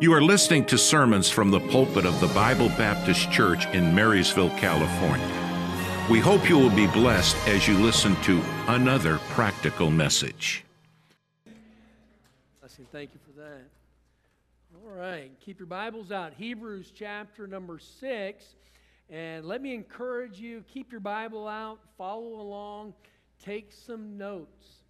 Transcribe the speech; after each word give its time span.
You 0.00 0.12
are 0.12 0.20
listening 0.20 0.64
to 0.66 0.76
sermons 0.76 1.30
from 1.30 1.52
the 1.52 1.60
pulpit 1.60 2.04
of 2.04 2.20
the 2.20 2.26
Bible 2.28 2.68
Baptist 2.70 3.30
Church 3.30 3.66
in 3.66 3.94
Marysville, 3.94 4.50
California. 4.58 5.24
We 6.10 6.18
hope 6.18 6.48
you 6.48 6.58
will 6.58 6.74
be 6.74 6.88
blessed 6.88 7.36
as 7.46 7.68
you 7.68 7.78
listen 7.78 8.16
to 8.22 8.42
another 8.66 9.18
practical 9.30 9.92
message. 9.92 10.64
Blessing. 12.58 12.86
Thank 12.90 13.10
you 13.14 13.20
for 13.24 13.40
that. 13.40 13.62
All 14.74 14.98
right. 14.98 15.30
Keep 15.40 15.60
your 15.60 15.68
Bibles 15.68 16.10
out. 16.10 16.34
Hebrews 16.34 16.92
chapter 16.92 17.46
number 17.46 17.78
six. 17.78 18.56
And 19.08 19.44
let 19.44 19.62
me 19.62 19.74
encourage 19.74 20.40
you 20.40 20.64
keep 20.66 20.90
your 20.90 21.00
Bible 21.00 21.46
out, 21.46 21.78
follow 21.96 22.40
along, 22.40 22.94
take 23.42 23.72
some 23.72 24.18
notes. 24.18 24.80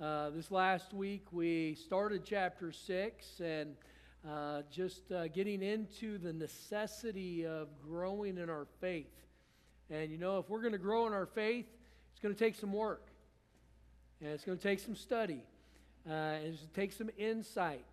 Uh, 0.00 0.30
this 0.30 0.50
last 0.50 0.92
week 0.92 1.26
we 1.30 1.76
started 1.76 2.24
chapter 2.24 2.72
six 2.72 3.40
and 3.40 3.76
uh, 4.26 4.62
just 4.70 5.10
uh, 5.12 5.28
getting 5.28 5.62
into 5.62 6.18
the 6.18 6.32
necessity 6.32 7.46
of 7.46 7.68
growing 7.82 8.38
in 8.38 8.50
our 8.50 8.66
faith. 8.80 9.12
And 9.90 10.10
you 10.10 10.18
know, 10.18 10.38
if 10.38 10.48
we're 10.48 10.60
going 10.60 10.72
to 10.72 10.78
grow 10.78 11.06
in 11.06 11.12
our 11.12 11.26
faith, 11.26 11.66
it's 12.12 12.20
going 12.20 12.34
to 12.34 12.38
take 12.38 12.56
some 12.56 12.72
work, 12.72 13.06
and 14.20 14.30
it's 14.30 14.44
going 14.44 14.58
to 14.58 14.62
take 14.62 14.80
some 14.80 14.96
study, 14.96 15.42
uh, 16.08 16.12
and 16.12 16.46
it's 16.46 16.58
going 16.58 16.70
to 16.70 16.80
take 16.80 16.92
some 16.92 17.10
insight. 17.16 17.84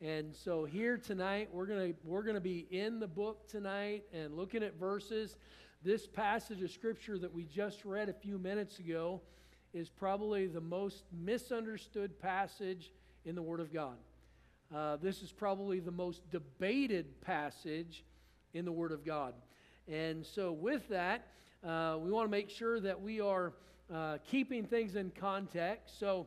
And 0.00 0.34
so 0.34 0.64
here 0.64 0.98
tonight, 0.98 1.48
we're 1.52 1.66
going 1.66 1.92
to 1.92 1.98
we're 2.04 2.22
going 2.22 2.34
to 2.34 2.40
be 2.40 2.66
in 2.70 3.00
the 3.00 3.06
book 3.06 3.48
tonight 3.48 4.04
and 4.12 4.36
looking 4.36 4.62
at 4.62 4.78
verses. 4.78 5.36
This 5.82 6.06
passage 6.06 6.62
of 6.62 6.70
scripture 6.70 7.18
that 7.18 7.32
we 7.32 7.44
just 7.44 7.84
read 7.84 8.08
a 8.08 8.12
few 8.12 8.38
minutes 8.38 8.78
ago 8.78 9.20
is 9.72 9.88
probably 9.88 10.46
the 10.46 10.60
most 10.60 11.04
misunderstood 11.12 12.18
passage 12.18 12.92
in 13.24 13.34
the 13.34 13.42
Word 13.42 13.60
of 13.60 13.72
God. 13.72 13.96
Uh, 14.74 14.96
this 14.96 15.22
is 15.22 15.30
probably 15.30 15.78
the 15.78 15.92
most 15.92 16.28
debated 16.30 17.20
passage 17.20 18.04
in 18.52 18.64
the 18.64 18.72
Word 18.72 18.90
of 18.90 19.04
God. 19.04 19.32
And 19.86 20.26
so, 20.26 20.50
with 20.50 20.88
that, 20.88 21.28
uh, 21.64 21.98
we 22.00 22.10
want 22.10 22.26
to 22.26 22.30
make 22.30 22.50
sure 22.50 22.80
that 22.80 23.00
we 23.00 23.20
are 23.20 23.52
uh, 23.94 24.18
keeping 24.28 24.64
things 24.64 24.96
in 24.96 25.12
context. 25.12 26.00
So, 26.00 26.26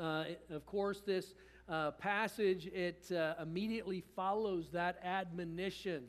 uh, 0.00 0.24
of 0.50 0.66
course, 0.66 1.00
this 1.06 1.34
uh, 1.68 1.92
passage 1.92 2.66
it 2.66 3.12
immediately 3.40 4.02
follows 4.16 4.70
that 4.72 4.98
admonition, 5.04 6.06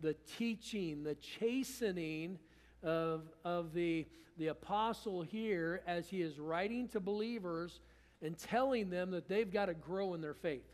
the 0.00 0.14
teaching, 0.38 1.02
the 1.02 1.16
chastening 1.16 2.38
of, 2.82 3.28
of 3.44 3.74
the, 3.74 4.06
the 4.38 4.46
apostle 4.46 5.20
here 5.20 5.82
as 5.86 6.08
he 6.08 6.22
is 6.22 6.38
writing 6.38 6.88
to 6.88 7.00
believers 7.00 7.80
and 8.22 8.38
telling 8.38 8.88
them 8.88 9.10
that 9.10 9.28
they've 9.28 9.52
got 9.52 9.66
to 9.66 9.74
grow 9.74 10.14
in 10.14 10.22
their 10.22 10.34
faith. 10.34 10.64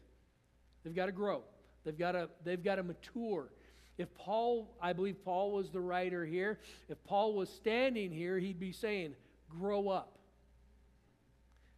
They've 0.85 0.95
got 0.95 1.07
to 1.07 1.13
grow. 1.13 1.43
They've 1.85 1.99
got 1.99 2.13
to, 2.13 2.29
they've 2.45 2.63
got 2.63 2.77
to 2.77 2.83
mature. 2.83 3.49
If 3.97 4.15
Paul, 4.15 4.77
I 4.81 4.93
believe 4.93 5.25
Paul 5.25 5.53
was 5.53 5.71
the 5.71 5.81
writer 5.81 6.25
here, 6.25 6.59
if 6.89 7.03
Paul 7.05 7.35
was 7.35 7.49
standing 7.49 8.11
here, 8.11 8.39
he'd 8.39 8.59
be 8.59 8.73
saying, 8.73 9.15
grow 9.49 9.89
up. 9.89 10.19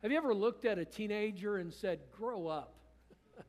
Have 0.02 0.10
you 0.10 0.16
ever 0.16 0.34
looked 0.34 0.64
at 0.64 0.78
a 0.78 0.84
teenager 0.84 1.56
and 1.56 1.72
said, 1.72 2.00
grow 2.16 2.46
up? 2.46 2.74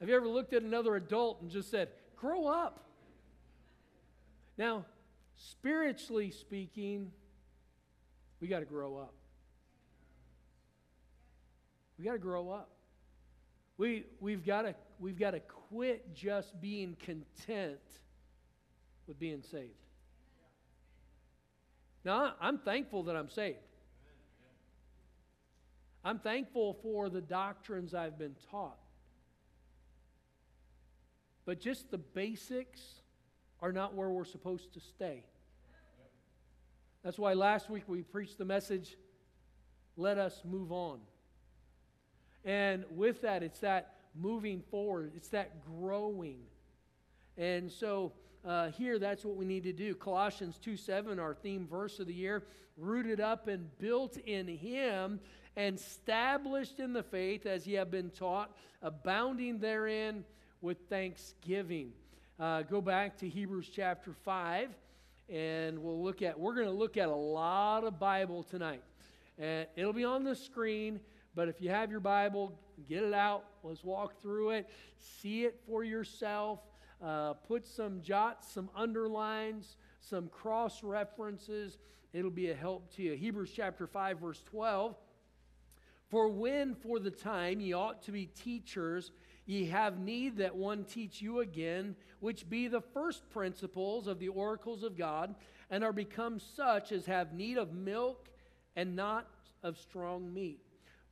Have 0.00 0.08
you 0.08 0.16
ever 0.16 0.28
looked 0.28 0.52
at 0.52 0.62
another 0.62 0.96
adult 0.96 1.42
and 1.42 1.50
just 1.50 1.70
said, 1.70 1.88
grow 2.16 2.46
up? 2.46 2.84
Now, 4.56 4.84
spiritually 5.36 6.30
speaking, 6.30 7.12
we 8.40 8.48
got 8.48 8.60
to 8.60 8.64
grow 8.64 8.96
up. 8.96 9.14
We 11.98 12.04
got 12.04 12.12
to 12.12 12.18
grow 12.18 12.50
up. 12.50 12.70
We, 13.78 14.06
we've 14.20 14.44
got 14.44 14.62
to 14.62 14.74
we've 14.98 15.18
got 15.18 15.32
to 15.32 15.40
quit 15.40 16.14
just 16.14 16.58
being 16.60 16.96
content 17.04 17.80
with 19.06 19.18
being 19.18 19.42
saved. 19.42 19.72
Now, 22.04 22.34
I'm 22.40 22.58
thankful 22.58 23.02
that 23.04 23.16
I'm 23.16 23.28
saved. 23.28 23.58
I'm 26.04 26.20
thankful 26.20 26.78
for 26.82 27.08
the 27.08 27.20
doctrines 27.20 27.92
I've 27.92 28.16
been 28.16 28.36
taught. 28.50 28.78
But 31.44 31.60
just 31.60 31.90
the 31.90 31.98
basics 31.98 32.80
are 33.60 33.72
not 33.72 33.94
where 33.94 34.08
we're 34.08 34.24
supposed 34.24 34.72
to 34.74 34.80
stay. 34.80 35.24
That's 37.02 37.18
why 37.18 37.34
last 37.34 37.70
week 37.70 37.84
we 37.88 38.02
preached 38.02 38.38
the 38.38 38.44
message, 38.44 38.96
let 39.96 40.18
us 40.18 40.42
move 40.44 40.72
on. 40.72 41.00
And 42.46 42.84
with 42.90 43.22
that, 43.22 43.42
it's 43.42 43.60
that 43.60 43.96
moving 44.14 44.62
forward, 44.70 45.12
it's 45.16 45.28
that 45.28 45.64
growing. 45.66 46.38
And 47.36 47.70
so 47.70 48.12
uh, 48.46 48.70
here, 48.70 48.98
that's 48.98 49.24
what 49.24 49.36
we 49.36 49.44
need 49.44 49.64
to 49.64 49.72
do. 49.72 49.94
Colossians 49.94 50.56
2 50.58 50.76
7, 50.76 51.18
our 51.18 51.34
theme 51.34 51.66
verse 51.66 51.98
of 51.98 52.06
the 52.06 52.14
year, 52.14 52.44
rooted 52.78 53.20
up 53.20 53.48
and 53.48 53.76
built 53.78 54.16
in 54.18 54.46
Him 54.46 55.18
and 55.56 55.76
established 55.76 56.78
in 56.78 56.92
the 56.92 57.02
faith 57.02 57.44
as 57.44 57.66
ye 57.66 57.74
have 57.74 57.90
been 57.90 58.10
taught, 58.10 58.56
abounding 58.82 59.58
therein 59.58 60.24
with 60.60 60.78
thanksgiving. 60.88 61.92
Uh, 62.38 62.62
go 62.62 62.80
back 62.80 63.16
to 63.18 63.28
Hebrews 63.28 63.70
chapter 63.74 64.12
5, 64.12 64.68
and 65.28 65.78
we'll 65.82 66.02
look 66.02 66.22
at, 66.22 66.38
we're 66.38 66.54
going 66.54 66.66
to 66.66 66.72
look 66.72 66.96
at 66.96 67.08
a 67.08 67.14
lot 67.14 67.84
of 67.84 67.98
Bible 67.98 68.42
tonight. 68.44 68.82
And 69.38 69.66
it'll 69.74 69.92
be 69.92 70.04
on 70.04 70.22
the 70.22 70.36
screen. 70.36 71.00
But 71.36 71.48
if 71.48 71.60
you 71.60 71.68
have 71.68 71.90
your 71.90 72.00
Bible, 72.00 72.58
get 72.88 73.04
it 73.04 73.12
out. 73.12 73.44
Let's 73.62 73.84
walk 73.84 74.20
through 74.22 74.50
it. 74.50 74.70
See 74.98 75.44
it 75.44 75.60
for 75.66 75.84
yourself. 75.84 76.60
Uh, 77.04 77.34
put 77.34 77.66
some 77.66 78.00
jots, 78.00 78.50
some 78.50 78.70
underlines, 78.74 79.76
some 80.00 80.28
cross 80.28 80.82
references. 80.82 81.76
It'll 82.14 82.30
be 82.30 82.50
a 82.50 82.54
help 82.54 82.90
to 82.96 83.02
you. 83.02 83.12
Hebrews 83.12 83.52
chapter 83.54 83.86
5, 83.86 84.18
verse 84.18 84.42
12. 84.46 84.96
For 86.08 86.28
when 86.28 86.74
for 86.74 86.98
the 86.98 87.10
time 87.10 87.60
ye 87.60 87.74
ought 87.74 88.00
to 88.04 88.12
be 88.12 88.26
teachers, 88.26 89.12
ye 89.44 89.66
have 89.66 89.98
need 89.98 90.38
that 90.38 90.56
one 90.56 90.84
teach 90.84 91.20
you 91.20 91.40
again, 91.40 91.96
which 92.20 92.48
be 92.48 92.66
the 92.66 92.80
first 92.80 93.28
principles 93.28 94.06
of 94.06 94.18
the 94.18 94.28
oracles 94.28 94.82
of 94.82 94.96
God, 94.96 95.34
and 95.70 95.84
are 95.84 95.92
become 95.92 96.38
such 96.40 96.92
as 96.92 97.04
have 97.04 97.34
need 97.34 97.58
of 97.58 97.74
milk 97.74 98.30
and 98.74 98.96
not 98.96 99.28
of 99.62 99.76
strong 99.76 100.32
meat. 100.32 100.65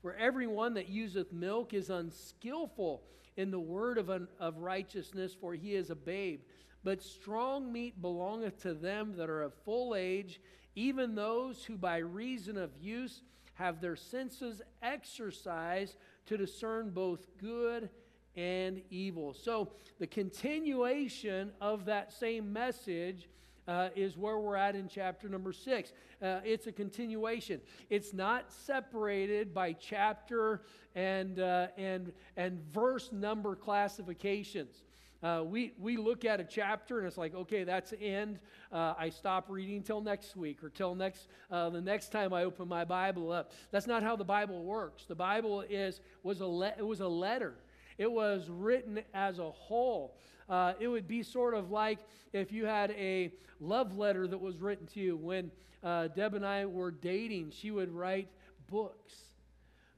For 0.04 0.14
everyone 0.16 0.74
that 0.74 0.90
useth 0.90 1.32
milk 1.32 1.72
is 1.72 1.88
unskillful 1.88 3.04
in 3.38 3.50
the 3.50 3.58
word 3.58 3.96
of, 3.96 4.10
un, 4.10 4.28
of 4.38 4.58
righteousness, 4.58 5.34
for 5.34 5.54
he 5.54 5.74
is 5.74 5.88
a 5.88 5.94
babe. 5.94 6.40
But 6.84 7.02
strong 7.02 7.72
meat 7.72 8.02
belongeth 8.02 8.60
to 8.64 8.74
them 8.74 9.14
that 9.16 9.30
are 9.30 9.40
of 9.40 9.54
full 9.64 9.94
age, 9.94 10.42
even 10.74 11.14
those 11.14 11.64
who 11.64 11.78
by 11.78 11.96
reason 11.96 12.58
of 12.58 12.76
use 12.78 13.22
have 13.54 13.80
their 13.80 13.96
senses 13.96 14.60
exercised 14.82 15.96
to 16.26 16.36
discern 16.36 16.90
both 16.90 17.26
good 17.38 17.88
and 18.36 18.82
evil. 18.90 19.32
So, 19.32 19.72
the 19.98 20.06
continuation 20.06 21.50
of 21.62 21.86
that 21.86 22.12
same 22.12 22.52
message 22.52 23.30
uh, 23.66 23.88
is 23.94 24.16
where 24.16 24.38
we're 24.38 24.56
at 24.56 24.74
in 24.74 24.88
chapter 24.88 25.28
number 25.28 25.52
six. 25.52 25.92
Uh, 26.22 26.40
it's 26.44 26.66
a 26.66 26.72
continuation. 26.72 27.60
It's 27.90 28.12
not 28.12 28.52
separated 28.52 29.54
by 29.54 29.72
chapter 29.72 30.62
and, 30.94 31.38
uh, 31.38 31.68
and, 31.76 32.12
and 32.36 32.60
verse 32.72 33.10
number 33.12 33.56
classifications. 33.56 34.84
Uh, 35.22 35.42
we, 35.42 35.72
we 35.78 35.96
look 35.96 36.26
at 36.26 36.38
a 36.38 36.44
chapter 36.44 36.98
and 36.98 37.06
it's 37.06 37.16
like, 37.16 37.34
okay, 37.34 37.64
that's 37.64 37.90
the 37.90 38.00
end. 38.00 38.38
Uh, 38.70 38.92
I 38.98 39.08
stop 39.08 39.46
reading 39.48 39.82
till 39.82 40.02
next 40.02 40.36
week 40.36 40.62
or 40.62 40.68
till 40.68 40.94
next, 40.94 41.28
uh, 41.50 41.70
the 41.70 41.80
next 41.80 42.12
time 42.12 42.34
I 42.34 42.44
open 42.44 42.68
my 42.68 42.84
Bible 42.84 43.32
up. 43.32 43.52
That's 43.70 43.86
not 43.86 44.02
how 44.02 44.16
the 44.16 44.24
Bible 44.24 44.62
works. 44.64 45.06
The 45.06 45.14
Bible 45.14 45.62
is, 45.62 46.02
was, 46.22 46.42
a 46.42 46.46
le- 46.46 46.74
it 46.76 46.86
was 46.86 47.00
a 47.00 47.08
letter, 47.08 47.54
it 47.96 48.10
was 48.10 48.50
written 48.50 49.00
as 49.14 49.38
a 49.38 49.50
whole. 49.50 50.18
Uh, 50.48 50.74
it 50.78 50.88
would 50.88 51.08
be 51.08 51.22
sort 51.22 51.54
of 51.54 51.70
like 51.70 51.98
if 52.32 52.52
you 52.52 52.66
had 52.66 52.90
a 52.92 53.32
love 53.60 53.96
letter 53.96 54.26
that 54.26 54.40
was 54.40 54.56
written 54.58 54.86
to 54.88 55.00
you. 55.00 55.16
When 55.16 55.50
uh, 55.82 56.08
Deb 56.08 56.34
and 56.34 56.44
I 56.44 56.66
were 56.66 56.90
dating, 56.90 57.52
she 57.52 57.70
would 57.70 57.92
write 57.92 58.28
books. 58.70 59.14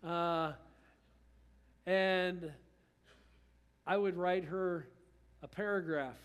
Uh, 0.04 0.52
and 1.86 2.52
I 3.86 3.96
would 3.96 4.16
write 4.16 4.44
her 4.46 4.88
a 5.42 5.48
paragraph. 5.48 6.16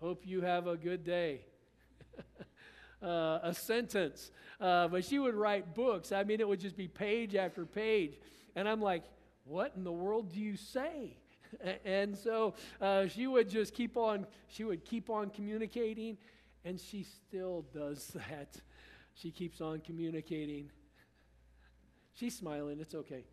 Hope 0.00 0.22
you 0.24 0.40
have 0.40 0.66
a 0.66 0.76
good 0.76 1.04
day. 1.04 1.40
Uh, 3.02 3.38
a 3.44 3.54
sentence. 3.54 4.30
Uh, 4.60 4.86
but 4.86 5.02
she 5.02 5.18
would 5.18 5.34
write 5.34 5.74
books. 5.74 6.12
I 6.12 6.22
mean, 6.22 6.38
it 6.38 6.46
would 6.46 6.60
just 6.60 6.76
be 6.76 6.86
page 6.86 7.34
after 7.34 7.64
page. 7.64 8.20
And 8.54 8.68
I'm 8.68 8.82
like, 8.82 9.04
what 9.44 9.72
in 9.74 9.84
the 9.84 9.92
world 9.92 10.30
do 10.34 10.38
you 10.38 10.54
say? 10.54 11.16
and 11.84 12.16
so 12.16 12.54
uh, 12.80 13.06
she 13.06 13.26
would 13.26 13.48
just 13.48 13.74
keep 13.74 13.96
on, 13.96 14.26
she 14.48 14.64
would 14.64 14.84
keep 14.84 15.10
on 15.10 15.30
communicating, 15.30 16.16
and 16.64 16.78
she 16.78 17.04
still 17.04 17.64
does 17.72 18.08
that. 18.28 18.60
She 19.14 19.30
keeps 19.30 19.60
on 19.60 19.80
communicating. 19.80 20.70
She's 22.14 22.36
smiling, 22.36 22.80
it's 22.80 22.94
okay. 22.94 23.24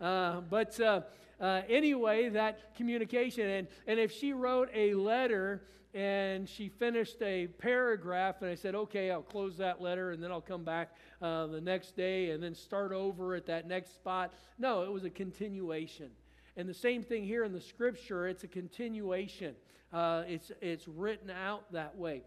Uh, 0.00 0.40
but 0.42 0.78
uh, 0.80 1.02
uh, 1.40 1.62
anyway, 1.68 2.28
that 2.30 2.74
communication. 2.76 3.48
And, 3.48 3.68
and 3.86 3.98
if 3.98 4.12
she 4.12 4.32
wrote 4.32 4.68
a 4.74 4.94
letter 4.94 5.62
and 5.94 6.48
she 6.48 6.68
finished 6.68 7.20
a 7.22 7.46
paragraph, 7.46 8.42
and 8.42 8.50
I 8.50 8.54
said, 8.54 8.74
okay, 8.74 9.10
I'll 9.10 9.22
close 9.22 9.56
that 9.58 9.80
letter 9.80 10.12
and 10.12 10.22
then 10.22 10.30
I'll 10.30 10.40
come 10.40 10.64
back 10.64 10.94
uh, 11.22 11.46
the 11.46 11.60
next 11.60 11.96
day 11.96 12.30
and 12.30 12.42
then 12.42 12.54
start 12.54 12.92
over 12.92 13.34
at 13.34 13.46
that 13.46 13.66
next 13.66 13.94
spot. 13.94 14.32
No, 14.58 14.82
it 14.82 14.92
was 14.92 15.04
a 15.04 15.10
continuation. 15.10 16.10
And 16.58 16.68
the 16.68 16.74
same 16.74 17.04
thing 17.04 17.22
here 17.22 17.44
in 17.44 17.52
the 17.52 17.60
scripture, 17.60 18.26
it's 18.26 18.42
a 18.42 18.48
continuation. 18.48 19.54
Uh, 19.92 20.24
it's, 20.26 20.50
it's 20.60 20.88
written 20.88 21.30
out 21.30 21.72
that 21.72 21.96
way. 21.96 22.22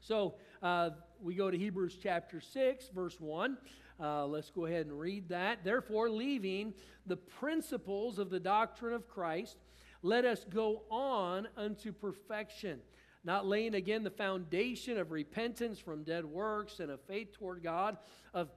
So 0.00 0.36
uh, 0.62 0.90
we 1.20 1.34
go 1.34 1.50
to 1.50 1.58
Hebrews 1.58 1.98
chapter 2.02 2.40
6, 2.40 2.88
verse 2.94 3.20
1. 3.20 3.58
Uh, 4.00 4.26
let's 4.26 4.48
go 4.48 4.64
ahead 4.64 4.86
and 4.86 4.98
read 4.98 5.28
that. 5.28 5.64
Therefore, 5.64 6.08
leaving 6.08 6.72
the 7.04 7.18
principles 7.18 8.18
of 8.18 8.30
the 8.30 8.40
doctrine 8.40 8.94
of 8.94 9.06
Christ, 9.06 9.58
let 10.02 10.24
us 10.24 10.46
go 10.48 10.84
on 10.90 11.46
unto 11.54 11.92
perfection, 11.92 12.80
not 13.22 13.46
laying 13.46 13.74
again 13.74 14.02
the 14.02 14.10
foundation 14.10 14.96
of 14.96 15.12
repentance 15.12 15.78
from 15.78 16.04
dead 16.04 16.24
works 16.24 16.80
and 16.80 16.90
of 16.90 17.02
faith 17.02 17.34
toward 17.34 17.62
God, 17.62 17.98
of, 18.32 18.48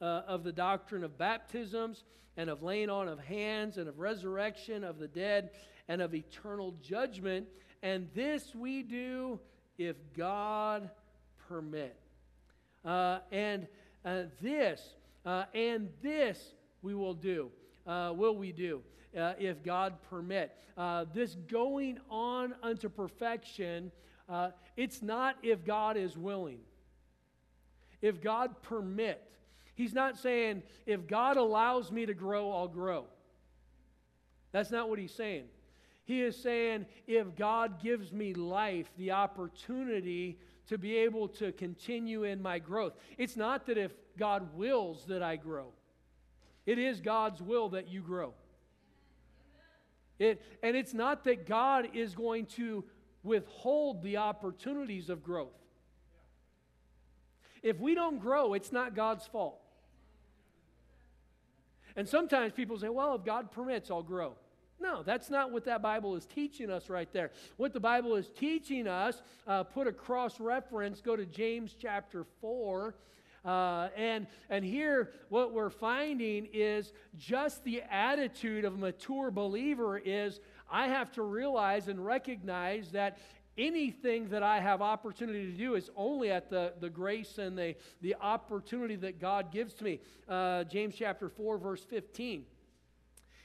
uh, 0.00 0.22
of 0.26 0.44
the 0.44 0.52
doctrine 0.52 1.04
of 1.04 1.18
baptisms, 1.18 2.04
and 2.36 2.48
of 2.48 2.62
laying 2.62 2.90
on 2.90 3.08
of 3.08 3.18
hands, 3.18 3.76
and 3.76 3.88
of 3.88 3.98
resurrection 3.98 4.84
of 4.84 4.98
the 4.98 5.08
dead, 5.08 5.50
and 5.88 6.00
of 6.00 6.14
eternal 6.14 6.74
judgment. 6.82 7.46
And 7.82 8.08
this 8.14 8.54
we 8.54 8.82
do 8.82 9.40
if 9.78 9.96
God 10.16 10.90
permit. 11.48 11.96
Uh, 12.84 13.18
and 13.30 13.66
uh, 14.04 14.22
this, 14.40 14.94
uh, 15.26 15.44
and 15.54 15.88
this 16.02 16.54
we 16.82 16.94
will 16.94 17.14
do, 17.14 17.50
uh, 17.86 18.12
will 18.14 18.36
we 18.36 18.52
do, 18.52 18.80
uh, 19.18 19.34
if 19.38 19.62
God 19.62 19.94
permit. 20.08 20.56
This 21.12 21.34
going 21.48 21.98
on 22.08 22.54
unto 22.62 22.88
perfection, 22.88 23.92
it's 24.76 25.02
not 25.02 25.36
if 25.42 25.64
God 25.64 25.96
is 25.96 26.16
willing. 26.16 26.60
If 28.00 28.22
God 28.22 28.62
permit. 28.62 29.22
He's 29.80 29.94
not 29.94 30.18
saying, 30.18 30.62
if 30.84 31.06
God 31.06 31.38
allows 31.38 31.90
me 31.90 32.04
to 32.04 32.12
grow, 32.12 32.52
I'll 32.52 32.68
grow. 32.68 33.06
That's 34.52 34.70
not 34.70 34.90
what 34.90 34.98
he's 34.98 35.14
saying. 35.14 35.44
He 36.04 36.20
is 36.20 36.36
saying, 36.36 36.84
if 37.06 37.34
God 37.34 37.82
gives 37.82 38.12
me 38.12 38.34
life, 38.34 38.90
the 38.98 39.12
opportunity 39.12 40.38
to 40.66 40.76
be 40.76 40.98
able 40.98 41.28
to 41.28 41.52
continue 41.52 42.24
in 42.24 42.42
my 42.42 42.58
growth. 42.58 42.92
It's 43.16 43.38
not 43.38 43.64
that 43.68 43.78
if 43.78 43.92
God 44.18 44.54
wills 44.54 45.06
that 45.06 45.22
I 45.22 45.36
grow, 45.36 45.68
it 46.66 46.78
is 46.78 47.00
God's 47.00 47.40
will 47.40 47.70
that 47.70 47.88
you 47.88 48.02
grow. 48.02 48.34
It, 50.18 50.42
and 50.62 50.76
it's 50.76 50.92
not 50.92 51.24
that 51.24 51.46
God 51.46 51.88
is 51.94 52.14
going 52.14 52.44
to 52.56 52.84
withhold 53.22 54.02
the 54.02 54.18
opportunities 54.18 55.08
of 55.08 55.22
growth. 55.22 55.56
If 57.62 57.80
we 57.80 57.94
don't 57.94 58.18
grow, 58.18 58.52
it's 58.52 58.72
not 58.72 58.94
God's 58.94 59.26
fault. 59.26 59.56
And 61.96 62.08
sometimes 62.08 62.52
people 62.52 62.78
say, 62.78 62.88
well, 62.88 63.14
if 63.14 63.24
God 63.24 63.50
permits, 63.50 63.90
I'll 63.90 64.02
grow. 64.02 64.34
No, 64.80 65.02
that's 65.02 65.28
not 65.28 65.52
what 65.52 65.64
that 65.66 65.82
Bible 65.82 66.16
is 66.16 66.24
teaching 66.24 66.70
us 66.70 66.88
right 66.88 67.12
there. 67.12 67.30
What 67.58 67.74
the 67.74 67.80
Bible 67.80 68.16
is 68.16 68.30
teaching 68.30 68.88
us, 68.88 69.20
uh, 69.46 69.62
put 69.62 69.86
a 69.86 69.92
cross 69.92 70.40
reference, 70.40 71.02
go 71.02 71.16
to 71.16 71.26
James 71.26 71.76
chapter 71.78 72.24
4. 72.40 72.94
Uh, 73.44 73.88
and, 73.96 74.26
and 74.48 74.64
here, 74.64 75.12
what 75.28 75.52
we're 75.52 75.70
finding 75.70 76.48
is 76.52 76.92
just 77.18 77.62
the 77.64 77.82
attitude 77.90 78.64
of 78.64 78.74
a 78.74 78.78
mature 78.78 79.30
believer 79.30 79.98
is 79.98 80.40
I 80.70 80.88
have 80.88 81.12
to 81.12 81.22
realize 81.22 81.88
and 81.88 82.04
recognize 82.04 82.92
that 82.92 83.18
anything 83.60 84.30
that 84.30 84.42
I 84.42 84.60
have 84.60 84.80
opportunity 84.80 85.52
to 85.52 85.58
do 85.58 85.74
is 85.74 85.90
only 85.94 86.30
at 86.30 86.48
the, 86.48 86.72
the 86.80 86.88
grace 86.88 87.38
and 87.38 87.56
the, 87.56 87.76
the 88.00 88.16
opportunity 88.20 88.96
that 88.96 89.20
God 89.20 89.52
gives 89.52 89.74
to 89.74 89.84
me. 89.84 90.00
Uh, 90.28 90.64
James 90.64 90.94
chapter 90.96 91.28
4, 91.28 91.58
verse 91.58 91.84
15. 91.84 92.44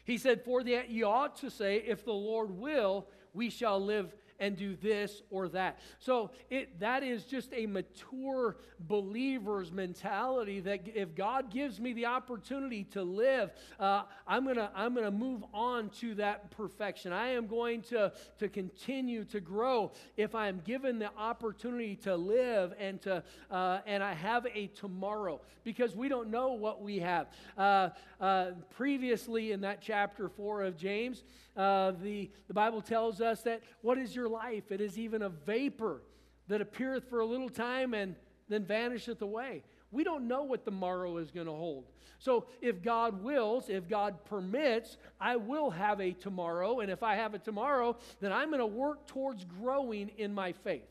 He 0.05 0.17
said, 0.17 0.43
For 0.43 0.63
that 0.63 0.89
ye 0.89 1.03
ought 1.03 1.35
to 1.37 1.49
say, 1.49 1.77
If 1.77 2.05
the 2.05 2.13
Lord 2.13 2.51
will, 2.51 3.07
we 3.33 3.49
shall 3.49 3.83
live 3.83 4.15
and 4.39 4.57
do 4.57 4.75
this 4.75 5.21
or 5.29 5.47
that. 5.49 5.79
So 5.99 6.31
it, 6.49 6.79
that 6.79 7.03
is 7.03 7.23
just 7.23 7.53
a 7.53 7.65
mature 7.65 8.57
believer's 8.79 9.71
mentality 9.71 10.59
that 10.61 10.81
if 10.93 11.15
God 11.15 11.51
gives 11.51 11.79
me 11.79 11.93
the 11.93 12.05
opportunity 12.07 12.83
to 12.85 13.03
live, 13.03 13.51
uh, 13.79 14.03
I'm 14.27 14.43
going 14.43 14.57
to 14.57 14.69
I'm 14.75 14.93
gonna 14.93 15.11
move 15.11 15.43
on 15.53 15.89
to 16.01 16.15
that 16.15 16.51
perfection. 16.51 17.13
I 17.13 17.29
am 17.29 17.47
going 17.47 17.81
to, 17.83 18.11
to 18.39 18.49
continue 18.49 19.23
to 19.25 19.39
grow 19.39 19.91
if 20.17 20.35
I 20.35 20.47
am 20.47 20.61
given 20.65 20.99
the 20.99 21.09
opportunity 21.17 21.95
to 21.97 22.15
live 22.15 22.73
and, 22.79 23.01
to, 23.03 23.23
uh, 23.51 23.79
and 23.85 24.03
I 24.03 24.13
have 24.13 24.45
a 24.53 24.67
tomorrow 24.67 25.41
because 25.63 25.95
we 25.95 26.09
don't 26.09 26.29
know 26.29 26.53
what 26.53 26.81
we 26.81 26.99
have. 26.99 27.27
Uh, 27.57 27.89
uh 28.19 28.51
previously 28.75 29.51
in 29.51 29.61
that 29.61 29.81
chapter 29.81 30.29
4 30.29 30.63
of 30.63 30.77
James, 30.77 31.23
uh, 31.55 31.91
the, 32.01 32.29
the 32.47 32.53
Bible 32.53 32.81
tells 32.81 33.21
us 33.21 33.41
that 33.43 33.61
what 33.81 33.97
is 33.97 34.15
your 34.15 34.27
life? 34.27 34.71
It 34.71 34.81
is 34.81 34.97
even 34.97 35.21
a 35.21 35.29
vapor 35.29 36.01
that 36.47 36.61
appeareth 36.61 37.09
for 37.09 37.19
a 37.19 37.25
little 37.25 37.49
time 37.49 37.93
and 37.93 38.15
then 38.49 38.65
vanisheth 38.65 39.21
away. 39.21 39.63
We 39.91 40.03
don't 40.03 40.27
know 40.27 40.43
what 40.43 40.65
the 40.65 40.71
morrow 40.71 41.17
is 41.17 41.31
going 41.31 41.47
to 41.47 41.53
hold. 41.53 41.85
So, 42.19 42.47
if 42.61 42.81
God 42.81 43.23
wills, 43.23 43.69
if 43.69 43.87
God 43.87 44.25
permits, 44.25 44.97
I 45.19 45.35
will 45.35 45.69
have 45.69 46.01
a 46.01 46.11
tomorrow. 46.11 46.79
And 46.79 46.91
if 46.91 47.03
I 47.03 47.15
have 47.15 47.33
a 47.33 47.39
tomorrow, 47.39 47.97
then 48.19 48.31
I'm 48.31 48.49
going 48.49 48.59
to 48.59 48.65
work 48.65 49.07
towards 49.07 49.45
growing 49.45 50.09
in 50.17 50.33
my 50.33 50.51
faith. 50.51 50.89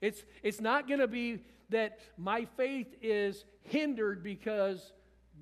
It's, 0.00 0.24
it's 0.42 0.60
not 0.60 0.88
going 0.88 1.00
to 1.00 1.08
be 1.08 1.40
that 1.70 1.98
my 2.16 2.46
faith 2.56 2.94
is 3.02 3.44
hindered 3.62 4.22
because 4.22 4.92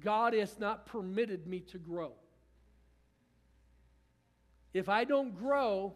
God 0.01 0.35
has 0.35 0.59
not 0.59 0.87
permitted 0.87 1.47
me 1.47 1.61
to 1.61 1.79
grow. 1.79 2.13
If 4.75 4.89
I 4.89 5.05
don't 5.05 5.37
grow, 5.37 5.95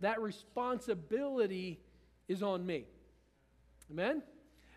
that 0.00 0.20
responsibility 0.20 1.80
is 2.28 2.42
on 2.42 2.64
me. 2.64 2.86
Amen? 3.90 4.22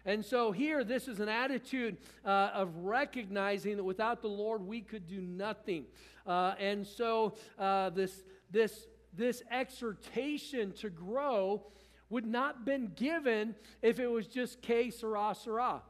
And 0.06 0.26
so 0.26 0.52
here, 0.52 0.84
this 0.84 1.08
is 1.08 1.20
an 1.22 1.30
attitude 1.30 1.98
uh, 2.26 2.50
of 2.54 2.76
recognizing 2.78 3.78
that 3.78 3.84
without 3.84 4.22
the 4.22 4.28
Lord, 4.28 4.62
we 4.62 4.82
could 4.82 5.08
do 5.08 5.22
nothing. 5.22 5.86
Uh, 6.28 6.56
and 6.60 6.86
so 6.86 7.36
uh, 7.58 7.90
this, 7.92 8.24
this, 8.52 8.88
this 9.16 9.44
exhortation 9.50 10.74
to 10.74 10.90
grow 10.90 11.68
would 12.10 12.26
not 12.26 12.66
been 12.66 12.92
given 12.96 13.56
if 13.82 14.00
it 14.00 14.08
was 14.08 14.28
just 14.28 14.62
que 14.62 14.92
sera, 14.92 15.34
sera. 15.42 15.82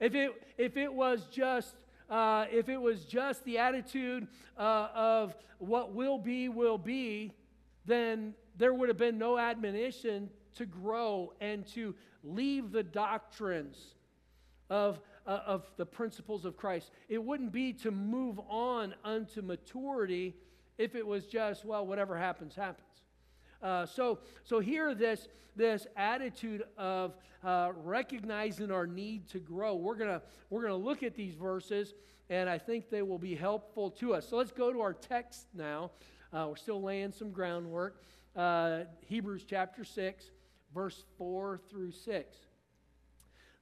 If 0.00 0.14
it, 0.14 0.32
if 0.56 0.76
it 0.76 0.92
was 0.92 1.26
just 1.30 1.76
uh, 2.10 2.46
if 2.50 2.68
it 2.68 2.80
was 2.80 3.04
just 3.04 3.44
the 3.44 3.58
attitude 3.58 4.26
uh, 4.58 4.88
of 4.94 5.34
what 5.58 5.92
will 5.92 6.18
be, 6.18 6.48
will 6.48 6.78
be, 6.78 7.32
then 7.86 8.34
there 8.56 8.74
would 8.74 8.88
have 8.88 8.98
been 8.98 9.18
no 9.18 9.38
admonition 9.38 10.30
to 10.56 10.66
grow 10.66 11.32
and 11.40 11.66
to 11.66 11.94
leave 12.22 12.70
the 12.72 12.82
doctrines 12.82 13.94
of, 14.70 15.00
uh, 15.26 15.40
of 15.46 15.70
the 15.76 15.86
principles 15.86 16.44
of 16.44 16.56
Christ. 16.56 16.90
It 17.08 17.22
wouldn't 17.22 17.52
be 17.52 17.72
to 17.74 17.90
move 17.90 18.40
on 18.48 18.94
unto 19.04 19.42
maturity 19.42 20.34
if 20.78 20.94
it 20.94 21.06
was 21.06 21.26
just, 21.26 21.64
well, 21.64 21.86
whatever 21.86 22.16
happens, 22.16 22.54
happens. 22.54 22.93
Uh, 23.64 23.86
so, 23.86 24.18
so 24.44 24.60
here, 24.60 24.94
this, 24.94 25.26
this 25.56 25.86
attitude 25.96 26.64
of 26.76 27.16
uh, 27.42 27.72
recognizing 27.82 28.70
our 28.70 28.86
need 28.86 29.26
to 29.30 29.38
grow, 29.38 29.74
we're 29.74 29.94
going 29.94 30.20
we're 30.50 30.60
gonna 30.60 30.76
look 30.76 31.02
at 31.02 31.14
these 31.14 31.34
verses, 31.34 31.94
and 32.28 32.50
I 32.50 32.58
think 32.58 32.90
they 32.90 33.00
will 33.00 33.18
be 33.18 33.34
helpful 33.34 33.90
to 33.92 34.12
us. 34.12 34.28
So 34.28 34.36
let's 34.36 34.52
go 34.52 34.70
to 34.70 34.82
our 34.82 34.92
text 34.92 35.46
now. 35.54 35.92
Uh, 36.30 36.46
we're 36.50 36.56
still 36.56 36.82
laying 36.82 37.10
some 37.10 37.30
groundwork. 37.30 38.02
Uh, 38.36 38.80
Hebrews 39.06 39.46
chapter 39.48 39.82
6, 39.82 40.30
verse 40.74 41.04
4 41.16 41.58
through 41.70 41.92
6. 41.92 42.36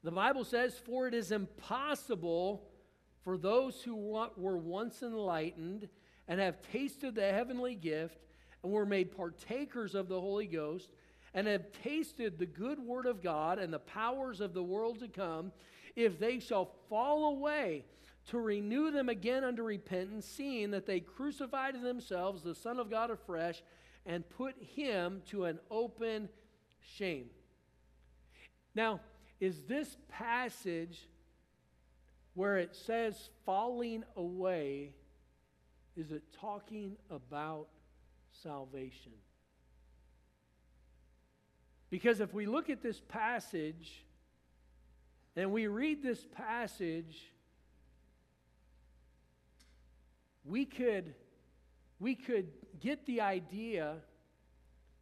The 0.03 0.11
Bible 0.11 0.45
says, 0.45 0.75
For 0.85 1.07
it 1.07 1.15
is 1.15 1.31
impossible 1.31 2.65
for 3.23 3.39
those 3.39 3.81
who 3.83 3.95
were 3.95 4.59
once 4.59 5.01
enlightened 5.03 5.89
and 6.27 6.41
have 6.41 6.57
tasted 6.73 7.15
the 7.15 7.31
heavenly 7.31 7.77
gift 7.77 8.19
and 8.63 8.73
were 8.73 8.87
made 8.87 9.17
partakers 9.17 9.95
of 9.95 10.09
the 10.09 10.21
Holy 10.21 10.47
Ghost, 10.47 10.91
and 11.35 11.47
have 11.47 11.73
tasted 11.83 12.39
the 12.39 12.47
good 12.47 12.79
word 12.79 13.07
of 13.07 13.23
God 13.23 13.59
and 13.59 13.73
the 13.73 13.79
powers 13.79 14.41
of 14.41 14.55
the 14.55 14.63
world 14.63 15.01
to 15.01 15.09
come, 15.09 15.53
if 15.97 16.19
they 16.19 16.39
shall 16.39 16.71
fall 16.89 17.37
away, 17.37 17.85
to 18.29 18.39
renew 18.39 18.91
them 18.91 19.09
again 19.09 19.43
unto 19.43 19.63
repentance, 19.63 20.27
seeing 20.27 20.71
that 20.71 20.87
they 20.87 21.01
crucified 21.01 21.83
themselves 21.83 22.43
the 22.43 22.55
Son 22.55 22.79
of 22.79 22.91
God 22.91 23.11
afresh 23.11 23.63
and 24.07 24.29
put 24.29 24.55
him 24.75 25.23
to 25.31 25.45
an 25.45 25.59
open 25.71 26.29
shame. 26.81 27.31
Now, 28.75 29.01
is 29.41 29.63
this 29.65 29.97
passage 30.09 31.09
where 32.35 32.59
it 32.59 32.75
says 32.75 33.31
falling 33.45 34.05
away 34.17 34.93
is 35.97 36.11
it 36.11 36.23
talking 36.41 36.97
about 37.11 37.69
salvation? 38.43 39.13
Because 41.91 42.21
if 42.21 42.33
we 42.33 42.47
look 42.47 42.71
at 42.71 42.83
this 42.83 43.01
passage 43.09 44.05
and 45.37 45.53
we 45.53 45.67
read 45.67 46.03
this 46.03 46.25
passage, 46.35 47.21
we 50.45 50.65
could, 50.65 51.15
we 52.01 52.15
could 52.15 52.49
get 52.81 53.05
the 53.07 53.21
idea 53.21 53.97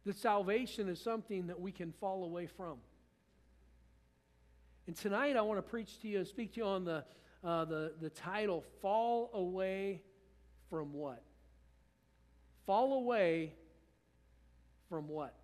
that 0.05 0.17
salvation 0.17 0.89
is 0.89 0.99
something 0.99 1.47
that 1.47 1.59
we 1.59 1.71
can 1.71 1.93
fall 1.93 2.23
away 2.23 2.47
from. 2.47 2.77
And 4.87 4.95
tonight 4.95 5.37
I 5.37 5.41
want 5.41 5.59
to 5.59 5.69
preach 5.69 5.99
to 6.01 6.07
you, 6.07 6.25
speak 6.25 6.53
to 6.53 6.59
you 6.59 6.65
on 6.65 6.83
the, 6.83 7.05
uh, 7.43 7.65
the, 7.65 7.93
the 8.01 8.09
title, 8.09 8.63
Fall 8.81 9.29
Away 9.33 10.01
from 10.69 10.93
What? 10.93 11.23
Fall 12.71 12.93
away 12.93 13.51
from 14.87 15.09
what? 15.09 15.35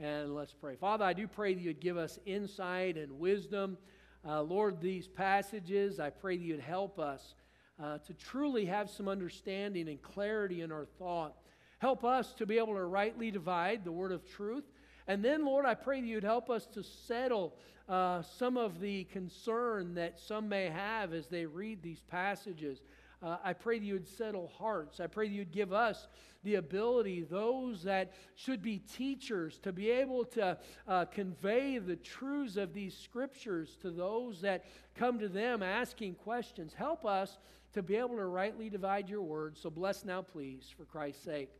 And 0.00 0.34
let's 0.34 0.52
pray. 0.52 0.74
Father, 0.74 1.04
I 1.04 1.12
do 1.12 1.28
pray 1.28 1.54
that 1.54 1.60
you'd 1.60 1.78
give 1.78 1.96
us 1.96 2.18
insight 2.26 2.96
and 2.96 3.20
wisdom. 3.20 3.78
Uh, 4.26 4.42
Lord, 4.42 4.80
these 4.80 5.06
passages, 5.06 6.00
I 6.00 6.10
pray 6.10 6.36
that 6.36 6.42
you'd 6.42 6.58
help 6.58 6.98
us 6.98 7.36
uh, 7.80 7.98
to 7.98 8.14
truly 8.14 8.64
have 8.64 8.90
some 8.90 9.06
understanding 9.06 9.88
and 9.88 10.02
clarity 10.02 10.62
in 10.62 10.72
our 10.72 10.86
thought. 10.98 11.36
Help 11.78 12.04
us 12.04 12.34
to 12.34 12.46
be 12.46 12.58
able 12.58 12.74
to 12.74 12.84
rightly 12.84 13.30
divide 13.30 13.84
the 13.84 13.92
word 13.92 14.10
of 14.10 14.28
truth. 14.28 14.64
And 15.06 15.24
then, 15.24 15.44
Lord, 15.44 15.64
I 15.66 15.74
pray 15.74 16.00
that 16.00 16.06
you'd 16.08 16.24
help 16.24 16.50
us 16.50 16.66
to 16.74 16.82
settle 16.82 17.54
uh, 17.88 18.22
some 18.22 18.56
of 18.56 18.80
the 18.80 19.04
concern 19.04 19.94
that 19.94 20.18
some 20.18 20.48
may 20.48 20.68
have 20.68 21.14
as 21.14 21.28
they 21.28 21.46
read 21.46 21.80
these 21.80 22.02
passages. 22.10 22.80
Uh, 23.22 23.36
I 23.44 23.52
pray 23.52 23.78
that 23.78 23.84
you 23.84 23.94
would 23.94 24.08
settle 24.08 24.50
hearts. 24.58 24.98
I 24.98 25.06
pray 25.06 25.28
that 25.28 25.34
you'd 25.34 25.52
give 25.52 25.72
us 25.72 26.08
the 26.42 26.54
ability, 26.54 27.22
those 27.22 27.82
that 27.82 28.14
should 28.34 28.62
be 28.62 28.78
teachers, 28.78 29.58
to 29.58 29.72
be 29.72 29.90
able 29.90 30.24
to 30.24 30.56
uh, 30.88 31.04
convey 31.04 31.76
the 31.76 31.96
truths 31.96 32.56
of 32.56 32.72
these 32.72 32.96
scriptures 32.96 33.76
to 33.82 33.90
those 33.90 34.40
that 34.40 34.64
come 34.94 35.18
to 35.18 35.28
them 35.28 35.62
asking 35.62 36.14
questions. 36.14 36.72
Help 36.72 37.04
us 37.04 37.38
to 37.74 37.82
be 37.82 37.96
able 37.96 38.16
to 38.16 38.24
rightly 38.24 38.70
divide 38.70 39.08
your 39.08 39.22
word. 39.22 39.58
So 39.58 39.68
bless 39.68 40.04
now, 40.04 40.22
please, 40.22 40.72
for 40.74 40.84
Christ's 40.84 41.22
sake. 41.24 41.50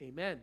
Amen. 0.00 0.40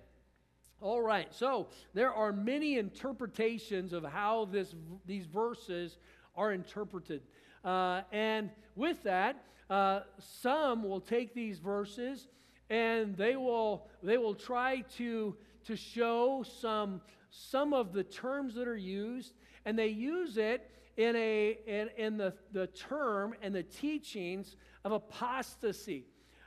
All 0.81 1.01
right, 1.01 1.33
so 1.33 1.67
there 1.93 2.13
are 2.13 2.33
many 2.33 2.77
interpretations 2.77 3.93
of 3.93 4.03
how 4.03 4.45
this, 4.45 4.75
these 5.05 5.25
verses 5.25 5.97
are 6.35 6.51
interpreted. 6.51 7.21
Uh, 7.63 8.01
and 8.11 8.49
with 8.75 9.01
that, 9.03 9.45
uh, 9.73 10.03
some 10.19 10.83
will 10.83 11.01
take 11.01 11.33
these 11.33 11.57
verses 11.57 12.27
and 12.69 13.17
they 13.17 13.35
will, 13.35 13.87
they 14.03 14.19
will 14.19 14.35
try 14.35 14.81
to, 14.97 15.35
to 15.65 15.75
show 15.75 16.45
some, 16.61 17.01
some 17.31 17.73
of 17.73 17.91
the 17.91 18.03
terms 18.03 18.53
that 18.53 18.67
are 18.67 18.77
used, 18.77 19.33
and 19.65 19.77
they 19.77 19.87
use 19.87 20.37
it 20.37 20.69
in, 20.95 21.15
a, 21.15 21.57
in, 21.65 21.89
in 21.97 22.17
the, 22.17 22.35
the 22.51 22.67
term 22.67 23.33
and 23.41 23.55
the 23.55 23.63
teachings 23.63 24.57
of 24.85 24.91
apostasy. 24.91 26.05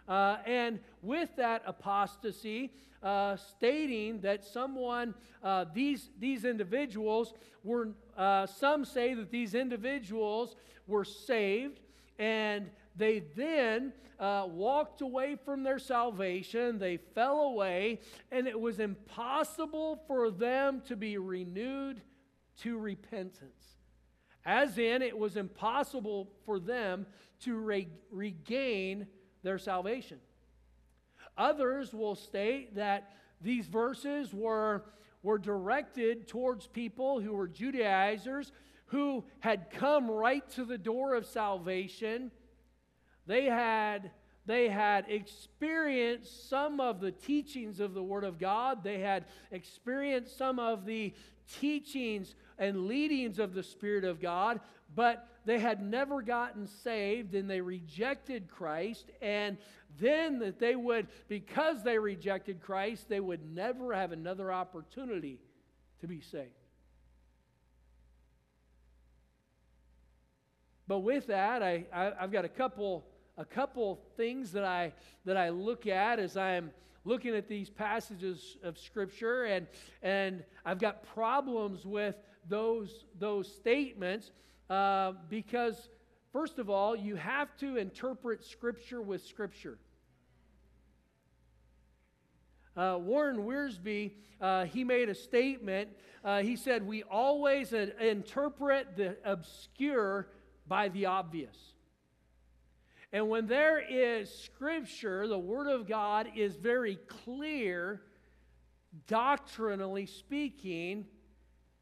Uh, 0.08 0.36
and 0.46 0.78
with 1.02 1.34
that 1.36 1.62
apostasy, 1.66 2.70
uh, 3.02 3.34
stating 3.34 4.20
that 4.20 4.44
someone, 4.44 5.14
uh, 5.42 5.64
these, 5.74 6.10
these 6.20 6.44
individuals 6.44 7.34
were, 7.64 7.88
uh, 8.16 8.46
some 8.46 8.84
say 8.84 9.14
that 9.14 9.32
these 9.32 9.56
individuals 9.56 10.54
were 10.86 11.04
saved 11.04 11.80
and 12.18 12.70
they 12.96 13.20
then 13.34 13.92
uh, 14.18 14.46
walked 14.48 15.02
away 15.02 15.36
from 15.44 15.62
their 15.62 15.78
salvation. 15.78 16.78
They 16.78 16.96
fell 16.96 17.40
away, 17.40 18.00
and 18.30 18.46
it 18.46 18.58
was 18.58 18.80
impossible 18.80 20.02
for 20.06 20.30
them 20.30 20.82
to 20.86 20.96
be 20.96 21.18
renewed 21.18 22.00
to 22.62 22.78
repentance. 22.78 23.76
As 24.44 24.78
in, 24.78 25.02
it 25.02 25.18
was 25.18 25.36
impossible 25.36 26.30
for 26.44 26.58
them 26.58 27.06
to 27.40 27.56
re- 27.56 27.88
regain 28.10 29.06
their 29.42 29.58
salvation. 29.58 30.18
Others 31.36 31.92
will 31.92 32.14
state 32.14 32.76
that 32.76 33.12
these 33.42 33.66
verses 33.66 34.32
were, 34.32 34.84
were 35.22 35.38
directed 35.38 36.26
towards 36.26 36.66
people 36.66 37.20
who 37.20 37.34
were 37.34 37.48
Judaizers 37.48 38.52
who 38.86 39.24
had 39.40 39.70
come 39.70 40.10
right 40.10 40.48
to 40.50 40.64
the 40.64 40.78
door 40.78 41.14
of 41.14 41.26
salvation. 41.26 42.30
They 43.26 43.44
had, 43.44 44.10
they 44.46 44.68
had 44.68 45.06
experienced 45.08 46.48
some 46.48 46.80
of 46.80 47.00
the 47.00 47.10
teachings 47.10 47.80
of 47.80 47.94
the 47.94 48.02
Word 48.02 48.24
of 48.24 48.38
God, 48.38 48.84
they 48.84 49.00
had 49.00 49.24
experienced 49.50 50.36
some 50.36 50.58
of 50.58 50.86
the 50.86 51.14
teachings 51.60 52.34
and 52.58 52.86
leadings 52.86 53.38
of 53.38 53.54
the 53.54 53.62
Spirit 53.62 54.04
of 54.04 54.20
God, 54.20 54.60
but 54.94 55.28
they 55.44 55.58
had 55.58 55.82
never 55.82 56.22
gotten 56.22 56.66
saved 56.66 57.34
and 57.34 57.48
they 57.48 57.60
rejected 57.60 58.48
Christ. 58.48 59.10
And 59.20 59.58
then 59.98 60.38
that 60.40 60.58
they 60.58 60.76
would, 60.76 61.06
because 61.28 61.82
they 61.82 61.98
rejected 61.98 62.60
Christ, 62.60 63.08
they 63.08 63.20
would 63.20 63.54
never 63.54 63.94
have 63.94 64.12
another 64.12 64.52
opportunity 64.52 65.38
to 66.00 66.06
be 66.06 66.20
saved. 66.20 66.50
But 70.88 71.00
with 71.00 71.26
that, 71.26 71.62
I, 71.62 71.84
I, 71.92 72.12
have 72.20 72.32
got 72.32 72.44
a 72.44 72.48
couple, 72.48 73.04
a 73.38 73.44
couple 73.44 74.00
things 74.16 74.52
that 74.52 74.64
I, 74.64 74.92
that 75.24 75.36
I 75.36 75.50
look 75.50 75.86
at 75.86 76.18
as 76.18 76.36
I'm 76.36 76.70
looking 77.04 77.34
at 77.34 77.48
these 77.48 77.70
passages 77.70 78.56
of 78.62 78.78
Scripture, 78.78 79.44
and, 79.44 79.66
and 80.02 80.42
I've 80.64 80.80
got 80.80 81.04
problems 81.14 81.84
with 81.84 82.16
those, 82.48 83.04
those 83.18 83.52
statements 83.52 84.32
uh, 84.68 85.12
because, 85.28 85.88
first 86.32 86.58
of 86.58 86.68
all, 86.68 86.96
you 86.96 87.16
have 87.16 87.56
to 87.58 87.76
interpret 87.76 88.44
Scripture 88.44 89.00
with 89.00 89.24
Scripture. 89.24 89.78
Uh, 92.76 92.98
Warren 93.00 93.38
Wiersbe, 93.38 94.12
uh, 94.40 94.64
he 94.64 94.84
made 94.84 95.08
a 95.08 95.14
statement. 95.14 95.88
Uh, 96.24 96.42
he 96.42 96.56
said, 96.56 96.86
We 96.86 97.04
always 97.04 97.72
interpret 97.72 98.96
the 98.96 99.16
obscure 99.24 100.28
by 100.66 100.88
the 100.88 101.06
obvious. 101.06 101.56
And 103.16 103.30
when 103.30 103.46
there 103.46 103.78
is 103.78 104.30
scripture, 104.30 105.26
the 105.26 105.38
Word 105.38 105.68
of 105.68 105.88
God 105.88 106.28
is 106.36 106.54
very 106.54 106.96
clear, 107.24 108.02
doctrinally 109.06 110.04
speaking, 110.04 111.06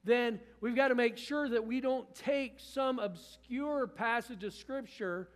then 0.05 0.39
we've 0.61 0.77
got 0.77 0.89
to 0.89 0.95
make 0.95 1.19
sure 1.19 1.49
that 1.49 1.67
we 1.67 1.81
don't 1.81 2.07
take 2.15 2.61
some 2.61 3.01
obscure 3.01 3.89
passage 3.89 4.45
of 4.45 4.55
scripture 4.55 5.29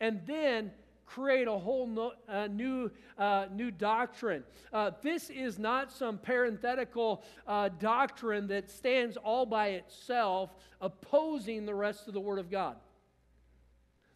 and 0.00 0.22
then 0.26 0.72
create 1.06 1.46
a 1.46 1.56
whole 1.56 1.86
no, 1.86 2.14
uh, 2.28 2.48
new, 2.48 2.90
uh, 3.16 3.46
new 3.52 3.70
doctrine. 3.70 4.42
Uh, 4.72 4.90
this 5.02 5.30
is 5.30 5.56
not 5.56 5.92
some 5.92 6.18
parenthetical 6.18 7.22
uh, 7.46 7.68
doctrine 7.78 8.48
that 8.48 8.68
stands 8.68 9.16
all 9.16 9.46
by 9.46 9.68
itself, 9.68 10.50
opposing 10.80 11.64
the 11.64 11.74
rest 11.76 12.08
of 12.08 12.14
the 12.14 12.18
Word 12.18 12.40
of 12.40 12.50
God. 12.50 12.74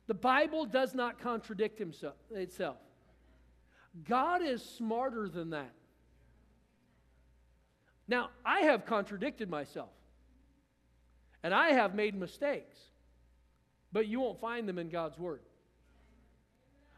The 0.08 0.14
Bible 0.14 0.64
does 0.64 0.94
not 0.94 1.20
contradict 1.20 1.78
himself, 1.78 2.16
itself. 2.30 2.78
God 4.08 4.42
is 4.42 4.62
smarter 4.62 5.28
than 5.28 5.50
that. 5.50 5.72
Now, 8.08 8.30
I 8.44 8.60
have 8.60 8.86
contradicted 8.86 9.50
myself, 9.50 9.90
and 11.42 11.52
I 11.52 11.72
have 11.72 11.94
made 11.94 12.14
mistakes, 12.14 12.78
but 13.92 14.06
you 14.06 14.20
won't 14.20 14.40
find 14.40 14.66
them 14.66 14.78
in 14.78 14.88
God's 14.88 15.18
Word. 15.18 15.42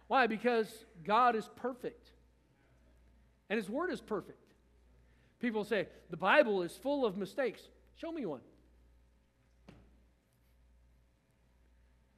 Why? 0.07 0.29
Because 0.29 0.87
God 1.05 1.35
is 1.35 1.51
perfect, 1.57 2.13
and 3.49 3.57
His 3.57 3.69
Word 3.69 3.91
is 3.91 4.01
perfect. 4.01 4.39
People 5.41 5.65
say, 5.65 5.89
the 6.11 6.17
Bible 6.17 6.63
is 6.63 6.77
full 6.77 7.05
of 7.05 7.17
mistakes. 7.17 7.63
Show 7.97 8.13
me 8.13 8.25
one. 8.25 8.41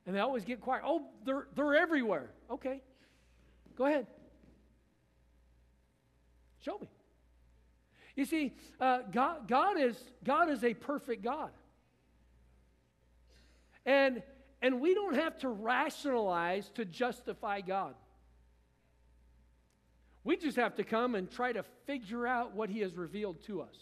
And 0.07 0.17
they 0.17 0.21
always 0.21 0.45
get 0.45 0.61
quiet. 0.61 0.83
Oh, 0.85 1.07
they're, 1.25 1.47
they're 1.55 1.77
everywhere. 1.77 2.31
Okay. 2.51 2.81
Go 3.77 3.87
ahead. 3.87 4.07
Show 6.61 6.79
me. 6.79 6.89
You 8.17 8.25
see, 8.25 8.53
uh, 8.81 9.01
God, 9.11 9.49
God, 9.49 9.79
is, 9.79 9.97
God 10.23 10.51
is 10.51 10.65
a 10.65 10.75
perfect 10.75 11.23
God. 11.23 11.51
And, 13.87 14.23
and 14.61 14.81
we 14.81 14.95
don't 14.95 15.15
have 15.15 15.39
to 15.39 15.49
rationalize 15.49 16.71
to 16.75 16.85
justify 16.85 17.61
God. 17.61 17.95
We 20.25 20.37
just 20.37 20.57
have 20.57 20.77
to 20.77 20.85
come 20.85 21.15
and 21.15 21.31
try 21.31 21.53
to 21.53 21.65
figure 21.87 22.27
out 22.27 22.55
what 22.55 22.71
He 22.71 22.81
has 22.81 22.95
revealed 22.95 23.43
to 23.47 23.63
us. 23.63 23.75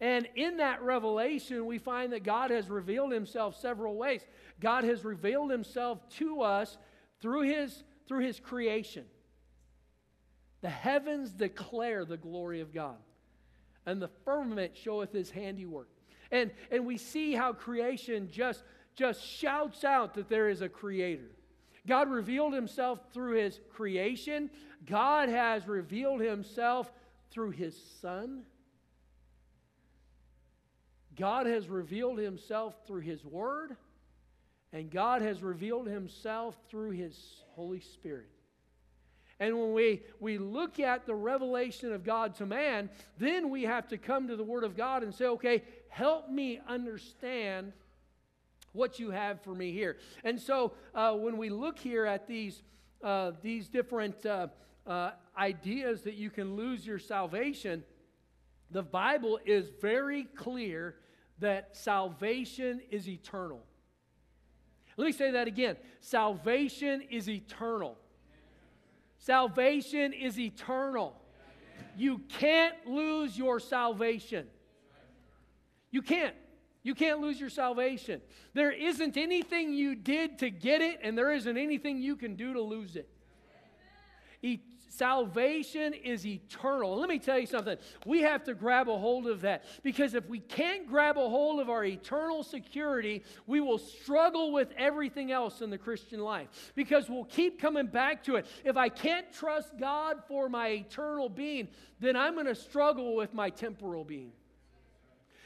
And 0.00 0.28
in 0.36 0.58
that 0.58 0.82
revelation, 0.82 1.66
we 1.66 1.78
find 1.78 2.12
that 2.12 2.22
God 2.22 2.50
has 2.50 2.70
revealed 2.70 3.12
himself 3.12 3.58
several 3.60 3.96
ways. 3.96 4.24
God 4.60 4.84
has 4.84 5.04
revealed 5.04 5.50
himself 5.50 5.98
to 6.18 6.42
us 6.42 6.78
through 7.20 7.42
his, 7.42 7.82
through 8.06 8.24
his 8.24 8.38
creation. 8.38 9.04
The 10.60 10.68
heavens 10.68 11.30
declare 11.30 12.04
the 12.04 12.16
glory 12.16 12.60
of 12.60 12.72
God, 12.72 12.96
and 13.86 14.00
the 14.00 14.10
firmament 14.24 14.76
showeth 14.76 15.12
his 15.12 15.30
handiwork. 15.30 15.88
And, 16.30 16.50
and 16.70 16.84
we 16.86 16.96
see 16.96 17.34
how 17.34 17.52
creation 17.52 18.28
just, 18.30 18.62
just 18.94 19.24
shouts 19.24 19.84
out 19.84 20.14
that 20.14 20.28
there 20.28 20.48
is 20.48 20.62
a 20.62 20.68
creator. 20.68 21.30
God 21.86 22.10
revealed 22.10 22.52
himself 22.52 23.00
through 23.12 23.36
his 23.36 23.60
creation. 23.72 24.50
God 24.84 25.28
has 25.28 25.66
revealed 25.66 26.20
himself 26.20 26.92
through 27.30 27.50
his 27.50 27.80
son. 28.00 28.42
God 31.18 31.46
has 31.46 31.68
revealed 31.68 32.18
himself 32.18 32.74
through 32.86 33.00
his 33.00 33.24
word. 33.24 33.76
And 34.72 34.90
God 34.90 35.22
has 35.22 35.42
revealed 35.42 35.86
himself 35.86 36.56
through 36.68 36.90
his 36.90 37.16
Holy 37.54 37.80
Spirit. 37.80 38.28
And 39.40 39.58
when 39.58 39.72
we, 39.72 40.02
we 40.20 40.36
look 40.36 40.80
at 40.80 41.06
the 41.06 41.14
revelation 41.14 41.92
of 41.92 42.04
God 42.04 42.34
to 42.36 42.46
man, 42.46 42.90
then 43.18 43.50
we 43.50 43.62
have 43.62 43.88
to 43.88 43.98
come 43.98 44.28
to 44.28 44.36
the 44.36 44.44
Word 44.44 44.64
of 44.64 44.76
God 44.76 45.02
and 45.02 45.14
say, 45.14 45.26
okay, 45.26 45.62
help 45.88 46.28
me 46.28 46.60
understand 46.68 47.72
what 48.72 48.98
you 48.98 49.10
have 49.10 49.40
for 49.42 49.54
me 49.54 49.72
here. 49.72 49.96
And 50.24 50.40
so 50.40 50.72
uh, 50.94 51.14
when 51.14 51.36
we 51.36 51.50
look 51.50 51.78
here 51.78 52.04
at 52.04 52.26
these, 52.26 52.62
uh, 53.02 53.32
these 53.42 53.68
different 53.68 54.24
uh, 54.26 54.48
uh 54.86 55.12
ideas 55.36 56.02
that 56.02 56.14
you 56.14 56.30
can 56.30 56.56
lose 56.56 56.84
your 56.86 56.98
salvation, 56.98 57.84
the 58.70 58.82
Bible 58.82 59.38
is 59.46 59.70
very 59.80 60.24
clear 60.24 60.96
that 61.40 61.76
salvation 61.76 62.80
is 62.90 63.08
eternal. 63.08 63.60
Let 64.96 65.06
me 65.06 65.12
say 65.12 65.30
that 65.30 65.46
again 65.46 65.76
salvation 66.00 67.02
is 67.10 67.28
eternal. 67.28 67.96
Salvation 69.18 70.12
is 70.12 70.38
eternal. 70.38 71.20
You 71.96 72.18
can't 72.28 72.86
lose 72.86 73.36
your 73.36 73.60
salvation. 73.60 74.46
You 75.90 76.02
can't. 76.02 76.34
You 76.82 76.94
can't 76.94 77.20
lose 77.20 77.40
your 77.40 77.50
salvation. 77.50 78.20
There 78.54 78.70
isn't 78.70 79.16
anything 79.16 79.74
you 79.74 79.94
did 79.94 80.38
to 80.38 80.50
get 80.50 80.80
it, 80.80 81.00
and 81.02 81.18
there 81.18 81.32
isn't 81.32 81.56
anything 81.58 82.00
you 82.00 82.16
can 82.16 82.36
do 82.36 82.52
to 82.52 82.60
lose 82.62 82.96
it. 82.96 83.08
Salvation 84.98 85.94
is 85.94 86.26
eternal. 86.26 86.96
let 86.96 87.08
me 87.08 87.20
tell 87.20 87.38
you 87.38 87.46
something. 87.46 87.78
We 88.04 88.22
have 88.22 88.42
to 88.44 88.54
grab 88.54 88.88
a 88.88 88.98
hold 88.98 89.28
of 89.28 89.42
that 89.42 89.64
because 89.84 90.14
if 90.14 90.28
we 90.28 90.40
can't 90.40 90.88
grab 90.88 91.16
a 91.16 91.28
hold 91.28 91.60
of 91.60 91.70
our 91.70 91.84
eternal 91.84 92.42
security, 92.42 93.22
we 93.46 93.60
will 93.60 93.78
struggle 93.78 94.50
with 94.50 94.72
everything 94.76 95.30
else 95.30 95.60
in 95.60 95.70
the 95.70 95.78
Christian 95.78 96.18
life 96.18 96.72
because 96.74 97.08
we'll 97.08 97.26
keep 97.26 97.60
coming 97.60 97.86
back 97.86 98.24
to 98.24 98.34
it. 98.34 98.46
If 98.64 98.76
I 98.76 98.88
can't 98.88 99.32
trust 99.32 99.78
God 99.78 100.16
for 100.26 100.48
my 100.48 100.68
eternal 100.70 101.28
being, 101.28 101.68
then 102.00 102.16
I'm 102.16 102.34
going 102.34 102.46
to 102.46 102.56
struggle 102.56 103.14
with 103.14 103.32
my 103.32 103.50
temporal 103.50 104.02
being. 104.02 104.32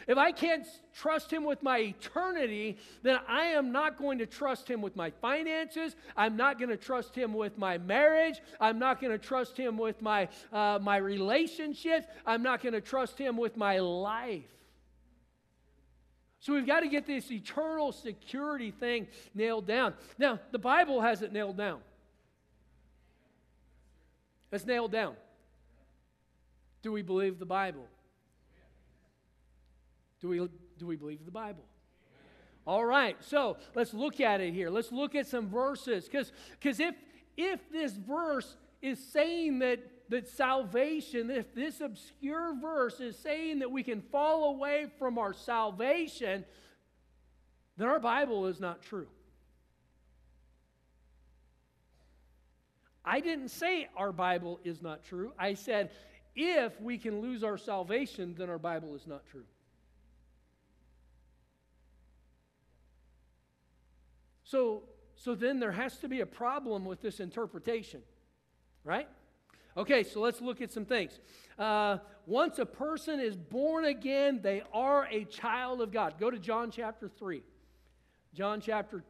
If 0.06 0.18
I 0.18 0.32
can't 0.32 0.66
trust 0.94 1.32
Him 1.32 1.44
with 1.44 1.62
my 1.62 1.78
eternity, 1.78 2.78
then 3.02 3.18
I 3.28 3.47
am 3.47 3.73
not 3.73 3.99
going 3.99 4.18
to 4.18 4.26
trust 4.26 4.68
Him 4.68 4.82
with 4.82 4.97
my 4.97 5.11
finances. 5.11 5.97
I'm 6.16 6.37
not 6.37 6.59
going 6.59 6.71
to 6.71 6.76
trust 6.76 7.14
Him 7.14 7.35
with 7.35 7.59
my 7.59 7.78
marriage. 7.78 8.40
I'm 8.61 8.78
not 8.78 9.00
going 9.00 9.12
to 9.12 9.18
trust 9.18 9.56
Him 9.56 9.78
with 9.78 10.02
my, 10.02 10.28
uh, 10.52 10.78
my 10.80 10.97
relationships. 10.97 12.06
I'm 12.26 12.42
not 12.42 12.62
going 12.62 12.75
to 12.75 12.80
trust 12.80 13.18
Him 13.18 13.37
with 13.37 13.56
my 13.56 13.78
life. 13.78 14.44
So 16.40 16.54
we've 16.54 16.66
got 16.66 16.80
to 16.80 16.88
get 16.88 17.06
this 17.06 17.30
eternal 17.30 17.92
security 17.92 18.73
thing 18.73 19.06
nailed 19.32 19.64
down. 19.66 19.94
Now, 20.18 20.40
the 20.50 20.59
Bible 20.59 21.00
has 21.00 21.23
it 21.23 21.32
nailed 21.32 21.56
down. 21.56 21.78
It's 24.50 24.66
nailed 24.66 24.90
down. 24.90 25.14
Do 26.82 26.90
we 26.90 27.02
believe 27.02 27.38
the 27.38 27.47
Bible? 27.47 27.87
Do 30.23 30.28
we, 30.28 30.39
do 30.78 30.87
we 30.87 30.97
believe 30.97 31.25
the 31.25 31.32
Bible? 31.32 31.65
All 32.65 32.85
right, 32.85 33.17
so 33.21 33.56
let's 33.75 33.93
look 33.93 34.21
at 34.21 34.41
it 34.41 34.54
here. 34.54 34.71
Let's 34.71 34.93
look 34.93 35.17
at 35.17 35.26
some 35.26 35.49
verses. 35.49 36.08
Because 36.08 36.78
if, 36.78 36.95
if 37.37 37.61
this 37.73 37.93
verse 37.93 38.56
is 38.80 39.00
saying 39.00 39.58
that, 39.58 39.80
that 40.11 40.28
salvation, 40.28 41.28
if 41.28 41.52
this 41.54 41.80
obscure 41.80 42.54
verse 42.54 43.00
is 43.00 43.19
saying 43.19 43.58
that 43.58 43.71
we 43.73 43.82
can 43.82 44.00
fall 44.00 44.54
away 44.54 44.87
from 44.97 45.19
our 45.19 45.35
salvation, 45.35 46.45
then 47.76 47.89
our 47.89 47.99
Bible 47.99 48.47
is 48.47 48.61
not 48.61 48.80
true. 48.80 49.08
I 53.04 53.19
didn't 53.19 53.49
say 53.49 53.89
our 53.97 54.13
Bible 54.13 54.61
is 54.63 54.80
not 54.80 55.02
true. 55.02 55.32
I 55.37 55.54
said 55.54 55.91
if 56.37 56.80
we 56.80 56.97
can 56.97 57.21
lose 57.21 57.43
our 57.43 57.58
salvation, 57.58 58.37
then 58.39 58.49
our 58.49 58.58
Bible 58.58 58.95
is 58.95 59.08
not 59.08 59.26
true. 59.26 59.45
So, 64.52 64.82
so 65.15 65.34
then 65.34 65.60
there 65.60 65.73
has 65.73 65.97
to 66.00 66.08
be 66.08 66.21
a 66.21 66.26
problem 66.26 66.84
with 66.84 67.00
this 67.00 67.21
interpretation, 67.21 68.02
right? 68.84 69.08
Okay, 69.78 70.02
so 70.02 70.21
let's 70.21 70.43
look 70.43 70.60
at 70.60 70.71
some 70.71 70.84
things. 70.84 71.21
Uh, 71.58 71.97
once 72.26 72.58
a 72.58 72.67
person 72.67 73.19
is 73.19 73.34
born 73.34 73.86
again, 73.86 74.41
they 74.43 74.62
are 74.75 75.08
a 75.10 75.25
child 75.25 75.80
of 75.80 75.91
God. 75.91 76.17
Go 76.21 76.30
to 76.30 76.38
John 76.38 76.71
chapter 76.71 77.08
3. 77.08 77.43
John 78.34 78.60
chapter 78.60 79.02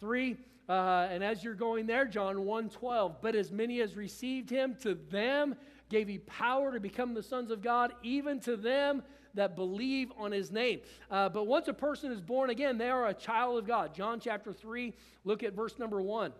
3. 0.00 0.36
Uh, 0.68 1.08
and 1.10 1.24
as 1.24 1.42
you're 1.42 1.54
going 1.54 1.86
there, 1.86 2.04
John 2.04 2.44
1 2.44 2.68
12. 2.68 3.22
But 3.22 3.34
as 3.34 3.50
many 3.50 3.80
as 3.80 3.96
received 3.96 4.50
him, 4.50 4.76
to 4.82 4.94
them 5.10 5.54
gave 5.88 6.06
he 6.06 6.18
power 6.18 6.70
to 6.70 6.80
become 6.80 7.14
the 7.14 7.22
sons 7.22 7.50
of 7.50 7.62
God, 7.62 7.94
even 8.02 8.40
to 8.40 8.58
them 8.58 9.02
that 9.34 9.56
believe 9.56 10.12
on 10.16 10.32
his 10.32 10.50
name. 10.50 10.80
Uh, 11.10 11.28
but 11.28 11.46
once 11.46 11.68
a 11.68 11.74
person 11.74 12.12
is 12.12 12.20
born 12.20 12.50
again, 12.50 12.78
they 12.78 12.90
are 12.90 13.08
a 13.08 13.14
child 13.14 13.58
of 13.58 13.66
God. 13.66 13.94
John 13.94 14.20
chapter 14.20 14.52
3, 14.52 14.94
look 15.24 15.42
at 15.42 15.54
verse 15.54 15.78
number 15.78 16.00
1. 16.00 16.32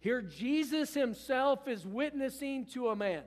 Here, 0.00 0.22
Jesus 0.22 0.94
himself 0.94 1.68
is 1.68 1.84
witnessing 1.86 2.66
to 2.66 2.88
a 2.88 2.96
man. 2.96 3.22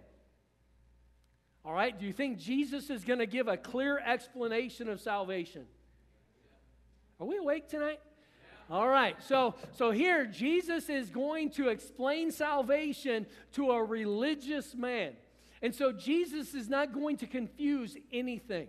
All 1.66 1.74
right, 1.74 1.98
do 1.98 2.06
you 2.06 2.14
think 2.14 2.40
Jesus 2.40 2.90
is 2.90 3.06
going 3.06 3.20
to 3.20 3.26
give 3.26 3.48
a 3.48 3.56
clear 3.56 3.98
explanation 4.00 4.90
of 4.90 5.00
salvation? 5.00 5.66
Are 7.20 7.26
we 7.26 7.38
awake 7.38 7.70
tonight? 7.70 8.00
All 8.70 8.88
right, 8.88 9.16
so 9.24 9.56
so 9.74 9.92
here 9.92 10.26
Jesus 10.26 10.90
is 10.90 11.10
going 11.10 11.52
to 11.52 11.70
explain 11.70 12.32
salvation 12.32 13.28
to 13.54 13.72
a 13.72 13.84
religious 13.84 14.74
man. 14.74 15.14
And 15.64 15.74
so 15.74 15.94
Jesus 15.94 16.54
is 16.54 16.70
not 16.70 16.94
going 16.94 17.18
to 17.18 17.26
confuse 17.26 17.98
anything. 18.12 18.68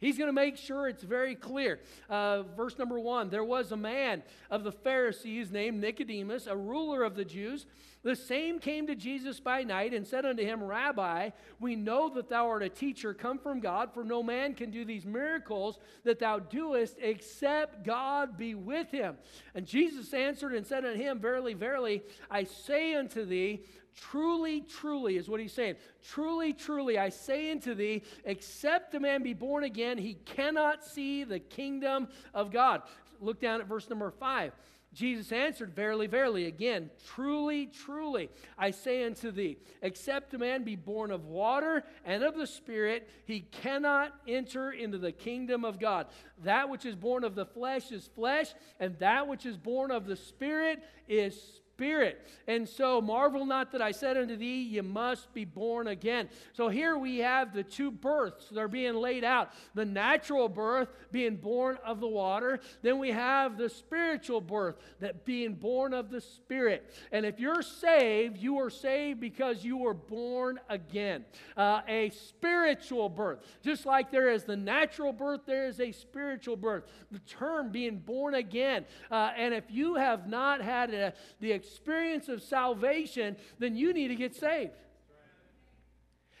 He's 0.00 0.16
going 0.16 0.28
to 0.28 0.32
make 0.32 0.56
sure 0.56 0.86
it's 0.86 1.02
very 1.02 1.34
clear. 1.34 1.80
Uh, 2.08 2.44
verse 2.56 2.78
number 2.78 3.00
one 3.00 3.30
there 3.30 3.44
was 3.44 3.72
a 3.72 3.76
man 3.76 4.22
of 4.48 4.62
the 4.62 4.70
Pharisees 4.70 5.50
named 5.50 5.80
Nicodemus, 5.80 6.46
a 6.46 6.56
ruler 6.56 7.02
of 7.02 7.16
the 7.16 7.24
Jews. 7.24 7.66
The 8.02 8.14
same 8.14 8.60
came 8.60 8.86
to 8.86 8.94
Jesus 8.94 9.40
by 9.40 9.64
night 9.64 9.92
and 9.92 10.06
said 10.06 10.24
unto 10.24 10.44
him, 10.44 10.62
Rabbi, 10.62 11.30
we 11.58 11.74
know 11.74 12.08
that 12.10 12.28
thou 12.28 12.48
art 12.48 12.62
a 12.62 12.68
teacher 12.68 13.12
come 13.12 13.38
from 13.38 13.60
God, 13.60 13.92
for 13.92 14.04
no 14.04 14.22
man 14.22 14.54
can 14.54 14.70
do 14.70 14.84
these 14.84 15.04
miracles 15.04 15.78
that 16.04 16.20
thou 16.20 16.38
doest 16.38 16.96
except 17.00 17.84
God 17.84 18.38
be 18.38 18.54
with 18.54 18.90
him. 18.90 19.16
And 19.54 19.66
Jesus 19.66 20.14
answered 20.14 20.54
and 20.54 20.66
said 20.66 20.84
unto 20.84 21.00
him, 21.00 21.18
Verily, 21.18 21.54
verily, 21.54 22.02
I 22.30 22.44
say 22.44 22.94
unto 22.94 23.24
thee, 23.24 23.64
Truly, 24.00 24.60
truly, 24.60 25.16
is 25.16 25.28
what 25.28 25.40
he's 25.40 25.52
saying. 25.52 25.74
Truly, 26.02 26.52
truly, 26.52 26.98
I 26.98 27.08
say 27.08 27.50
unto 27.50 27.74
thee, 27.74 28.02
except 28.24 28.94
a 28.94 29.00
man 29.00 29.24
be 29.24 29.34
born 29.34 29.64
again, 29.64 29.98
he 29.98 30.14
cannot 30.14 30.84
see 30.84 31.24
the 31.24 31.40
kingdom 31.40 32.06
of 32.32 32.52
God. 32.52 32.82
Look 33.20 33.40
down 33.40 33.60
at 33.60 33.66
verse 33.66 33.90
number 33.90 34.10
five. 34.12 34.52
Jesus 34.94 35.32
answered, 35.32 35.74
Verily, 35.74 36.06
verily, 36.06 36.46
again, 36.46 36.90
truly, 37.06 37.66
truly, 37.66 38.30
I 38.56 38.70
say 38.70 39.04
unto 39.04 39.30
thee, 39.30 39.58
except 39.82 40.32
a 40.34 40.38
man 40.38 40.64
be 40.64 40.76
born 40.76 41.10
of 41.10 41.26
water 41.26 41.84
and 42.04 42.22
of 42.22 42.36
the 42.36 42.46
Spirit, 42.46 43.08
he 43.26 43.40
cannot 43.40 44.14
enter 44.26 44.72
into 44.72 44.96
the 44.96 45.12
kingdom 45.12 45.64
of 45.64 45.78
God. 45.78 46.06
That 46.42 46.70
which 46.70 46.86
is 46.86 46.94
born 46.94 47.22
of 47.22 47.34
the 47.34 47.46
flesh 47.46 47.92
is 47.92 48.08
flesh, 48.14 48.54
and 48.80 48.98
that 48.98 49.28
which 49.28 49.44
is 49.44 49.56
born 49.56 49.90
of 49.90 50.06
the 50.06 50.16
Spirit 50.16 50.82
is 51.06 51.60
Spirit. 51.78 52.26
And 52.48 52.68
so 52.68 53.00
marvel 53.00 53.46
not 53.46 53.70
that 53.70 53.80
I 53.80 53.92
said 53.92 54.16
unto 54.16 54.36
thee, 54.36 54.62
You 54.62 54.82
must 54.82 55.32
be 55.32 55.44
born 55.44 55.86
again. 55.86 56.28
So 56.52 56.68
here 56.68 56.98
we 56.98 57.18
have 57.18 57.54
the 57.54 57.62
two 57.62 57.92
births 57.92 58.48
that 58.48 58.58
are 58.58 58.66
being 58.66 58.96
laid 58.96 59.22
out 59.22 59.52
the 59.74 59.84
natural 59.84 60.48
birth 60.48 60.88
being 61.12 61.36
born 61.36 61.78
of 61.84 62.00
the 62.00 62.08
water, 62.08 62.58
then 62.82 62.98
we 62.98 63.12
have 63.12 63.56
the 63.56 63.68
spiritual 63.68 64.40
birth 64.40 64.74
that 64.98 65.24
being 65.24 65.54
born 65.54 65.94
of 65.94 66.10
the 66.10 66.20
Spirit. 66.20 66.92
And 67.12 67.24
if 67.24 67.38
you're 67.38 67.62
saved, 67.62 68.38
you 68.38 68.58
are 68.58 68.70
saved 68.70 69.20
because 69.20 69.64
you 69.64 69.76
were 69.76 69.94
born 69.94 70.58
again. 70.68 71.24
Uh, 71.56 71.82
a 71.86 72.10
spiritual 72.10 73.08
birth. 73.08 73.38
Just 73.62 73.86
like 73.86 74.10
there 74.10 74.30
is 74.30 74.42
the 74.42 74.56
natural 74.56 75.12
birth, 75.12 75.42
there 75.46 75.68
is 75.68 75.78
a 75.78 75.92
spiritual 75.92 76.56
birth. 76.56 76.84
The 77.12 77.20
term 77.20 77.70
being 77.70 77.98
born 77.98 78.34
again. 78.34 78.84
Uh, 79.12 79.30
and 79.36 79.54
if 79.54 79.64
you 79.68 79.94
have 79.94 80.28
not 80.28 80.60
had 80.60 80.92
a, 80.92 81.12
the 81.38 81.52
experience, 81.52 81.67
experience 81.68 82.28
of 82.28 82.42
salvation, 82.42 83.36
then 83.58 83.76
you 83.76 83.92
need 83.92 84.08
to 84.08 84.16
get 84.16 84.34
saved. 84.34 84.72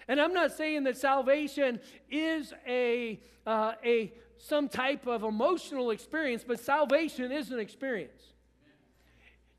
And 0.08 0.20
I'm 0.20 0.32
not 0.32 0.52
saying 0.52 0.84
that 0.84 0.96
salvation 0.96 1.80
is 2.10 2.54
a, 2.66 3.20
uh, 3.46 3.72
a 3.84 4.12
some 4.38 4.68
type 4.68 5.06
of 5.06 5.22
emotional 5.22 5.90
experience, 5.90 6.44
but 6.46 6.60
salvation 6.60 7.30
is 7.30 7.50
an 7.50 7.58
experience. 7.58 8.22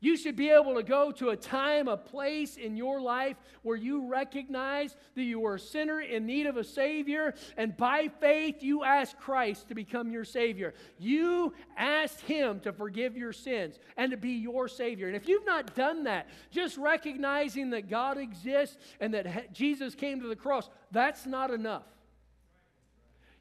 You 0.02 0.16
should 0.16 0.34
be 0.34 0.48
able 0.48 0.74
to 0.74 0.82
go 0.82 1.12
to 1.12 1.28
a 1.28 1.36
time, 1.36 1.86
a 1.86 1.96
place 1.96 2.56
in 2.56 2.74
your 2.74 3.02
life 3.02 3.36
where 3.62 3.76
you 3.76 4.08
recognize 4.08 4.96
that 5.14 5.22
you 5.22 5.44
are 5.44 5.56
a 5.56 5.60
sinner 5.60 6.00
in 6.00 6.24
need 6.24 6.46
of 6.46 6.56
a 6.56 6.64
Savior, 6.64 7.34
and 7.58 7.76
by 7.76 8.08
faith 8.18 8.62
you 8.62 8.82
ask 8.82 9.18
Christ 9.18 9.68
to 9.68 9.74
become 9.74 10.10
your 10.10 10.24
Savior. 10.24 10.72
You 10.98 11.52
ask 11.76 12.18
Him 12.20 12.60
to 12.60 12.72
forgive 12.72 13.14
your 13.14 13.34
sins 13.34 13.78
and 13.98 14.10
to 14.10 14.16
be 14.16 14.30
your 14.30 14.68
Savior. 14.68 15.06
And 15.06 15.16
if 15.16 15.28
you've 15.28 15.46
not 15.46 15.74
done 15.74 16.04
that, 16.04 16.28
just 16.50 16.78
recognizing 16.78 17.70
that 17.70 17.90
God 17.90 18.16
exists 18.16 18.78
and 19.00 19.12
that 19.12 19.52
Jesus 19.52 19.94
came 19.94 20.22
to 20.22 20.28
the 20.28 20.36
cross, 20.36 20.70
that's 20.90 21.26
not 21.26 21.50
enough. 21.50 21.84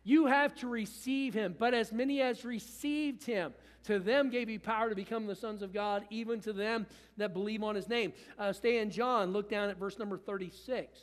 You 0.03 0.25
have 0.25 0.55
to 0.55 0.67
receive 0.67 1.33
Him, 1.33 1.55
but 1.57 1.73
as 1.73 1.93
many 1.93 2.21
as 2.21 2.43
received 2.43 3.23
Him, 3.23 3.53
to 3.85 3.99
them 3.99 4.29
gave 4.29 4.47
he 4.47 4.57
power 4.57 4.89
to 4.89 4.95
become 4.95 5.25
the 5.25 5.35
sons 5.35 5.61
of 5.61 5.73
God, 5.73 6.05
even 6.09 6.41
to 6.41 6.53
them 6.53 6.85
that 7.17 7.33
believe 7.33 7.63
on 7.63 7.75
his 7.75 7.87
name. 7.87 8.13
Uh, 8.37 8.53
stay 8.53 8.79
in 8.79 8.89
John, 8.89 9.31
look 9.31 9.49
down 9.49 9.69
at 9.69 9.77
verse 9.77 9.97
number 9.97 10.17
36. 10.17 10.99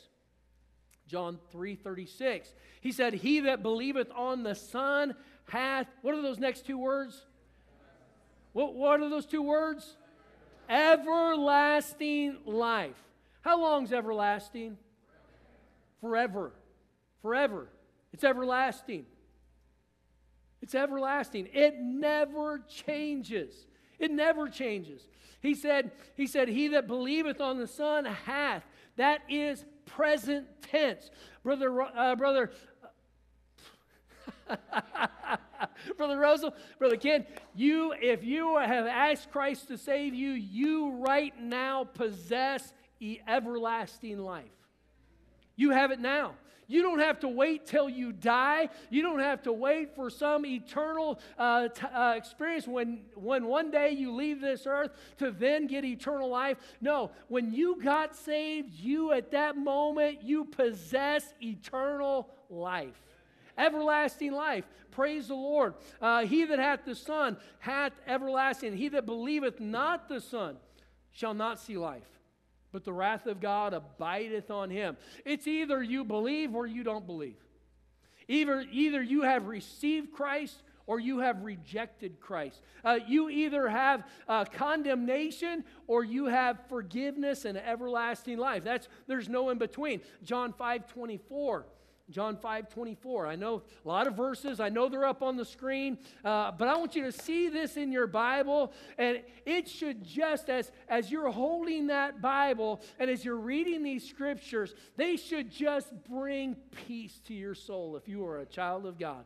John 1.07 1.39
3 1.51 1.75
36. 1.75 2.53
He 2.81 2.91
said, 2.91 3.13
He 3.13 3.41
that 3.41 3.63
believeth 3.63 4.11
on 4.15 4.43
the 4.43 4.55
Son 4.55 5.15
hath, 5.49 5.87
what 6.01 6.13
are 6.13 6.21
those 6.21 6.39
next 6.39 6.65
two 6.65 6.77
words? 6.77 7.25
What, 8.53 8.75
what 8.75 9.01
are 9.01 9.09
those 9.09 9.25
two 9.25 9.41
words? 9.41 9.95
Everlasting 10.69 12.37
life. 12.45 12.95
How 13.41 13.61
long's 13.61 13.93
everlasting? 13.93 14.77
Forever. 16.01 16.51
Forever. 17.21 17.69
It's 18.11 18.23
everlasting. 18.23 19.05
It's 20.61 20.75
everlasting. 20.75 21.49
It 21.53 21.75
never 21.79 22.59
changes. 22.67 23.65
It 23.99 24.11
never 24.11 24.49
changes. 24.49 25.07
He 25.41 25.53
said, 25.53 25.91
he 26.15 26.27
said, 26.27 26.47
He 26.47 26.69
that 26.69 26.87
believeth 26.87 27.39
on 27.41 27.57
the 27.57 27.67
Son 27.67 28.05
hath. 28.05 28.63
That 28.95 29.21
is 29.29 29.63
present 29.85 30.47
tense. 30.63 31.09
Brother, 31.43 31.81
uh, 31.81 32.15
brother, 32.15 32.51
Brother 35.97 36.17
Rosal, 36.17 36.53
Brother 36.79 36.97
Ken, 36.97 37.25
you, 37.55 37.93
if 37.99 38.23
you 38.23 38.57
have 38.57 38.85
asked 38.85 39.31
Christ 39.31 39.67
to 39.67 39.77
save 39.77 40.13
you, 40.13 40.31
you 40.31 40.91
right 40.97 41.33
now 41.39 41.83
possess 41.83 42.73
everlasting 43.27 44.19
life. 44.19 44.45
You 45.55 45.71
have 45.71 45.91
it 45.91 45.99
now. 45.99 46.33
You 46.67 46.81
don't 46.81 46.99
have 46.99 47.21
to 47.21 47.29
wait 47.29 47.65
till 47.65 47.89
you 47.89 48.11
die. 48.11 48.69
You 48.89 49.01
don't 49.01 49.19
have 49.19 49.41
to 49.43 49.53
wait 49.53 49.95
for 49.95 50.09
some 50.09 50.45
eternal 50.45 51.19
uh, 51.37 51.69
t- 51.69 51.87
uh, 51.87 52.13
experience 52.15 52.67
when, 52.67 52.99
when 53.15 53.45
one 53.45 53.71
day 53.71 53.91
you 53.91 54.13
leave 54.13 54.41
this 54.41 54.67
earth 54.67 54.91
to 55.19 55.31
then 55.31 55.67
get 55.67 55.85
eternal 55.85 56.29
life. 56.29 56.57
No, 56.81 57.11
when 57.29 57.53
you 57.53 57.81
got 57.81 58.15
saved, 58.15 58.73
you 58.75 59.13
at 59.13 59.31
that 59.31 59.55
moment, 59.55 60.23
you 60.23 60.43
possess 60.43 61.33
eternal 61.41 62.29
life. 62.49 63.01
Everlasting 63.57 64.33
life. 64.33 64.65
Praise 64.91 65.29
the 65.29 65.35
Lord. 65.35 65.73
Uh, 66.01 66.25
he 66.25 66.43
that 66.45 66.59
hath 66.59 66.85
the 66.85 66.95
Son 66.95 67.37
hath 67.59 67.93
everlasting. 68.05 68.75
He 68.75 68.89
that 68.89 69.05
believeth 69.05 69.59
not 69.59 70.09
the 70.09 70.19
Son 70.19 70.57
shall 71.11 71.33
not 71.33 71.59
see 71.59 71.77
life 71.77 72.16
but 72.71 72.83
the 72.83 72.93
wrath 72.93 73.25
of 73.25 73.39
God 73.39 73.73
abideth 73.73 74.51
on 74.51 74.69
him. 74.69 74.97
It's 75.25 75.47
either 75.47 75.81
you 75.81 76.03
believe 76.03 76.55
or 76.55 76.67
you 76.67 76.83
don't 76.83 77.05
believe. 77.05 77.37
Either, 78.27 78.65
either 78.71 79.01
you 79.01 79.21
have 79.21 79.47
received 79.47 80.11
Christ 80.11 80.61
or 80.85 80.99
you 80.99 81.19
have 81.19 81.43
rejected 81.43 82.19
Christ. 82.19 82.61
Uh, 82.83 82.99
you 83.07 83.29
either 83.29 83.67
have 83.67 84.03
uh, 84.27 84.45
condemnation 84.45 85.63
or 85.85 86.03
you 86.03 86.25
have 86.25 86.59
forgiveness 86.69 87.45
and 87.45 87.57
everlasting 87.57 88.37
life. 88.37 88.63
That's, 88.63 88.87
there's 89.05 89.29
no 89.29 89.49
in 89.49 89.57
between. 89.57 90.01
John 90.23 90.53
5 90.53 90.87
24. 90.87 91.65
John 92.09 92.37
5 92.37 92.69
24. 92.69 93.27
I 93.27 93.35
know 93.35 93.63
a 93.83 93.87
lot 93.87 94.07
of 94.07 94.15
verses, 94.15 94.59
I 94.61 94.69
know 94.69 94.87
they're 94.87 95.05
up 95.05 95.21
on 95.21 95.35
the 95.35 95.43
screen, 95.43 95.97
uh, 96.23 96.51
but 96.51 96.69
I 96.69 96.77
want 96.77 96.95
you 96.95 97.03
to 97.03 97.11
see 97.11 97.49
this 97.49 97.75
in 97.75 97.91
your 97.91 98.07
Bible. 98.07 98.71
And 98.97 99.21
it 99.45 99.67
should 99.67 100.05
just, 100.05 100.49
as, 100.49 100.71
as 100.87 101.11
you're 101.11 101.29
holding 101.29 101.87
that 101.87 102.21
Bible 102.21 102.81
and 102.97 103.09
as 103.09 103.25
you're 103.25 103.35
reading 103.35 103.83
these 103.83 104.07
scriptures, 104.07 104.73
they 104.95 105.17
should 105.17 105.51
just 105.51 105.91
bring 106.09 106.55
peace 106.87 107.19
to 107.25 107.33
your 107.33 107.55
soul 107.55 107.97
if 107.97 108.07
you 108.07 108.25
are 108.25 108.39
a 108.39 108.45
child 108.45 108.85
of 108.85 108.97
God. 108.97 109.25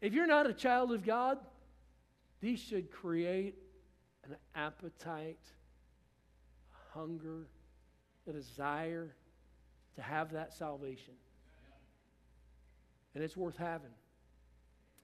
If 0.00 0.14
you're 0.14 0.26
not 0.26 0.48
a 0.48 0.54
child 0.54 0.90
of 0.92 1.04
God, 1.04 1.38
these 2.40 2.60
should 2.60 2.90
create 2.90 3.56
an 4.24 4.36
appetite, 4.54 5.38
a 6.72 6.98
hunger, 6.98 7.46
a 8.26 8.32
desire 8.32 9.14
to 9.96 10.02
have 10.02 10.32
that 10.32 10.54
salvation 10.54 11.14
and 13.16 13.24
it's 13.24 13.36
worth 13.36 13.56
having. 13.56 13.90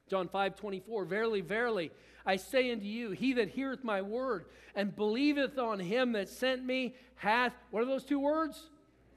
John 0.07 0.29
5 0.29 0.57
24, 0.57 1.07
Verily, 1.07 1.41
verily, 1.41 1.91
I 2.27 2.37
say 2.37 2.71
unto 2.71 2.85
you, 2.85 3.13
he 3.13 3.33
that 3.33 3.49
heareth 3.49 3.83
my 3.83 4.03
word 4.03 4.45
and 4.77 4.95
believeth 4.95 5.59
on 5.59 5.81
him 5.81 6.13
that 6.13 6.29
sent 6.29 6.63
me 6.63 6.95
hath, 7.17 7.55
what 7.71 7.83
are 7.83 7.87
those 7.87 8.05
two 8.05 8.21
words? 8.21 8.69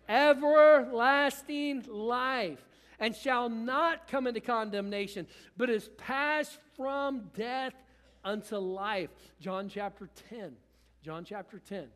Everlasting 0.08 1.84
life, 1.90 2.64
and 2.98 3.14
shall 3.14 3.50
not 3.50 4.08
come 4.08 4.28
into 4.28 4.40
condemnation, 4.40 5.28
but 5.58 5.70
is 5.70 5.90
passed 5.98 6.58
from 6.78 7.30
death 7.36 7.74
unto 8.24 8.56
life. 8.56 9.10
John 9.42 9.68
chapter 9.68 10.10
10. 10.30 10.56
John 11.04 11.26
chapter 11.26 11.60
10. 11.60 11.88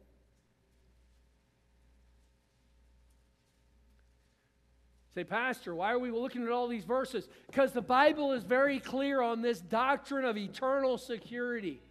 Say, 5.15 5.23
Pastor, 5.23 5.73
why 5.73 5.91
are 5.91 5.99
we 5.99 6.11
looking 6.11 6.43
at 6.43 6.49
all 6.49 6.67
these 6.67 6.83
verses? 6.83 7.27
Because 7.47 7.71
the 7.71 7.81
Bible 7.81 8.31
is 8.31 8.43
very 8.43 8.79
clear 8.79 9.21
on 9.21 9.41
this 9.41 9.59
doctrine 9.59 10.23
of 10.23 10.37
eternal 10.37 10.97
security. 10.97 11.81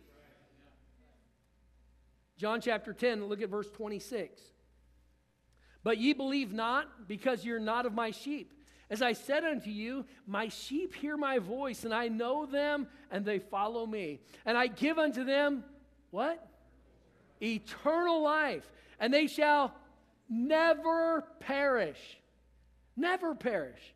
John 2.36 2.60
chapter 2.60 2.92
10, 2.92 3.24
look 3.26 3.42
at 3.42 3.48
verse 3.48 3.68
26. 3.70 4.40
But 5.82 5.98
ye 5.98 6.12
believe 6.12 6.52
not, 6.52 7.08
because 7.08 7.44
you're 7.44 7.58
not 7.58 7.86
of 7.86 7.92
my 7.92 8.12
sheep. 8.12 8.52
As 8.90 9.02
I 9.02 9.12
said 9.12 9.44
unto 9.44 9.70
you, 9.70 10.06
my 10.26 10.48
sheep 10.48 10.94
hear 10.94 11.16
my 11.16 11.40
voice, 11.40 11.84
and 11.84 11.92
I 11.92 12.08
know 12.08 12.46
them, 12.46 12.86
and 13.10 13.24
they 13.24 13.40
follow 13.40 13.84
me. 13.84 14.20
And 14.46 14.56
I 14.56 14.68
give 14.68 14.98
unto 14.98 15.24
them 15.24 15.64
what? 16.10 16.46
Eternal 17.42 18.22
life, 18.22 18.70
and 19.00 19.12
they 19.12 19.26
shall 19.26 19.74
never 20.28 21.24
perish 21.40 22.18
never 22.98 23.34
perish. 23.34 23.94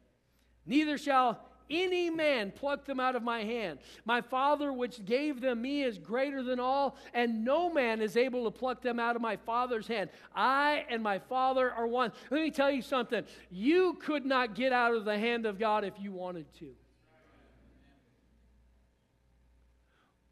Neither 0.65 0.97
shall 0.97 1.41
any 1.71 2.11
man 2.11 2.53
pluck 2.53 2.85
them 2.85 3.01
out 3.01 3.17
of 3.17 3.23
my 3.23 3.45
hand. 3.45 3.79
My 4.05 4.21
Father, 4.21 4.73
which 4.73 5.05
gave 5.05 5.41
them 5.41 5.63
me, 5.63 5.83
is 5.83 5.99
greater 5.99 6.43
than 6.43 6.61
all, 6.61 6.97
and 7.15 7.45
no 7.45 7.73
man 7.73 8.01
is 8.01 8.17
able 8.17 8.45
to 8.45 8.51
pluck 8.51 8.83
them 8.83 8.99
out 8.99 9.17
of 9.17 9.23
my 9.23 9.37
Father's 9.37 9.87
hand. 9.87 10.11
I 10.35 10.85
and 10.89 11.03
my 11.03 11.19
Father 11.19 11.71
are 11.71 11.87
one. 11.87 12.13
Let 12.31 12.43
me 12.43 12.51
tell 12.51 12.71
you 12.71 12.83
something. 12.83 13.25
You 13.51 13.95
could 13.95 14.27
not 14.27 14.55
get 14.55 14.73
out 14.73 14.95
of 14.95 15.05
the 15.05 15.19
hand 15.19 15.47
of 15.47 15.59
God 15.59 15.85
if 15.85 15.95
you 15.99 16.13
wanted 16.13 16.47
to. 16.59 16.71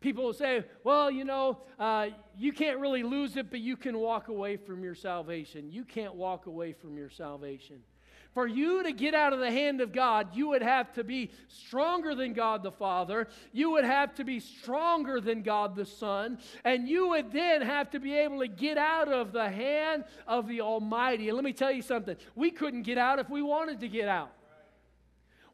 People 0.00 0.24
will 0.24 0.32
say, 0.32 0.64
well, 0.82 1.10
you 1.10 1.24
know, 1.24 1.58
uh, 1.78 2.08
you 2.38 2.54
can't 2.54 2.78
really 2.78 3.02
lose 3.02 3.36
it, 3.36 3.50
but 3.50 3.60
you 3.60 3.76
can 3.76 3.98
walk 3.98 4.28
away 4.28 4.56
from 4.56 4.82
your 4.82 4.94
salvation. 4.94 5.70
You 5.70 5.84
can't 5.84 6.14
walk 6.14 6.46
away 6.46 6.72
from 6.72 6.96
your 6.96 7.10
salvation. 7.10 7.82
For 8.32 8.46
you 8.46 8.84
to 8.84 8.92
get 8.92 9.12
out 9.12 9.32
of 9.32 9.40
the 9.40 9.50
hand 9.50 9.80
of 9.80 9.92
God, 9.92 10.36
you 10.36 10.48
would 10.48 10.62
have 10.62 10.92
to 10.92 11.02
be 11.02 11.30
stronger 11.48 12.14
than 12.14 12.32
God 12.32 12.62
the 12.62 12.70
Father. 12.70 13.26
You 13.52 13.72
would 13.72 13.84
have 13.84 14.14
to 14.16 14.24
be 14.24 14.38
stronger 14.38 15.20
than 15.20 15.42
God 15.42 15.74
the 15.74 15.84
Son. 15.84 16.38
And 16.64 16.88
you 16.88 17.08
would 17.08 17.32
then 17.32 17.60
have 17.62 17.90
to 17.90 17.98
be 17.98 18.14
able 18.14 18.38
to 18.40 18.46
get 18.46 18.78
out 18.78 19.08
of 19.08 19.32
the 19.32 19.48
hand 19.48 20.04
of 20.28 20.46
the 20.46 20.60
Almighty. 20.60 21.28
And 21.28 21.36
let 21.36 21.44
me 21.44 21.52
tell 21.52 21.72
you 21.72 21.82
something 21.82 22.16
we 22.36 22.52
couldn't 22.52 22.82
get 22.82 22.98
out 22.98 23.18
if 23.18 23.28
we 23.28 23.42
wanted 23.42 23.80
to 23.80 23.88
get 23.88 24.06
out. 24.06 24.30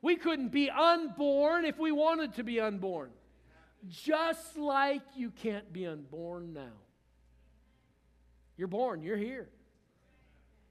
We 0.03 0.17
couldn't 0.17 0.53
be 0.53 0.69
unborn 0.69 1.65
if 1.65 1.79
we 1.79 1.93
wanted 1.93 2.35
to 2.35 2.45
be 2.45 2.61
unborn. 2.61 3.11
Just 3.89 4.57
like 4.59 5.03
you 5.17 5.31
can't 5.31 5.73
be 5.73 5.87
unborn 5.87 6.53
now. 6.53 6.73
You're 8.59 8.69
born, 8.69 9.03
you're 9.03 9.17
here. 9.17 9.49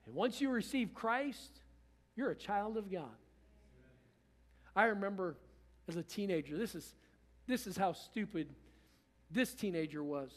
And 0.05 0.13
once 0.13 0.39
you 0.39 0.49
receive 0.49 0.93
Christ, 0.93 1.51
you're 2.15 2.31
a 2.31 2.35
child 2.35 2.77
of 2.77 2.91
God. 2.91 3.03
I 4.75 4.85
remember 4.85 5.37
as 5.87 5.95
a 5.95 6.03
teenager, 6.03 6.57
this 6.57 6.75
is, 6.75 6.95
this 7.47 7.67
is 7.67 7.77
how 7.77 7.93
stupid 7.93 8.47
this 9.31 9.53
teenager 9.53 10.03
was. 10.03 10.31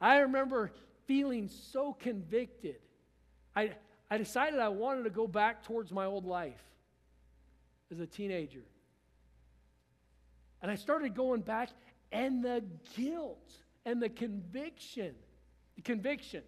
I 0.00 0.18
remember 0.18 0.72
feeling 1.06 1.48
so 1.48 1.92
convicted. 1.92 2.76
I, 3.54 3.72
I 4.10 4.18
decided 4.18 4.58
I 4.58 4.68
wanted 4.68 5.04
to 5.04 5.10
go 5.10 5.26
back 5.26 5.64
towards 5.64 5.92
my 5.92 6.04
old 6.04 6.24
life 6.24 6.62
as 7.90 8.00
a 8.00 8.06
teenager. 8.06 8.64
And 10.60 10.70
I 10.70 10.76
started 10.76 11.14
going 11.14 11.40
back, 11.40 11.70
and 12.12 12.44
the 12.44 12.62
guilt 12.96 13.52
and 13.84 14.00
the 14.00 14.08
conviction, 14.08 15.14
the 15.76 15.82
conviction 15.82 16.42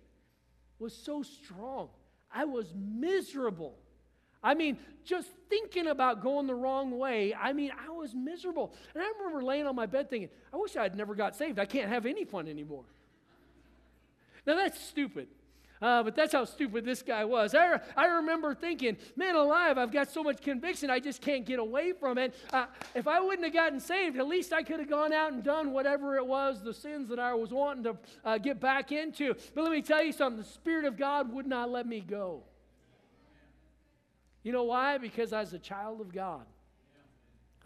was 0.79 0.95
so 0.95 1.23
strong. 1.23 1.89
I 2.33 2.45
was 2.45 2.73
miserable. 2.75 3.77
I 4.45 4.53
mean, 4.55 4.79
just 5.05 5.29
thinking 5.49 5.87
about 5.87 6.23
going 6.23 6.47
the 6.47 6.55
wrong 6.55 6.99
way, 6.99 7.35
I 7.35 7.55
mean, 7.55 7.73
I 7.73 7.91
was 7.91 8.15
miserable. 8.15 8.75
And 8.95 9.03
I 9.03 9.11
remember 9.19 9.43
laying 9.43 9.67
on 9.67 9.75
my 9.75 9.87
bed 9.87 10.11
thinking, 10.11 10.29
I 10.53 10.59
wish 10.59 10.77
I 10.77 10.83
had 10.83 10.95
never 10.95 11.15
got 11.15 11.35
saved. 11.35 11.59
I 11.59 11.65
can't 11.65 11.89
have 11.89 12.05
any 12.05 12.25
fun 12.25 12.47
anymore. 12.47 12.85
Now, 14.47 14.57
that's 14.57 14.79
stupid. 14.79 15.29
Uh, 15.81 16.03
but 16.03 16.15
that's 16.15 16.33
how 16.33 16.45
stupid 16.45 16.85
this 16.85 17.03
guy 17.03 17.25
was. 17.25 17.55
I, 17.55 17.81
I 17.97 18.07
remember 18.07 18.55
thinking, 18.55 18.97
man 19.17 19.35
alive, 19.35 19.77
I've 19.77 19.93
got 19.93 20.11
so 20.11 20.23
much 20.23 20.41
conviction, 20.41 20.89
I 20.89 21.01
just 21.01 21.21
can't 21.21 21.45
get 21.45 21.59
away 21.59 21.93
from 21.93 22.17
it. 22.17 22.35
Uh, 22.53 22.67
if 22.95 23.09
I 23.09 23.21
wouldn't 23.21 23.45
have 23.45 23.53
gotten 23.53 23.81
saved, 23.81 24.17
at 24.17 24.27
least 24.27 24.53
I 24.53 24.63
could 24.63 24.79
have 24.79 24.89
gone 24.89 25.13
out 25.13 25.33
and 25.33 25.43
done 25.43 25.73
whatever 25.73 26.17
it 26.17 26.27
was, 26.27 26.63
the 26.63 26.73
sins 26.73 27.09
that 27.09 27.19
I 27.19 27.35
was 27.35 27.51
wanting 27.51 27.85
to 27.85 27.97
uh, 28.25 28.39
get 28.39 28.61
back 28.61 28.93
into. 28.93 29.35
But 29.55 29.65
let 29.65 29.73
me 29.73 29.83
tell 29.83 30.03
you 30.03 30.13
something 30.13 30.41
the 30.41 30.49
Spirit 30.49 30.85
of 30.85 30.97
God 30.97 31.33
would 31.33 31.47
not 31.47 31.71
let 31.71 31.87
me 31.87 32.01
go. 32.01 32.45
You 34.45 34.53
know 34.53 34.65
why? 34.65 34.99
Because 34.99 35.33
I 35.33 35.41
was 35.41 35.53
a 35.55 35.59
child 35.59 36.01
of 36.01 36.13
God. 36.13 36.45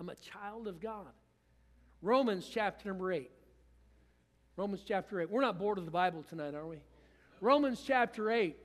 I'm 0.01 0.09
a 0.09 0.15
child 0.15 0.69
of 0.69 0.81
God. 0.81 1.13
Romans 2.01 2.49
chapter 2.51 2.89
number 2.89 3.13
8. 3.13 3.31
Romans 4.57 4.83
chapter 4.87 5.21
8. 5.21 5.29
We're 5.29 5.41
not 5.41 5.59
bored 5.59 5.79
of 5.79 5.85
the 5.85 5.91
Bible 5.91 6.25
tonight, 6.29 6.55
are 6.55 6.67
we? 6.67 6.79
Romans 7.41 7.83
chapter 7.85 8.31
8. 8.31 8.57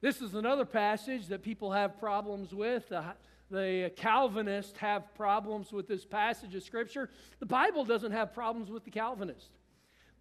This 0.00 0.20
is 0.20 0.34
another 0.34 0.64
passage 0.64 1.28
that 1.28 1.42
people 1.42 1.70
have 1.70 1.98
problems 2.00 2.52
with. 2.52 2.88
The, 2.88 3.04
the 3.48 3.92
Calvinists 3.94 4.76
have 4.78 5.14
problems 5.14 5.72
with 5.72 5.86
this 5.86 6.04
passage 6.04 6.56
of 6.56 6.64
Scripture. 6.64 7.08
The 7.38 7.46
Bible 7.46 7.84
doesn't 7.84 8.10
have 8.10 8.34
problems 8.34 8.68
with 8.68 8.84
the 8.84 8.90
Calvinists. 8.90 9.50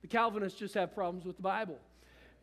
The 0.03 0.07
Calvinists 0.07 0.59
just 0.59 0.75
have 0.75 0.93
problems 0.93 1.25
with 1.25 1.37
the 1.37 1.41
Bible. 1.41 1.79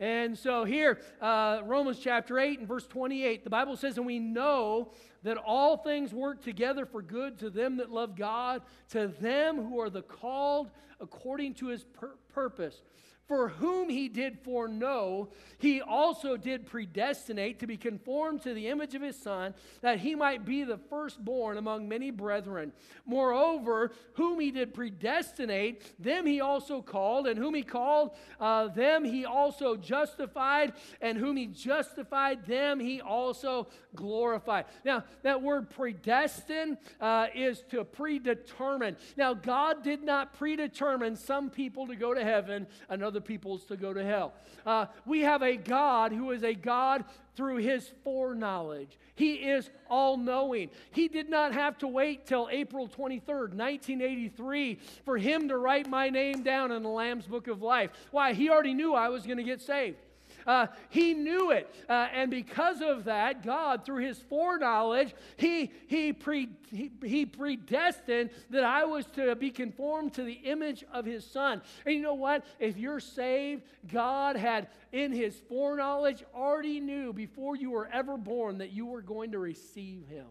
And 0.00 0.38
so 0.38 0.64
here, 0.64 1.00
uh, 1.20 1.61
Romans 1.64 1.98
chapter 1.98 2.38
8 2.38 2.61
and 2.61 2.68
verse 2.68 2.87
28, 2.87 3.42
the 3.42 3.50
Bible 3.50 3.76
says, 3.76 3.96
And 3.96 4.06
we 4.06 4.20
know 4.20 4.92
that 5.24 5.37
all 5.37 5.76
things 5.76 6.12
work 6.12 6.42
together 6.42 6.87
for 6.87 7.02
good 7.02 7.38
to 7.38 7.50
them 7.50 7.78
that 7.78 7.90
love 7.90 8.14
God, 8.14 8.62
to 8.90 9.08
them 9.08 9.56
who 9.56 9.80
are 9.80 9.90
the 9.90 10.02
called 10.02 10.70
according 11.00 11.54
to 11.54 11.66
his 11.66 11.84
pur- 11.84 12.16
purpose. 12.32 12.80
For 13.29 13.51
whom 13.51 13.91
he 13.91 14.09
did 14.09 14.38
foreknow, 14.38 15.29
he 15.59 15.83
also 15.83 16.38
did 16.38 16.64
predestinate 16.64 17.59
to 17.59 17.67
be 17.67 17.77
conformed 17.77 18.41
to 18.43 18.55
the 18.55 18.69
image 18.69 18.95
of 18.95 19.03
his 19.03 19.17
Son, 19.17 19.55
that 19.83 19.99
he 19.99 20.14
might 20.14 20.47
be 20.47 20.64
the 20.64 20.79
firstborn 20.79 21.59
among 21.59 21.87
many 21.88 22.11
brethren. 22.11 22.73
Moreover, 23.05 23.93
whom 24.14 24.41
he 24.41 24.51
did 24.51 24.73
predestinate, 24.73 25.83
them 26.03 26.25
he 26.25 26.41
also 26.41 26.81
called, 26.81 27.27
and 27.27 27.38
whom 27.38 27.55
he 27.55 27.62
called, 27.62 28.17
uh, 28.41 28.69
them 28.69 29.05
he 29.05 29.27
also 29.27 29.77
justified, 29.77 30.73
and 31.03 31.19
whom 31.19 31.37
he 31.37 31.49
justified, 31.49 32.47
them 32.47 32.81
he 32.81 33.03
also 33.03 33.69
glorified. 33.95 34.64
Now, 34.87 35.05
that 35.23 35.43
word 35.43 35.69
predestined 35.69 36.79
uh, 36.99 37.27
is 37.35 37.62
to 37.71 37.85
predetermine. 37.85 38.97
Now, 39.19 39.35
God 39.35 39.85
did 39.85 40.03
not 40.03 40.33
predetermine 40.33 41.17
some 41.17 41.51
people 41.51 41.88
to 41.88 41.95
go 41.95 42.14
to 42.14 42.25
heaven, 42.25 42.67
another 42.88 43.17
other 43.18 43.26
peoples 43.26 43.64
to 43.64 43.76
go 43.76 43.92
to 43.92 44.04
hell. 44.04 44.33
Uh, 44.64 44.87
we 45.04 45.20
have 45.20 45.42
a 45.42 45.57
God 45.57 46.12
who 46.12 46.31
is 46.31 46.44
a 46.44 46.54
God 46.54 47.04
through 47.35 47.57
his 47.57 47.90
foreknowledge. 48.04 48.96
He 49.16 49.35
is 49.35 49.70
all 49.90 50.16
knowing. 50.16 50.70
He 50.92 51.09
did 51.09 51.28
not 51.28 51.52
have 51.52 51.78
to 51.78 51.88
wait 51.88 52.26
till 52.26 52.48
April 52.50 52.87
23rd, 52.87 53.54
1983, 53.54 54.78
for 55.04 55.18
him 55.18 55.48
to 55.48 55.59
write 55.59 55.88
my 55.88 56.09
name 56.11 56.44
down 56.44 56.70
in 56.70 56.85
the 56.85 56.88
Lamb's 56.88 57.26
Book 57.26 57.48
of 57.48 57.61
Life. 57.61 57.90
Why? 58.12 58.35
He 58.35 58.50
already 58.50 58.74
knew 58.74 58.94
I 58.94 59.09
was 59.09 59.26
going 59.26 59.38
to 59.38 59.44
get 59.44 59.61
saved. 59.61 59.98
Uh, 60.48 60.66
he 60.88 61.12
knew 61.12 61.50
it. 61.50 61.72
Uh, 61.90 62.08
and 62.14 62.30
because 62.30 62.80
of 62.80 63.04
that, 63.04 63.44
God, 63.44 63.84
through 63.84 64.02
his 64.02 64.18
foreknowledge, 64.18 65.14
he, 65.37 65.70
he, 65.87 66.14
pre, 66.14 66.48
he, 66.72 66.90
he 67.04 67.26
predestined 67.26 68.30
that 68.48 68.64
I 68.64 68.87
was 68.87 69.04
to 69.16 69.37
be 69.37 69.50
conformed 69.50 70.14
to 70.14 70.22
the 70.22 70.32
image 70.32 70.84
of 70.90 71.04
his 71.04 71.24
son. 71.26 71.61
And 71.84 71.94
you 71.94 72.00
know 72.00 72.14
what? 72.14 72.46
If 72.58 72.78
you're 72.78 72.98
saved, 72.98 73.62
God 73.92 74.37
had, 74.37 74.68
in 74.90 75.12
his 75.12 75.38
foreknowledge, 75.50 76.24
already 76.34 76.80
knew 76.80 77.12
before 77.12 77.54
you 77.54 77.72
were 77.72 77.90
ever 77.92 78.16
born 78.16 78.58
that 78.58 78.72
you 78.72 78.87
were 78.87 79.02
going 79.02 79.32
to 79.32 79.38
receive 79.38 80.08
him. 80.08 80.26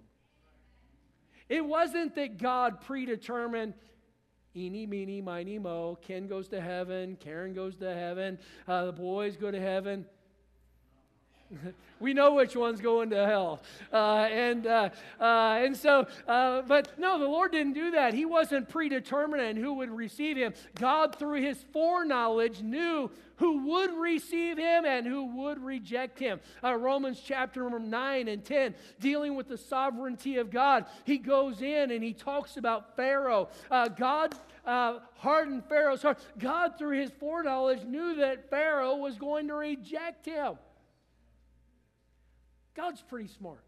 It 1.47 1.63
wasn't 1.63 2.15
that 2.15 2.39
God 2.39 2.81
predetermined 2.81 3.75
eeny, 4.57 4.85
meeny, 4.87 5.21
miny, 5.21 5.59
mo. 5.59 5.97
Ken 6.01 6.27
goes 6.27 6.47
to 6.49 6.59
heaven. 6.59 7.17
Karen 7.19 7.53
goes 7.53 7.75
to 7.77 7.93
heaven. 7.93 8.39
Uh, 8.67 8.85
the 8.85 8.91
boys 8.91 9.37
go 9.37 9.51
to 9.51 9.59
heaven. 9.59 10.05
we 11.99 12.13
know 12.13 12.33
which 12.33 12.55
one's 12.55 12.81
going 12.81 13.09
to 13.11 13.25
hell. 13.25 13.61
Uh, 13.91 14.27
and, 14.31 14.67
uh, 14.67 14.89
uh, 15.19 15.59
and 15.61 15.75
so, 15.75 16.07
uh, 16.27 16.61
but 16.63 16.97
no, 16.99 17.19
the 17.19 17.27
Lord 17.27 17.51
didn't 17.51 17.73
do 17.73 17.91
that. 17.91 18.13
He 18.13 18.25
wasn't 18.25 18.69
predetermined 18.69 19.57
who 19.57 19.73
would 19.75 19.89
receive 19.89 20.37
him. 20.37 20.53
God, 20.75 21.15
through 21.15 21.41
his 21.41 21.63
foreknowledge, 21.73 22.61
knew 22.61 23.09
who 23.37 23.67
would 23.67 23.93
receive 23.93 24.57
him 24.57 24.85
and 24.85 25.05
who 25.05 25.25
would 25.25 25.63
reject 25.63 26.19
him. 26.19 26.39
Uh, 26.63 26.75
Romans 26.75 27.21
chapter 27.23 27.69
9 27.69 28.27
and 28.27 28.43
10, 28.43 28.75
dealing 28.99 29.35
with 29.35 29.47
the 29.47 29.57
sovereignty 29.57 30.37
of 30.37 30.49
God, 30.49 30.85
he 31.05 31.17
goes 31.17 31.61
in 31.61 31.91
and 31.91 32.03
he 32.03 32.13
talks 32.13 32.57
about 32.57 32.95
Pharaoh. 32.95 33.49
Uh, 33.69 33.87
God 33.87 34.35
hardened 34.65 35.63
Pharaoh's 35.69 36.01
heart. 36.01 36.19
God, 36.37 36.77
through 36.77 36.99
his 36.99 37.11
foreknowledge, 37.19 37.83
knew 37.85 38.15
that 38.15 38.49
Pharaoh 38.49 38.95
was 38.95 39.17
going 39.17 39.47
to 39.47 39.53
reject 39.53 40.25
him. 40.25 40.57
God's 42.77 43.01
pretty 43.01 43.27
smart. 43.27 43.63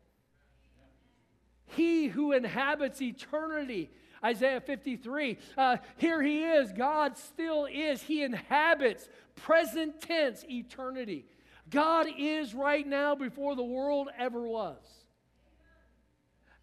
He 1.66 2.08
who 2.08 2.32
inhabits 2.32 3.02
eternity 3.02 3.90
Isaiah 4.24 4.62
53. 4.62 5.38
Uh, 5.58 5.78
here 5.98 6.22
he 6.22 6.44
is. 6.44 6.72
God 6.72 7.18
still 7.18 7.66
is. 7.66 8.02
He 8.02 8.24
inhabits 8.24 9.08
present 9.36 10.02
tense 10.02 10.44
eternity. 10.50 11.26
God 11.70 12.08
is 12.18 12.54
right 12.54 12.86
now 12.86 13.16
before 13.16 13.56
the 13.56 13.64
world 13.64 14.10
ever 14.18 14.42
was. 14.48 14.82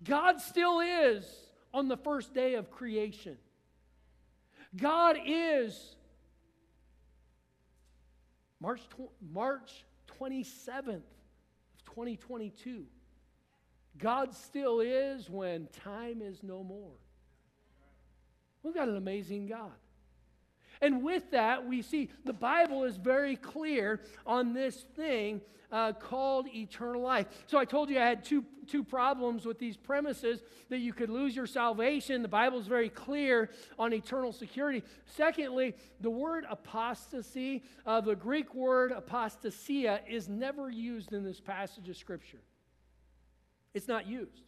God 0.02 0.40
still 0.40 0.80
is 0.80 1.24
on 1.72 1.88
the 1.88 1.96
first 1.96 2.34
day 2.34 2.54
of 2.54 2.70
creation. 2.70 3.38
God 4.76 5.16
is 5.24 5.96
March, 8.60 8.82
March 9.32 9.84
27th 10.18 10.96
of 10.96 11.15
2022. 11.96 12.84
God 13.96 14.34
still 14.34 14.80
is 14.80 15.30
when 15.30 15.66
time 15.82 16.20
is 16.20 16.42
no 16.42 16.62
more. 16.62 16.92
We've 18.62 18.74
got 18.74 18.88
an 18.88 18.98
amazing 18.98 19.46
God. 19.46 19.72
And 20.80 21.02
with 21.02 21.30
that, 21.30 21.66
we 21.66 21.82
see 21.82 22.10
the 22.24 22.32
Bible 22.32 22.84
is 22.84 22.96
very 22.96 23.36
clear 23.36 24.00
on 24.26 24.52
this 24.52 24.76
thing 24.96 25.40
uh, 25.72 25.92
called 25.92 26.46
eternal 26.54 27.02
life. 27.02 27.26
So 27.46 27.58
I 27.58 27.64
told 27.64 27.90
you 27.90 27.98
I 27.98 28.06
had 28.06 28.24
two, 28.24 28.44
two 28.66 28.84
problems 28.84 29.44
with 29.44 29.58
these 29.58 29.76
premises 29.76 30.42
that 30.68 30.78
you 30.78 30.92
could 30.92 31.10
lose 31.10 31.34
your 31.34 31.46
salvation. 31.46 32.22
The 32.22 32.28
Bible 32.28 32.58
is 32.58 32.66
very 32.66 32.88
clear 32.88 33.50
on 33.78 33.92
eternal 33.92 34.32
security. 34.32 34.82
Secondly, 35.06 35.74
the 36.00 36.10
word 36.10 36.44
apostasy, 36.48 37.62
uh, 37.84 38.00
the 38.00 38.14
Greek 38.14 38.54
word 38.54 38.92
apostasia, 38.92 40.00
is 40.08 40.28
never 40.28 40.70
used 40.70 41.12
in 41.12 41.24
this 41.24 41.40
passage 41.40 41.88
of 41.88 41.96
Scripture. 41.96 42.40
It's 43.74 43.88
not 43.88 44.06
used. 44.06 44.42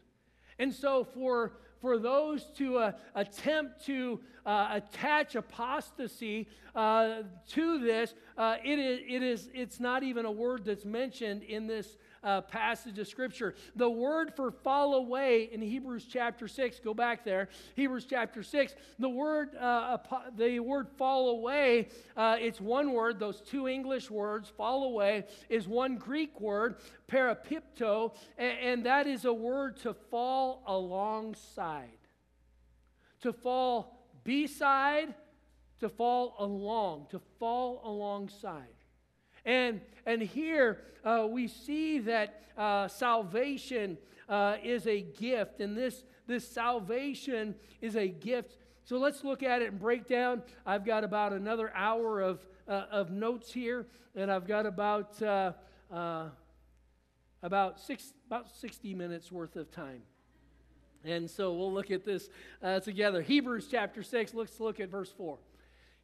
And 0.58 0.72
so 0.72 1.04
for 1.04 1.52
for 1.80 1.98
those 1.98 2.44
to 2.56 2.78
uh, 2.78 2.92
attempt 3.14 3.84
to 3.86 4.20
uh, 4.44 4.68
attach 4.72 5.36
apostasy 5.36 6.48
uh, 6.74 7.22
to 7.50 7.78
this, 7.78 8.14
uh, 8.36 8.56
it 8.64 8.78
is, 8.78 9.00
it 9.06 9.22
is, 9.22 9.50
it's 9.54 9.80
not 9.80 10.02
even 10.02 10.24
a 10.24 10.30
word 10.30 10.64
that's 10.64 10.84
mentioned 10.84 11.42
in 11.42 11.66
this 11.66 11.96
uh, 12.22 12.40
passage 12.42 12.98
of 12.98 13.08
Scripture. 13.08 13.54
The 13.76 13.88
word 13.88 14.32
for 14.34 14.50
fall 14.50 14.94
away 14.94 15.48
in 15.52 15.60
Hebrews 15.60 16.06
chapter 16.10 16.48
6, 16.48 16.80
go 16.80 16.94
back 16.94 17.24
there, 17.24 17.48
Hebrews 17.74 18.06
chapter 18.08 18.42
6, 18.42 18.74
the 18.98 19.08
word, 19.08 19.54
uh, 19.56 19.98
the 20.36 20.60
word 20.60 20.88
fall 20.96 21.30
away, 21.30 21.88
uh, 22.16 22.36
it's 22.38 22.60
one 22.60 22.92
word, 22.92 23.18
those 23.18 23.40
two 23.40 23.68
English 23.68 24.10
words, 24.10 24.48
fall 24.56 24.84
away, 24.84 25.24
is 25.48 25.66
one 25.68 25.96
Greek 25.96 26.40
word, 26.40 26.76
parapipto, 27.10 28.14
and, 28.36 28.58
and 28.58 28.86
that 28.86 29.06
is 29.06 29.24
a 29.24 29.32
word 29.32 29.76
to 29.78 29.94
fall 29.94 30.62
alongside. 30.66 31.90
To 33.22 33.32
fall 33.32 34.06
beside 34.24 35.14
to 35.80 35.88
fall 35.88 36.34
along, 36.38 37.06
to 37.10 37.20
fall 37.38 37.80
alongside. 37.84 38.77
And, 39.48 39.80
and 40.04 40.20
here 40.20 40.82
uh, 41.02 41.26
we 41.28 41.48
see 41.48 42.00
that 42.00 42.42
uh, 42.58 42.86
salvation 42.86 43.96
uh, 44.28 44.56
is 44.62 44.86
a 44.86 45.00
gift, 45.00 45.60
and 45.60 45.74
this, 45.74 46.04
this 46.26 46.46
salvation 46.46 47.54
is 47.80 47.96
a 47.96 48.08
gift. 48.08 48.58
So 48.84 48.98
let's 48.98 49.24
look 49.24 49.42
at 49.42 49.62
it 49.62 49.70
and 49.70 49.80
break 49.80 50.06
down. 50.06 50.42
I've 50.66 50.84
got 50.84 51.02
about 51.02 51.32
another 51.32 51.72
hour 51.74 52.20
of, 52.20 52.46
uh, 52.68 52.84
of 52.90 53.10
notes 53.10 53.50
here, 53.50 53.86
and 54.14 54.30
I've 54.30 54.46
got 54.46 54.66
about, 54.66 55.22
uh, 55.22 55.52
uh, 55.90 56.26
about, 57.42 57.80
six, 57.80 58.12
about 58.26 58.54
60 58.54 58.94
minutes 58.94 59.32
worth 59.32 59.56
of 59.56 59.70
time. 59.70 60.02
And 61.04 61.30
so 61.30 61.54
we'll 61.54 61.72
look 61.72 61.90
at 61.90 62.04
this 62.04 62.28
together. 62.82 63.22
Hebrews 63.22 63.68
chapter 63.70 64.02
6, 64.02 64.34
let's 64.34 64.60
look 64.60 64.78
at 64.78 64.90
verse 64.90 65.10
4. 65.16 65.38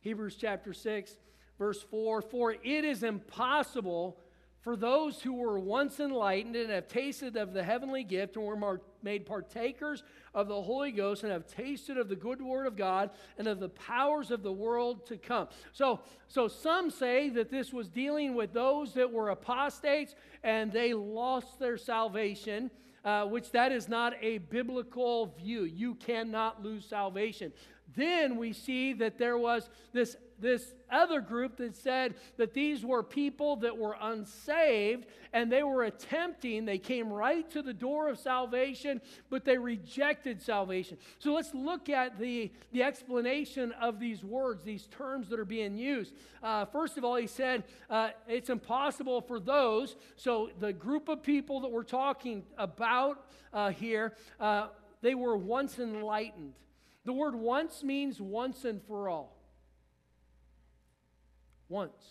Hebrews 0.01 0.37
chapter 0.41 0.73
6, 0.73 1.19
verse 1.59 1.83
4 1.83 2.23
For 2.23 2.53
it 2.53 2.85
is 2.85 3.03
impossible 3.03 4.19
for 4.65 4.77
those 4.77 5.21
who 5.21 5.35
were 5.35 5.59
once 5.59 6.01
enlightened 6.01 6.57
and 6.57 6.71
have 6.71 6.89
tasted 6.89 7.37
of 7.37 7.53
the 7.53 7.63
heavenly 7.63 8.03
gift 8.03 8.37
and 8.37 8.47
were 8.47 8.81
made 9.03 9.27
partakers 9.27 10.03
of 10.35 10.49
the 10.49 10.63
Holy 10.63 10.91
Ghost 10.91 11.23
and 11.23 11.31
have 11.31 11.47
tasted 11.47 11.99
of 11.99 12.09
the 12.09 12.17
good 12.17 12.41
word 12.41 12.67
of 12.67 12.75
God 12.75 13.11
and 13.37 13.47
of 13.47 13.61
the 13.61 13.69
powers 13.69 14.31
of 14.31 14.43
the 14.43 14.51
world 14.51 15.05
to 15.09 15.19
come. 15.19 15.49
So, 15.73 16.01
so 16.29 16.49
some 16.49 16.91
say 16.91 17.29
that 17.29 17.51
this 17.51 17.75
was 17.75 17.91
dealing 17.91 18.35
with 18.35 18.55
those 18.55 18.95
that 18.95 19.13
were 19.13 19.29
apostates 19.29 20.15
and 20.43 20.73
they 20.73 20.95
lost 20.95 21.59
their 21.59 21.77
salvation. 21.77 22.71
Uh, 23.05 23.27
which 23.27 23.51
that 23.51 23.71
is 23.71 23.87
not 23.87 24.15
a 24.23 24.39
biblical 24.39 25.27
view. 25.39 25.65
You 25.65 25.95
cannot 25.97 26.63
lose 26.63 26.87
salvation. 26.87 27.53
Then 27.97 28.37
we 28.37 28.53
see 28.53 28.93
that 28.95 29.19
there 29.19 29.39
was 29.39 29.69
this 29.93 30.17
this 30.39 30.75
other 30.91 31.21
group 31.21 31.57
that 31.57 31.77
said 31.77 32.15
that 32.37 32.55
these 32.55 32.85
were 32.85 33.03
people 33.03 33.57
that 33.57 33.77
were 33.77 33.97
unsaved 34.01 35.07
and 35.33 35.51
they 35.51 35.63
were 35.63 35.85
attempting, 35.85 36.65
they 36.65 36.79
came 36.79 37.13
right 37.13 37.51
to 37.51 37.63
the 37.63 37.73
door 37.73 38.09
of 38.09 38.19
salvation, 38.19 39.01
but 39.31 39.45
they 39.45 39.59
rejected 39.59 40.41
salvation. 40.41 40.97
So 41.19 41.33
let's 41.33 41.55
look 41.55 41.89
at 41.89 42.19
the, 42.19 42.53
the 42.73 42.83
explanation 42.83 43.73
of 43.73 43.99
these 43.99 44.23
words, 44.23 44.63
these 44.63 44.87
terms 44.87 45.29
that 45.31 45.41
are 45.41 45.45
being 45.45 45.77
used. 45.77 46.13
Uh, 46.43 46.65
first 46.67 46.99
of 46.99 47.05
all, 47.05 47.17
he 47.17 47.27
said 47.27 47.65
uh, 47.91 48.11
it's 48.29 48.51
impossible 48.51 49.21
for 49.21 49.41
those, 49.41 49.97
so 50.17 50.51
the 50.61 50.73
group 50.73 51.09
of 51.09 51.23
people 51.23 51.61
that 51.61 51.71
we're 51.71 51.83
talking 51.83 52.45
about 52.59 53.27
uh, 53.53 53.71
here, 53.71 54.15
uh, 54.39 54.69
they 55.01 55.15
were 55.15 55.37
once 55.37 55.79
enlightened. 55.79 56.55
The 57.05 57.13
word 57.13 57.35
once 57.35 57.83
means 57.83 58.21
once 58.21 58.65
and 58.65 58.83
for 58.83 59.09
all 59.09 59.37
once. 61.69 62.05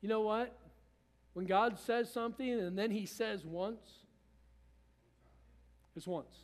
You 0.00 0.08
know 0.08 0.22
what? 0.22 0.56
When 1.34 1.46
God 1.46 1.78
says 1.78 2.10
something 2.10 2.48
and 2.48 2.78
then 2.78 2.90
he 2.90 3.06
says 3.06 3.44
once, 3.44 3.80
it's 5.94 6.06
once. 6.06 6.34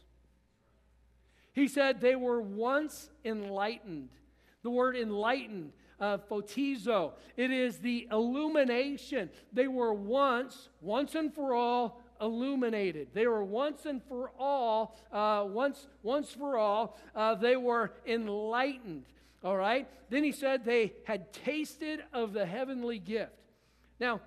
He 1.53 1.69
said 1.69 2.01
they 2.01 2.17
were 2.17 2.41
once 2.41 3.09
enlightened. 3.25 4.11
The 4.63 4.71
word 4.71 4.97
enlightened, 4.97 5.73
uh, 5.99 6.19
photizo, 6.31 7.13
it 7.37 7.51
is 7.51 7.79
the 7.79 8.09
illumination. 8.11 9.31
They 9.53 9.69
were 9.69 9.95
once, 9.95 10.69
once 10.83 11.15
and 11.15 11.33
for 11.33 11.55
all, 11.55 12.03
illuminated. 12.21 13.09
They 13.13 13.27
were 13.27 13.45
once 13.45 13.87
and 13.87 14.03
for 14.05 14.31
all, 14.39 14.97
uh, 15.13 15.45
once, 15.47 15.87
once 16.03 16.31
for 16.31 16.57
all, 16.57 16.99
uh, 17.15 17.35
they 17.35 17.57
were 17.57 17.93
enlightened. 18.07 19.05
All 19.45 19.57
right? 19.57 19.89
Then 20.11 20.25
he 20.25 20.33
said 20.33 20.65
they 20.65 20.93
had 21.05 21.33
tasted 21.33 22.03
of 22.13 22.33
the 22.33 22.47
heavenly 22.47 22.99
gift. 22.99 23.33
Now, 24.01 24.21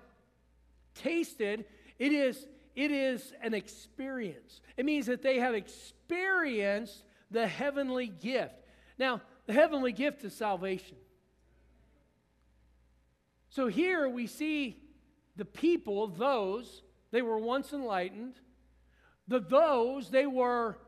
tasted, 0.94 1.64
it 1.98 2.12
is, 2.12 2.46
it 2.74 2.90
is 2.90 3.32
an 3.42 3.54
experience. 3.54 4.60
It 4.76 4.84
means 4.84 5.06
that 5.06 5.22
they 5.22 5.38
have 5.38 5.54
experienced 5.54 7.04
the 7.30 7.46
heavenly 7.46 8.08
gift. 8.08 8.54
Now, 8.98 9.20
the 9.46 9.52
heavenly 9.52 9.92
gift 9.92 10.24
is 10.24 10.34
salvation. 10.34 10.96
So 13.50 13.66
here 13.66 14.08
we 14.08 14.26
see 14.26 14.80
the 15.36 15.44
people, 15.44 16.06
those, 16.06 16.82
they 17.10 17.22
were 17.22 17.38
once 17.38 17.72
enlightened. 17.72 18.34
The 19.28 19.40
those, 19.40 20.10
they 20.10 20.26
were, 20.26 20.78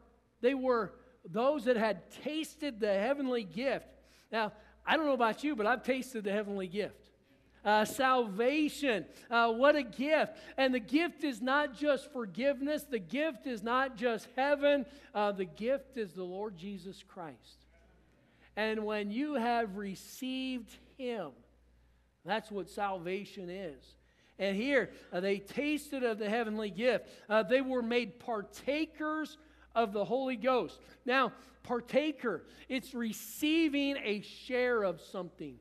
they 0.41 0.55
were 0.55 0.93
those 1.25 1.65
that 1.65 1.77
had 1.77 2.11
tasted 2.23 2.81
the 2.81 2.93
heavenly 2.93 3.45
gift. 3.45 3.87
Now, 4.31 4.53
I 4.87 4.97
don't 4.97 5.07
know 5.07 5.13
about 5.13 5.45
you, 5.45 5.55
but 5.55 5.67
I've 5.67 5.83
tasted 5.83 6.25
the 6.25 6.33
heavenly 6.33 6.67
gift. 6.67 7.11
Uh, 7.65 7.85
salvation. 7.85 9.05
Uh, 9.31 9.53
what 9.53 9.77
a 9.77 9.85
gift. 9.85 10.37
And 10.57 10.75
the 10.75 10.81
gift 10.81 11.23
is 11.23 11.41
not 11.41 11.77
just 11.79 12.13
forgiveness, 12.13 12.83
the 12.83 12.99
gift 12.99 13.47
is 13.47 13.63
not 13.63 13.97
just 13.97 14.27
heaven, 14.35 14.85
uh, 15.15 15.31
the 15.31 15.45
gift 15.45 15.97
is 15.97 16.13
the 16.13 16.25
Lord 16.25 16.57
Jesus 16.57 17.05
Christ. 17.07 17.67
And 18.57 18.85
when 18.85 19.13
you 19.13 19.35
have 19.35 19.77
received 19.77 20.77
Him, 20.99 21.31
that's 22.25 22.51
what 22.51 22.69
salvation 22.69 23.49
is. 23.49 23.83
And 24.43 24.57
here, 24.57 24.91
uh, 25.13 25.21
they 25.21 25.39
tasted 25.39 26.03
of 26.03 26.19
the 26.19 26.29
heavenly 26.29 26.69
gift. 26.69 27.09
Uh, 27.29 27.45
they 27.45 27.61
were 27.61 27.81
made 27.81 28.19
partakers 28.19 29.39
of 29.73 29.93
the 29.93 30.05
Holy 30.05 30.35
Ghost. 30.35 30.81
Now, 31.07 31.33
partaker, 31.63 32.43
it's 32.69 32.93
receiving 32.93 33.97
a 34.03 34.21
share 34.23 34.83
of 34.83 35.01
something. 35.01 35.59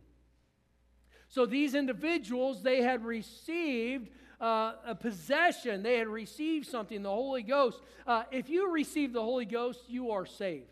So 1.30 1.46
these 1.46 1.76
individuals, 1.76 2.64
they 2.64 2.82
had 2.82 3.06
received 3.06 4.10
uh, 4.42 4.74
a 4.84 4.96
possession, 4.96 5.84
they 5.84 6.00
had 6.00 6.08
received 6.08 6.66
something, 6.66 7.04
the 7.04 7.10
Holy 7.10 7.44
Ghost. 7.44 7.80
Uh, 8.08 8.24
if 8.32 8.50
you 8.50 8.72
receive 8.72 9.14
the 9.14 9.22
Holy 9.22 9.46
Ghost, 9.46 9.82
you 9.90 10.10
are 10.10 10.26
saved. 10.26 10.66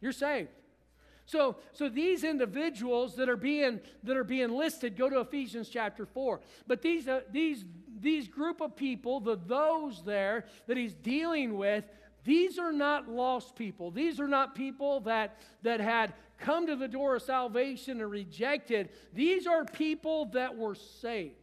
You're 0.00 0.10
saved. 0.10 0.48
So, 1.30 1.58
so 1.72 1.88
these 1.88 2.24
individuals 2.24 3.14
that 3.14 3.28
are 3.28 3.36
being 3.36 3.78
that 4.02 4.16
are 4.16 4.24
being 4.24 4.50
listed, 4.50 4.96
go 4.96 5.08
to 5.08 5.20
Ephesians 5.20 5.68
chapter 5.68 6.04
four. 6.04 6.40
But 6.66 6.82
these 6.82 7.06
uh, 7.06 7.20
these 7.30 7.64
these 8.00 8.26
group 8.26 8.60
of 8.60 8.74
people, 8.74 9.20
the 9.20 9.38
those 9.46 10.02
there 10.04 10.46
that 10.66 10.76
he's 10.76 10.94
dealing 10.94 11.56
with, 11.56 11.84
these 12.24 12.58
are 12.58 12.72
not 12.72 13.08
lost 13.08 13.54
people. 13.54 13.92
These 13.92 14.18
are 14.18 14.26
not 14.26 14.56
people 14.56 15.00
that, 15.00 15.38
that 15.62 15.80
had 15.80 16.14
come 16.38 16.66
to 16.66 16.74
the 16.74 16.88
door 16.88 17.16
of 17.16 17.22
salvation 17.22 18.00
and 18.00 18.10
rejected. 18.10 18.88
These 19.12 19.46
are 19.46 19.64
people 19.64 20.26
that 20.32 20.56
were 20.56 20.74
saved. 20.74 21.36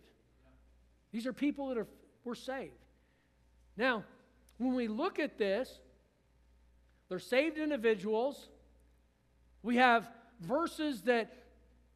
These 1.13 1.25
are 1.25 1.33
people 1.33 1.69
that 1.69 1.77
are, 1.77 1.87
were 2.25 2.35
saved. 2.35 2.73
Now, 3.77 4.03
when 4.57 4.75
we 4.75 4.87
look 4.87 5.17
at 5.17 5.37
this, 5.37 5.79
they're 7.07 7.19
saved 7.19 7.57
individuals. 7.57 8.49
We 9.67 9.75
have 9.75 10.09
verses 10.39 11.01
that, 11.01 11.33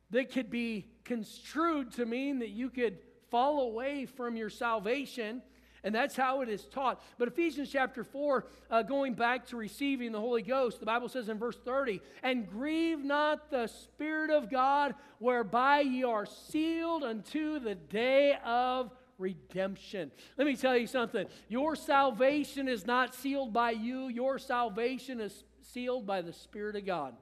that 0.10 0.34
could 0.34 0.50
be 0.50 0.88
construed 1.06 1.94
to 1.94 2.06
mean 2.06 2.40
that 2.40 2.50
you 2.50 2.70
could 2.70 2.98
fall 3.30 3.62
away 3.62 4.06
from 4.08 4.36
your 4.36 4.50
salvation. 4.50 5.42
And 5.82 5.96
that's 5.96 6.18
how 6.18 6.42
it 6.42 6.50
is 6.50 6.66
taught. 6.66 7.02
But 7.18 7.30
Ephesians 7.30 7.70
chapter 7.72 8.04
4, 8.04 8.46
uh, 8.70 8.82
going 8.82 9.14
back 9.14 9.46
to 9.48 9.56
receiving 9.56 10.12
the 10.12 10.20
Holy 10.20 10.42
Ghost, 10.42 10.82
the 10.82 10.86
Bible 10.86 11.08
says 11.08 11.30
in 11.30 11.40
verse 11.40 11.56
30, 11.64 12.02
And 12.24 12.46
grieve 12.46 13.06
not 13.06 13.50
the 13.50 13.68
Spirit 13.68 14.32
of 14.32 14.52
God, 14.52 14.94
whereby 15.20 15.80
ye 15.80 16.04
are 16.04 16.26
sealed 16.26 17.06
unto 17.06 17.58
the 17.60 17.76
day 17.76 18.38
of 18.44 18.92
redemption. 19.18 20.12
Let 20.38 20.46
me 20.46 20.58
tell 20.58 20.76
you 20.76 20.88
something. 20.88 21.26
Your 21.48 21.78
salvation 21.78 22.68
is 22.68 22.86
not 22.86 23.16
sealed 23.16 23.54
by 23.54 23.72
you, 23.72 24.10
your 24.10 24.40
salvation 24.40 25.22
is 25.22 25.46
sealed 25.62 26.06
by 26.06 26.22
the 26.22 26.34
Spirit 26.34 26.76
of 26.76 26.86
God. 26.86 27.16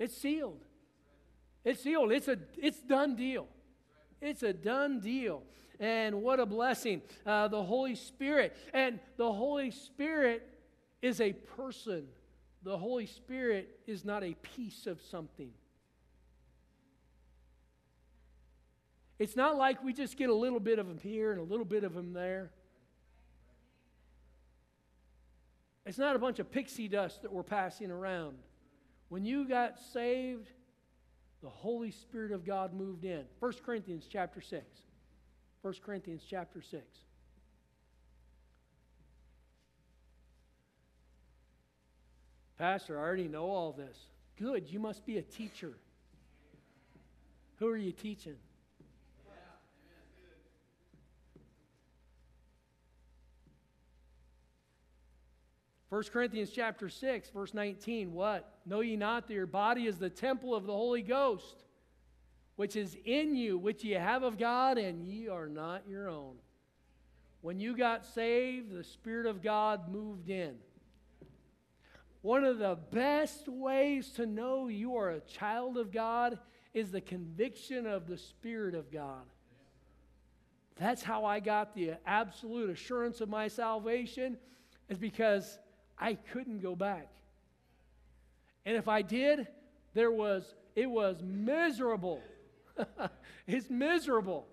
It's 0.00 0.16
sealed. 0.16 0.64
It's 1.64 1.82
sealed. 1.82 2.10
It's 2.10 2.26
a 2.26 2.38
it's 2.56 2.80
done 2.80 3.14
deal. 3.14 3.46
It's 4.20 4.42
a 4.42 4.52
done 4.52 4.98
deal. 4.98 5.42
And 5.78 6.22
what 6.22 6.40
a 6.40 6.46
blessing. 6.46 7.02
Uh, 7.24 7.48
the 7.48 7.62
Holy 7.62 7.94
Spirit. 7.94 8.56
And 8.74 8.98
the 9.16 9.30
Holy 9.30 9.70
Spirit 9.70 10.48
is 11.02 11.20
a 11.20 11.32
person, 11.32 12.06
the 12.62 12.76
Holy 12.76 13.06
Spirit 13.06 13.80
is 13.86 14.04
not 14.04 14.22
a 14.22 14.34
piece 14.34 14.86
of 14.86 15.00
something. 15.00 15.50
It's 19.18 19.36
not 19.36 19.56
like 19.56 19.82
we 19.84 19.92
just 19.92 20.16
get 20.16 20.30
a 20.30 20.34
little 20.34 20.60
bit 20.60 20.78
of 20.78 20.88
him 20.88 20.98
here 20.98 21.30
and 21.30 21.40
a 21.40 21.44
little 21.44 21.64
bit 21.64 21.84
of 21.84 21.94
him 21.94 22.12
there. 22.12 22.50
It's 25.84 25.98
not 25.98 26.16
a 26.16 26.18
bunch 26.18 26.38
of 26.38 26.50
pixie 26.50 26.88
dust 26.88 27.22
that 27.22 27.32
we're 27.32 27.42
passing 27.42 27.90
around. 27.90 28.36
When 29.10 29.24
you 29.24 29.46
got 29.46 29.78
saved, 29.92 30.48
the 31.42 31.48
Holy 31.48 31.90
Spirit 31.90 32.30
of 32.30 32.46
God 32.46 32.72
moved 32.72 33.04
in. 33.04 33.24
1 33.40 33.52
Corinthians 33.66 34.06
chapter 34.08 34.40
6. 34.40 34.64
1 35.62 35.74
Corinthians 35.84 36.22
chapter 36.28 36.62
6. 36.62 36.82
Pastor, 42.56 42.98
I 42.98 43.02
already 43.02 43.26
know 43.26 43.46
all 43.46 43.72
this. 43.72 43.96
Good, 44.38 44.70
you 44.70 44.78
must 44.78 45.04
be 45.04 45.18
a 45.18 45.22
teacher. 45.22 45.72
Who 47.56 47.66
are 47.66 47.76
you 47.76 47.92
teaching? 47.92 48.36
1 55.90 56.04
Corinthians 56.12 56.50
chapter 56.50 56.88
6, 56.88 57.30
verse 57.30 57.52
19, 57.52 58.12
what? 58.12 58.60
Know 58.64 58.80
ye 58.80 58.96
not 58.96 59.26
that 59.26 59.34
your 59.34 59.46
body 59.46 59.86
is 59.86 59.98
the 59.98 60.08
temple 60.08 60.54
of 60.54 60.64
the 60.64 60.72
Holy 60.72 61.02
Ghost, 61.02 61.64
which 62.54 62.76
is 62.76 62.96
in 63.04 63.34
you, 63.34 63.58
which 63.58 63.82
ye 63.82 63.92
have 63.92 64.22
of 64.22 64.38
God, 64.38 64.78
and 64.78 65.04
ye 65.04 65.26
are 65.26 65.48
not 65.48 65.82
your 65.88 66.08
own. 66.08 66.36
When 67.40 67.58
you 67.58 67.76
got 67.76 68.06
saved, 68.06 68.70
the 68.70 68.84
Spirit 68.84 69.26
of 69.26 69.42
God 69.42 69.90
moved 69.90 70.30
in. 70.30 70.54
One 72.22 72.44
of 72.44 72.58
the 72.58 72.78
best 72.92 73.48
ways 73.48 74.10
to 74.10 74.26
know 74.26 74.68
you 74.68 74.94
are 74.94 75.10
a 75.10 75.20
child 75.20 75.76
of 75.76 75.90
God 75.90 76.38
is 76.72 76.92
the 76.92 77.00
conviction 77.00 77.84
of 77.84 78.06
the 78.06 78.18
Spirit 78.18 78.76
of 78.76 78.92
God. 78.92 79.24
That's 80.76 81.02
how 81.02 81.24
I 81.24 81.40
got 81.40 81.74
the 81.74 81.94
absolute 82.06 82.70
assurance 82.70 83.20
of 83.20 83.28
my 83.28 83.48
salvation, 83.48 84.36
is 84.88 84.98
because 84.98 85.58
I 86.00 86.14
couldn't 86.14 86.60
go 86.60 86.74
back. 86.74 87.08
And 88.64 88.76
if 88.76 88.88
I 88.88 89.02
did, 89.02 89.46
there 89.94 90.10
was, 90.10 90.54
it 90.74 90.90
was 90.90 91.22
miserable. 91.22 92.22
it's 93.46 93.68
miserable. 93.68 94.46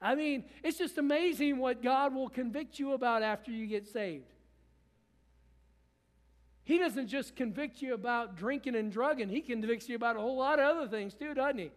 I 0.00 0.14
mean, 0.14 0.44
it's 0.62 0.78
just 0.78 0.96
amazing 0.96 1.58
what 1.58 1.82
God 1.82 2.14
will 2.14 2.28
convict 2.28 2.78
you 2.78 2.92
about 2.92 3.22
after 3.22 3.50
you 3.50 3.66
get 3.66 3.86
saved. 3.86 4.32
He 6.62 6.78
doesn't 6.78 7.08
just 7.08 7.34
convict 7.34 7.82
you 7.82 7.94
about 7.94 8.36
drinking 8.36 8.76
and 8.76 8.92
drugging, 8.92 9.28
He 9.28 9.40
convicts 9.40 9.88
you 9.88 9.96
about 9.96 10.16
a 10.16 10.20
whole 10.20 10.38
lot 10.38 10.60
of 10.60 10.76
other 10.76 10.88
things 10.88 11.14
too, 11.14 11.34
doesn't 11.34 11.58
He? 11.58 11.70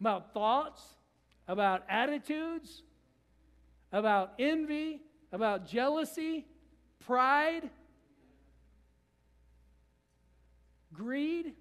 About 0.00 0.32
thoughts, 0.32 0.82
about 1.46 1.84
attitudes, 1.88 2.82
about 3.92 4.32
envy, 4.38 5.02
about 5.30 5.66
jealousy, 5.66 6.46
pride, 7.06 7.70
greed. 10.92 11.52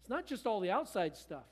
It's 0.00 0.10
not 0.10 0.26
just 0.26 0.46
all 0.46 0.60
the 0.60 0.70
outside 0.70 1.16
stuff. 1.16 1.44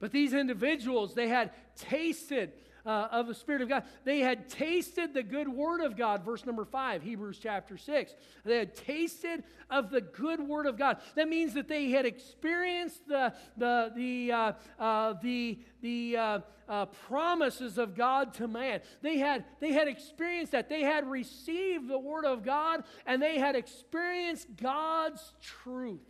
But 0.00 0.12
these 0.12 0.32
individuals, 0.32 1.14
they 1.14 1.28
had 1.28 1.52
tasted 1.76 2.52
uh, 2.86 3.08
of 3.10 3.26
the 3.26 3.34
Spirit 3.34 3.62
of 3.62 3.68
God. 3.68 3.84
They 4.04 4.20
had 4.20 4.48
tasted 4.48 5.14
the 5.14 5.22
good 5.22 5.48
word 5.48 5.80
of 5.80 5.96
God, 5.96 6.24
verse 6.24 6.46
number 6.46 6.64
five, 6.64 7.02
Hebrews 7.02 7.38
chapter 7.42 7.76
six. 7.76 8.14
They 8.44 8.58
had 8.58 8.74
tasted 8.74 9.44
of 9.68 9.90
the 9.90 10.00
good 10.00 10.40
word 10.40 10.66
of 10.66 10.78
God. 10.78 10.98
That 11.14 11.28
means 11.28 11.54
that 11.54 11.68
they 11.68 11.90
had 11.90 12.06
experienced 12.06 13.06
the, 13.06 13.34
the, 13.56 13.92
the, 13.94 14.32
uh, 14.32 14.52
uh, 14.78 15.14
the, 15.22 15.58
the 15.80 16.16
uh, 16.16 16.40
uh, 16.68 16.86
promises 16.86 17.78
of 17.78 17.96
God 17.96 18.34
to 18.34 18.46
man. 18.46 18.80
They 19.02 19.18
had, 19.18 19.44
they 19.58 19.72
had 19.72 19.88
experienced 19.88 20.52
that. 20.52 20.68
They 20.68 20.82
had 20.82 21.10
received 21.10 21.88
the 21.88 21.98
word 21.98 22.24
of 22.24 22.44
God 22.44 22.84
and 23.06 23.20
they 23.20 23.38
had 23.38 23.56
experienced 23.56 24.46
God's 24.56 25.34
truth. 25.42 26.00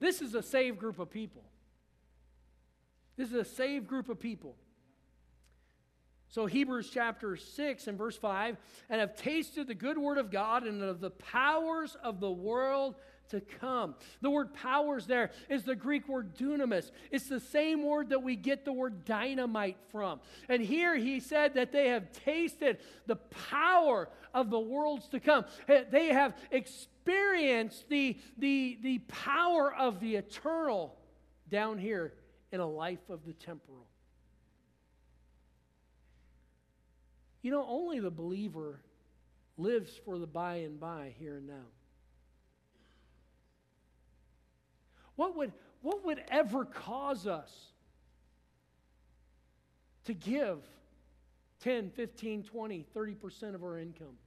This 0.00 0.20
is 0.20 0.34
a 0.34 0.42
saved 0.42 0.78
group 0.78 0.98
of 0.98 1.10
people. 1.10 1.44
This 3.16 3.28
is 3.28 3.34
a 3.34 3.44
saved 3.44 3.86
group 3.86 4.08
of 4.08 4.20
people. 4.20 4.56
So, 6.28 6.46
Hebrews 6.46 6.90
chapter 6.92 7.36
6 7.36 7.86
and 7.86 7.96
verse 7.96 8.16
5 8.16 8.56
and 8.90 9.00
have 9.00 9.16
tasted 9.16 9.68
the 9.68 9.74
good 9.74 9.96
word 9.96 10.18
of 10.18 10.30
God 10.30 10.64
and 10.64 10.82
of 10.82 11.00
the 11.00 11.10
powers 11.10 11.96
of 12.02 12.20
the 12.20 12.30
world 12.30 12.96
to 13.30 13.40
come. 13.40 13.94
The 14.20 14.30
word 14.30 14.54
powers 14.54 15.06
there 15.06 15.30
is 15.48 15.64
the 15.64 15.76
Greek 15.76 16.08
word 16.08 16.36
dunamis. 16.36 16.90
It's 17.10 17.28
the 17.28 17.40
same 17.40 17.82
word 17.82 18.10
that 18.10 18.22
we 18.22 18.36
get 18.36 18.64
the 18.64 18.72
word 18.72 19.04
dynamite 19.04 19.78
from. 19.90 20.20
And 20.48 20.62
here 20.62 20.96
he 20.96 21.20
said 21.20 21.54
that 21.54 21.72
they 21.72 21.88
have 21.88 22.12
tasted 22.12 22.78
the 23.06 23.16
power 23.16 24.08
of 24.34 24.50
the 24.50 24.60
worlds 24.60 25.08
to 25.08 25.20
come. 25.20 25.44
They 25.66 26.08
have 26.08 26.36
experienced 26.50 27.88
the, 27.88 28.18
the, 28.38 28.78
the 28.82 28.98
power 29.08 29.74
of 29.74 30.00
the 30.00 30.16
eternal 30.16 30.96
down 31.48 31.78
here 31.78 32.14
in 32.52 32.60
a 32.60 32.66
life 32.66 33.10
of 33.10 33.24
the 33.24 33.32
temporal. 33.32 33.86
You 37.46 37.52
know, 37.52 37.64
only 37.68 38.00
the 38.00 38.10
believer 38.10 38.80
lives 39.56 39.92
for 40.04 40.18
the 40.18 40.26
by 40.26 40.56
and 40.56 40.80
by, 40.80 41.14
here 41.16 41.36
and 41.36 41.46
now. 41.46 41.68
What 45.14 45.36
would, 45.36 45.52
what 45.80 46.04
would 46.04 46.24
ever 46.28 46.64
cause 46.64 47.28
us 47.28 47.52
to 50.06 50.12
give 50.12 50.58
10, 51.60 51.90
15, 51.90 52.42
20, 52.42 52.84
30% 52.92 53.54
of 53.54 53.62
our 53.62 53.78
income? 53.78 54.18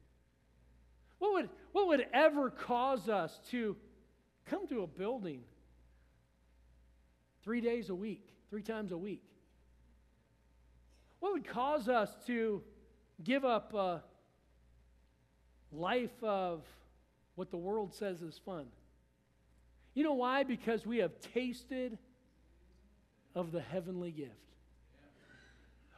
What 1.17 1.33
would, 1.33 1.49
what 1.73 1.89
would 1.89 2.07
ever 2.13 2.49
cause 2.49 3.09
us 3.09 3.37
to 3.51 3.75
come 4.45 4.65
to 4.67 4.83
a 4.83 4.87
building 4.87 5.41
three 7.43 7.59
days 7.59 7.89
a 7.89 7.95
week, 7.95 8.29
three 8.49 8.63
times 8.63 8.93
a 8.93 8.97
week? 8.97 9.25
What 11.19 11.33
would 11.33 11.45
cause 11.45 11.89
us 11.89 12.15
to 12.27 12.63
give 13.23 13.45
up 13.45 13.73
a 13.73 14.01
life 15.71 16.23
of 16.23 16.63
what 17.35 17.51
the 17.51 17.57
world 17.57 17.93
says 17.93 18.21
is 18.21 18.39
fun. 18.45 18.65
You 19.93 20.03
know 20.03 20.13
why? 20.13 20.43
Because 20.43 20.85
we 20.85 20.97
have 20.97 21.11
tasted 21.33 21.97
of 23.35 23.51
the 23.51 23.61
heavenly 23.61 24.11
gift. 24.11 24.33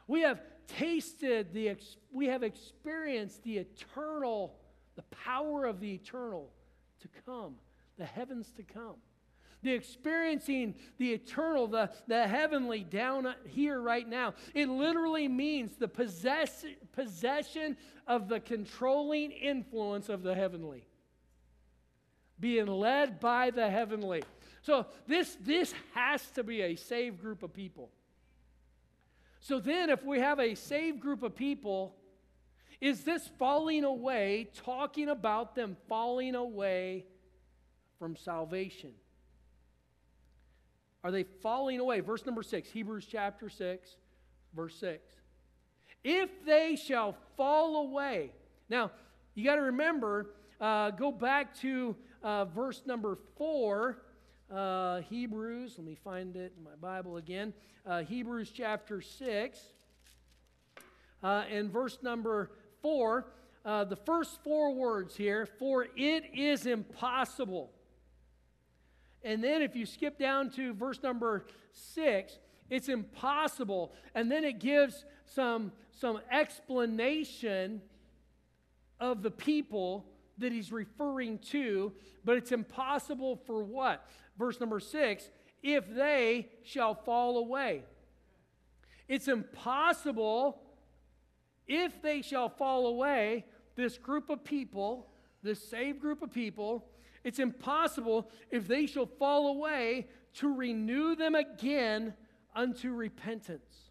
We 0.06 0.22
have 0.22 0.40
tasted 0.66 1.52
the, 1.52 1.76
we 2.10 2.26
have 2.26 2.42
experienced 2.42 3.42
the 3.44 3.58
eternal, 3.58 4.54
the 4.96 5.02
power 5.02 5.64
of 5.64 5.80
the 5.80 5.94
eternal 5.94 6.50
to 7.00 7.08
come, 7.24 7.54
the 7.98 8.04
heavens 8.04 8.52
to 8.56 8.62
come 8.62 8.96
the 9.62 9.72
experiencing 9.72 10.74
the 10.98 11.12
eternal, 11.12 11.66
the, 11.66 11.90
the 12.08 12.26
heavenly 12.26 12.80
down 12.80 13.34
here 13.46 13.80
right 13.80 14.08
now. 14.08 14.34
It 14.54 14.68
literally 14.68 15.28
means 15.28 15.76
the 15.76 15.88
possess, 15.88 16.64
possession 16.92 17.76
of 18.06 18.28
the 18.28 18.40
controlling 18.40 19.30
influence 19.30 20.08
of 20.08 20.22
the 20.22 20.34
heavenly. 20.34 20.86
Being 22.40 22.66
led 22.66 23.20
by 23.20 23.50
the 23.50 23.70
heavenly. 23.70 24.24
So 24.62 24.86
this, 25.06 25.36
this 25.40 25.72
has 25.94 26.28
to 26.32 26.42
be 26.42 26.62
a 26.62 26.76
saved 26.76 27.20
group 27.20 27.42
of 27.42 27.54
people. 27.54 27.90
So 29.38 29.58
then, 29.58 29.90
if 29.90 30.04
we 30.04 30.20
have 30.20 30.38
a 30.38 30.54
saved 30.54 31.00
group 31.00 31.24
of 31.24 31.34
people, 31.34 31.96
is 32.80 33.02
this 33.02 33.28
falling 33.38 33.82
away, 33.82 34.48
talking 34.64 35.08
about 35.08 35.56
them 35.56 35.76
falling 35.88 36.36
away 36.36 37.06
from 37.98 38.16
salvation? 38.16 38.92
Are 41.04 41.10
they 41.10 41.24
falling 41.24 41.80
away? 41.80 42.00
Verse 42.00 42.24
number 42.24 42.42
six, 42.42 42.70
Hebrews 42.70 43.06
chapter 43.10 43.48
6, 43.48 43.96
verse 44.54 44.76
6. 44.76 45.02
If 46.04 46.30
they 46.44 46.76
shall 46.76 47.16
fall 47.36 47.88
away. 47.88 48.32
Now, 48.68 48.90
you 49.34 49.44
got 49.44 49.56
to 49.56 49.62
remember, 49.62 50.30
uh, 50.60 50.90
go 50.90 51.10
back 51.10 51.56
to 51.60 51.96
uh, 52.22 52.44
verse 52.46 52.82
number 52.86 53.18
4, 53.36 53.98
uh, 54.50 55.00
Hebrews. 55.02 55.74
Let 55.76 55.86
me 55.86 55.96
find 55.96 56.36
it 56.36 56.52
in 56.56 56.62
my 56.62 56.76
Bible 56.80 57.16
again. 57.16 57.52
Uh, 57.84 58.02
Hebrews 58.02 58.52
chapter 58.54 59.00
6, 59.00 59.58
uh, 61.22 61.44
and 61.50 61.70
verse 61.70 61.98
number 62.02 62.50
4. 62.80 63.26
Uh, 63.64 63.84
the 63.84 63.96
first 63.96 64.42
four 64.42 64.74
words 64.74 65.16
here, 65.16 65.46
for 65.46 65.86
it 65.96 66.24
is 66.34 66.66
impossible 66.66 67.70
and 69.24 69.42
then 69.42 69.62
if 69.62 69.76
you 69.76 69.86
skip 69.86 70.18
down 70.18 70.50
to 70.50 70.74
verse 70.74 71.02
number 71.02 71.46
six, 71.72 72.38
it's 72.68 72.88
impossible. 72.88 73.92
And 74.14 74.30
then 74.30 74.44
it 74.44 74.58
gives 74.58 75.04
some, 75.26 75.72
some 75.92 76.20
explanation 76.30 77.82
of 78.98 79.22
the 79.22 79.30
people 79.30 80.06
that 80.38 80.52
he's 80.52 80.72
referring 80.72 81.38
to, 81.38 81.92
but 82.24 82.36
it's 82.36 82.52
impossible 82.52 83.36
for 83.46 83.62
what? 83.62 84.08
Verse 84.38 84.58
number 84.58 84.80
six, 84.80 85.28
if 85.62 85.92
they 85.94 86.48
shall 86.64 86.94
fall 86.94 87.38
away. 87.38 87.82
It's 89.08 89.28
impossible 89.28 90.60
if 91.66 92.02
they 92.02 92.22
shall 92.22 92.48
fall 92.48 92.86
away, 92.86 93.44
this 93.76 93.98
group 93.98 94.30
of 94.30 94.44
people, 94.44 95.08
this 95.42 95.62
saved 95.62 96.00
group 96.00 96.22
of 96.22 96.32
people, 96.32 96.86
it's 97.24 97.38
impossible 97.38 98.30
if 98.50 98.66
they 98.66 98.86
shall 98.86 99.06
fall 99.06 99.48
away 99.48 100.08
to 100.34 100.54
renew 100.54 101.14
them 101.14 101.34
again 101.34 102.14
unto 102.54 102.92
repentance. 102.92 103.90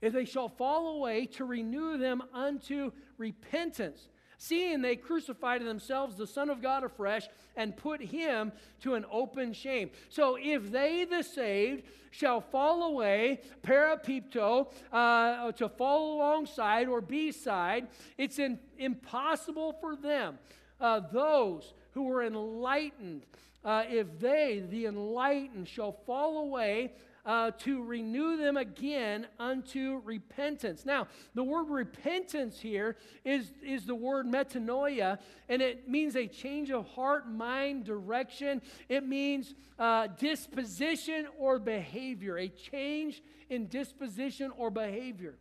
if 0.00 0.12
they 0.12 0.24
shall 0.24 0.48
fall 0.48 0.96
away, 0.96 1.26
to 1.26 1.44
renew 1.44 1.98
them 1.98 2.22
unto 2.32 2.92
repentance. 3.16 4.08
Seeing 4.40 4.80
they 4.82 4.94
crucified 4.94 5.62
themselves 5.64 6.16
the 6.16 6.26
Son 6.26 6.48
of 6.48 6.62
God 6.62 6.84
afresh 6.84 7.26
and 7.56 7.76
put 7.76 8.00
him 8.00 8.52
to 8.82 8.94
an 8.94 9.04
open 9.10 9.52
shame. 9.52 9.90
So 10.08 10.38
if 10.40 10.70
they, 10.70 11.04
the 11.04 11.22
saved, 11.22 11.82
shall 12.12 12.40
fall 12.40 12.84
away, 12.84 13.40
parapipto, 13.62 14.72
uh, 14.92 15.50
to 15.52 15.68
fall 15.68 16.14
alongside 16.14 16.86
or 16.86 17.00
beside, 17.00 17.88
it's 18.16 18.38
in, 18.38 18.60
impossible 18.78 19.76
for 19.80 19.96
them, 19.96 20.38
uh, 20.80 21.00
those 21.12 21.74
who 21.92 22.04
were 22.04 22.24
enlightened, 22.24 23.26
uh, 23.64 23.84
if 23.88 24.18
they, 24.18 24.62
the 24.70 24.86
enlightened, 24.86 25.68
shall 25.68 25.92
fall 25.92 26.38
away, 26.38 26.92
uh, 27.28 27.50
to 27.58 27.82
renew 27.82 28.38
them 28.38 28.56
again 28.56 29.26
unto 29.38 30.00
repentance. 30.04 30.86
Now, 30.86 31.08
the 31.34 31.44
word 31.44 31.68
repentance 31.68 32.58
here 32.58 32.96
is, 33.22 33.52
is 33.62 33.84
the 33.84 33.94
word 33.94 34.26
metanoia, 34.26 35.18
and 35.48 35.60
it 35.60 35.88
means 35.88 36.16
a 36.16 36.26
change 36.26 36.70
of 36.70 36.86
heart, 36.88 37.30
mind, 37.30 37.84
direction. 37.84 38.62
It 38.88 39.06
means 39.06 39.54
uh, 39.78 40.06
disposition 40.18 41.26
or 41.38 41.58
behavior, 41.58 42.38
a 42.38 42.48
change 42.48 43.22
in 43.50 43.66
disposition 43.66 44.50
or 44.56 44.70
behavior. 44.70 45.36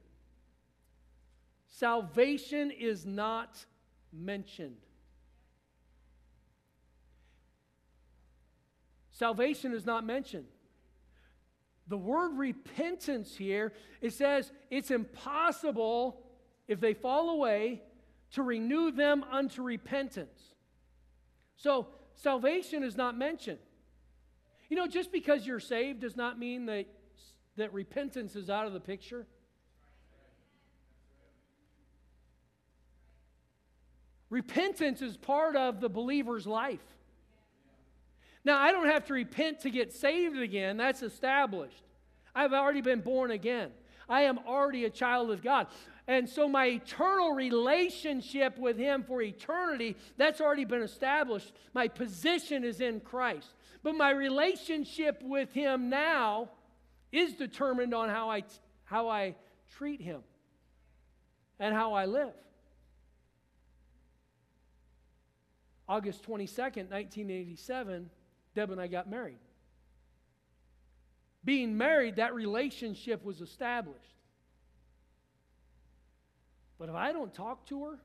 Salvation 1.69 2.71
is 2.71 3.05
not 3.05 3.65
mentioned. 4.11 4.86
Salvation 9.17 9.73
is 9.73 9.83
not 9.83 10.05
mentioned. 10.05 10.45
The 11.87 11.97
word 11.97 12.37
repentance 12.37 13.35
here, 13.35 13.73
it 13.99 14.13
says 14.13 14.51
it's 14.69 14.91
impossible 14.91 16.21
if 16.67 16.79
they 16.79 16.93
fall 16.93 17.31
away 17.31 17.81
to 18.33 18.43
renew 18.43 18.91
them 18.91 19.23
unto 19.31 19.63
repentance. 19.63 20.39
So 21.55 21.87
salvation 22.13 22.83
is 22.83 22.95
not 22.95 23.17
mentioned. 23.17 23.57
You 24.69 24.77
know, 24.77 24.85
just 24.85 25.11
because 25.11 25.47
you're 25.47 25.59
saved 25.59 26.01
does 26.01 26.15
not 26.15 26.37
mean 26.37 26.67
that, 26.67 26.85
that 27.55 27.73
repentance 27.73 28.35
is 28.35 28.51
out 28.51 28.67
of 28.67 28.73
the 28.73 28.79
picture. 28.79 29.25
Repentance 34.29 35.01
is 35.01 35.17
part 35.17 35.55
of 35.55 35.79
the 35.79 35.89
believer's 35.89 36.45
life. 36.45 36.85
Now, 38.47 38.57
I 38.61 38.71
don't 38.71 38.87
have 38.87 39.03
to 39.07 39.13
repent 39.13 39.59
to 39.63 39.69
get 39.69 39.91
saved 39.91 40.37
again, 40.39 40.77
that's 40.77 41.03
established. 41.03 41.83
I've 42.33 42.53
already 42.53 42.79
been 42.79 43.01
born 43.01 43.31
again. 43.31 43.71
I 44.07 44.21
am 44.21 44.39
already 44.47 44.85
a 44.85 44.89
child 44.89 45.31
of 45.31 45.43
God. 45.43 45.67
And 46.07 46.29
so 46.29 46.47
my 46.47 46.67
eternal 46.67 47.33
relationship 47.33 48.57
with 48.57 48.77
Him 48.77 49.03
for 49.03 49.21
eternity, 49.21 49.97
that's 50.15 50.39
already 50.39 50.63
been 50.63 50.81
established. 50.81 51.51
My 51.73 51.89
position 51.89 52.63
is 52.63 52.79
in 52.79 53.01
Christ. 53.01 53.49
But 53.83 53.95
my 53.95 54.11
relationship 54.11 55.21
with 55.21 55.51
Him 55.51 55.89
now 55.89 56.49
is 57.11 57.33
determined 57.33 57.93
on 57.93 58.07
how 58.07 58.29
I, 58.29 58.43
how 58.85 59.09
I 59.09 59.35
treat 59.75 59.99
Him 59.99 60.21
and 61.59 61.75
how 61.75 61.95
I 61.95 62.05
live. 62.05 62.33
August 65.89 66.23
22nd, 66.23 66.91
1987, 66.91 68.09
Deb 68.57 68.71
and 68.71 68.81
I 68.81 68.87
got 68.87 69.07
married. 69.07 69.37
Being 71.45 71.77
married, 71.77 72.15
that 72.15 72.33
relationship 72.33 73.23
was 73.23 73.39
established. 73.39 73.99
But 76.79 76.89
if 76.89 76.95
I 76.95 77.11
don't 77.11 77.31
talk 77.31 77.67
to 77.67 77.85
her, 77.85 77.99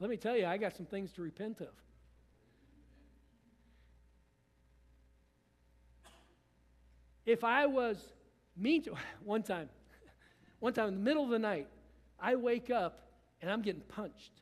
let 0.00 0.08
me 0.08 0.16
tell 0.16 0.34
you, 0.34 0.46
I 0.46 0.56
got 0.56 0.74
some 0.74 0.86
things 0.86 1.12
to 1.12 1.22
repent 1.22 1.60
of. 1.60 1.68
If 7.26 7.44
I 7.44 7.66
was 7.66 7.98
mean 8.56 8.82
to 8.84 8.94
one 9.22 9.42
time, 9.42 9.68
one 10.58 10.72
time 10.72 10.88
in 10.88 10.94
the 10.94 11.00
middle 11.00 11.24
of 11.24 11.28
the 11.28 11.38
night, 11.38 11.68
I 12.18 12.36
wake 12.36 12.70
up 12.70 13.10
and 13.42 13.50
I'm 13.50 13.60
getting 13.60 13.82
punched. 13.82 14.40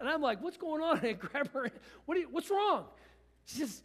And 0.00 0.08
I'm 0.08 0.20
like, 0.20 0.42
what's 0.42 0.56
going 0.56 0.82
on? 0.82 0.98
And 0.98 1.06
I 1.06 1.12
grab 1.12 1.52
her. 1.52 1.70
What 2.06 2.18
you, 2.18 2.28
what's 2.30 2.50
wrong? 2.50 2.86
She 3.46 3.58
says, 3.58 3.82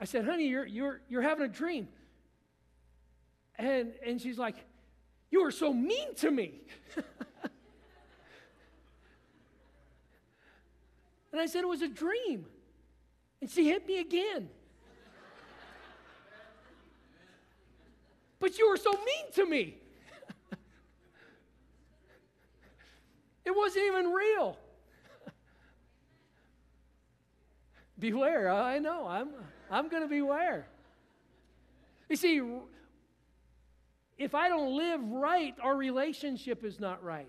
I 0.00 0.04
said, 0.04 0.24
honey, 0.24 0.48
you're, 0.48 0.66
you're, 0.66 1.00
you're 1.08 1.22
having 1.22 1.44
a 1.44 1.48
dream. 1.48 1.88
And, 3.56 3.92
and 4.04 4.20
she's 4.20 4.38
like, 4.38 4.56
you 5.30 5.44
are 5.44 5.50
so 5.50 5.72
mean 5.72 6.14
to 6.16 6.30
me. 6.30 6.60
and 11.32 11.40
I 11.40 11.46
said, 11.46 11.62
it 11.62 11.68
was 11.68 11.82
a 11.82 11.88
dream. 11.88 12.46
And 13.40 13.50
she 13.50 13.68
hit 13.68 13.86
me 13.86 13.98
again. 13.98 14.48
but 18.40 18.58
you 18.58 18.68
were 18.68 18.76
so 18.76 18.92
mean 18.92 19.32
to 19.34 19.46
me. 19.46 19.76
it 23.44 23.54
wasn't 23.54 23.86
even 23.86 24.12
real. 24.12 24.58
Beware. 27.98 28.50
I 28.50 28.78
know. 28.78 29.06
I'm, 29.06 29.28
I'm 29.70 29.88
going 29.88 30.02
to 30.02 30.08
beware. 30.08 30.66
You 32.08 32.16
see, 32.16 32.42
if 34.18 34.34
I 34.34 34.48
don't 34.48 34.76
live 34.76 35.00
right, 35.10 35.54
our 35.62 35.76
relationship 35.76 36.64
is 36.64 36.80
not 36.80 37.02
right. 37.02 37.28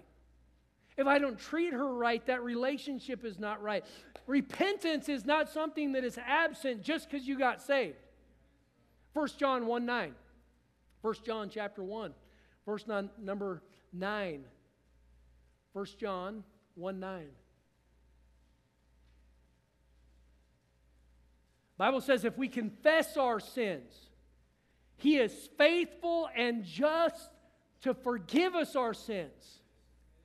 If 0.97 1.07
I 1.07 1.19
don't 1.19 1.37
treat 1.37 1.73
her 1.73 1.93
right, 1.93 2.25
that 2.27 2.43
relationship 2.43 3.25
is 3.25 3.37
not 3.39 3.61
right. 3.61 3.83
Repentance 4.27 5.09
is 5.09 5.25
not 5.25 5.49
something 5.49 5.91
that 5.93 6.03
is 6.03 6.17
absent 6.25 6.81
just 6.81 7.09
because 7.09 7.27
you 7.27 7.37
got 7.37 7.61
saved. 7.61 7.97
1 9.13 9.27
John 9.37 9.65
1 9.65 9.85
9. 9.85 10.15
1 11.01 11.15
John 11.23 11.49
chapter 11.49 11.83
1, 11.83 12.13
verse 12.65 12.87
non, 12.87 13.11
number 13.21 13.61
9. 13.93 14.43
1 15.73 15.85
John 15.99 16.43
1 16.75 16.99
9. 16.99 17.25
Bible 21.77 22.01
says 22.01 22.23
if 22.23 22.37
we 22.37 22.47
confess 22.47 23.17
our 23.17 23.39
sins, 23.39 23.93
he 24.97 25.17
is 25.17 25.49
faithful 25.57 26.29
and 26.35 26.63
just 26.63 27.29
to 27.81 27.93
forgive 27.93 28.55
us 28.55 28.75
our 28.75 28.93
sins 28.93 29.59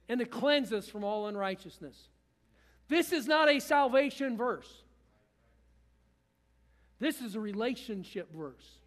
and 0.09 0.21
to 0.21 0.27
cleanse 0.27 0.73
us 0.73 0.89
from 0.89 1.05
all 1.05 1.27
unrighteousness. 1.27 2.09
This 2.89 3.13
is 3.13 3.27
not 3.27 3.49
a 3.49 3.61
salvation 3.61 4.37
verse. 4.37 4.83
This 6.99 7.21
is 7.21 7.35
a 7.35 7.41
relationship 7.41 8.33
verse. 8.35 8.80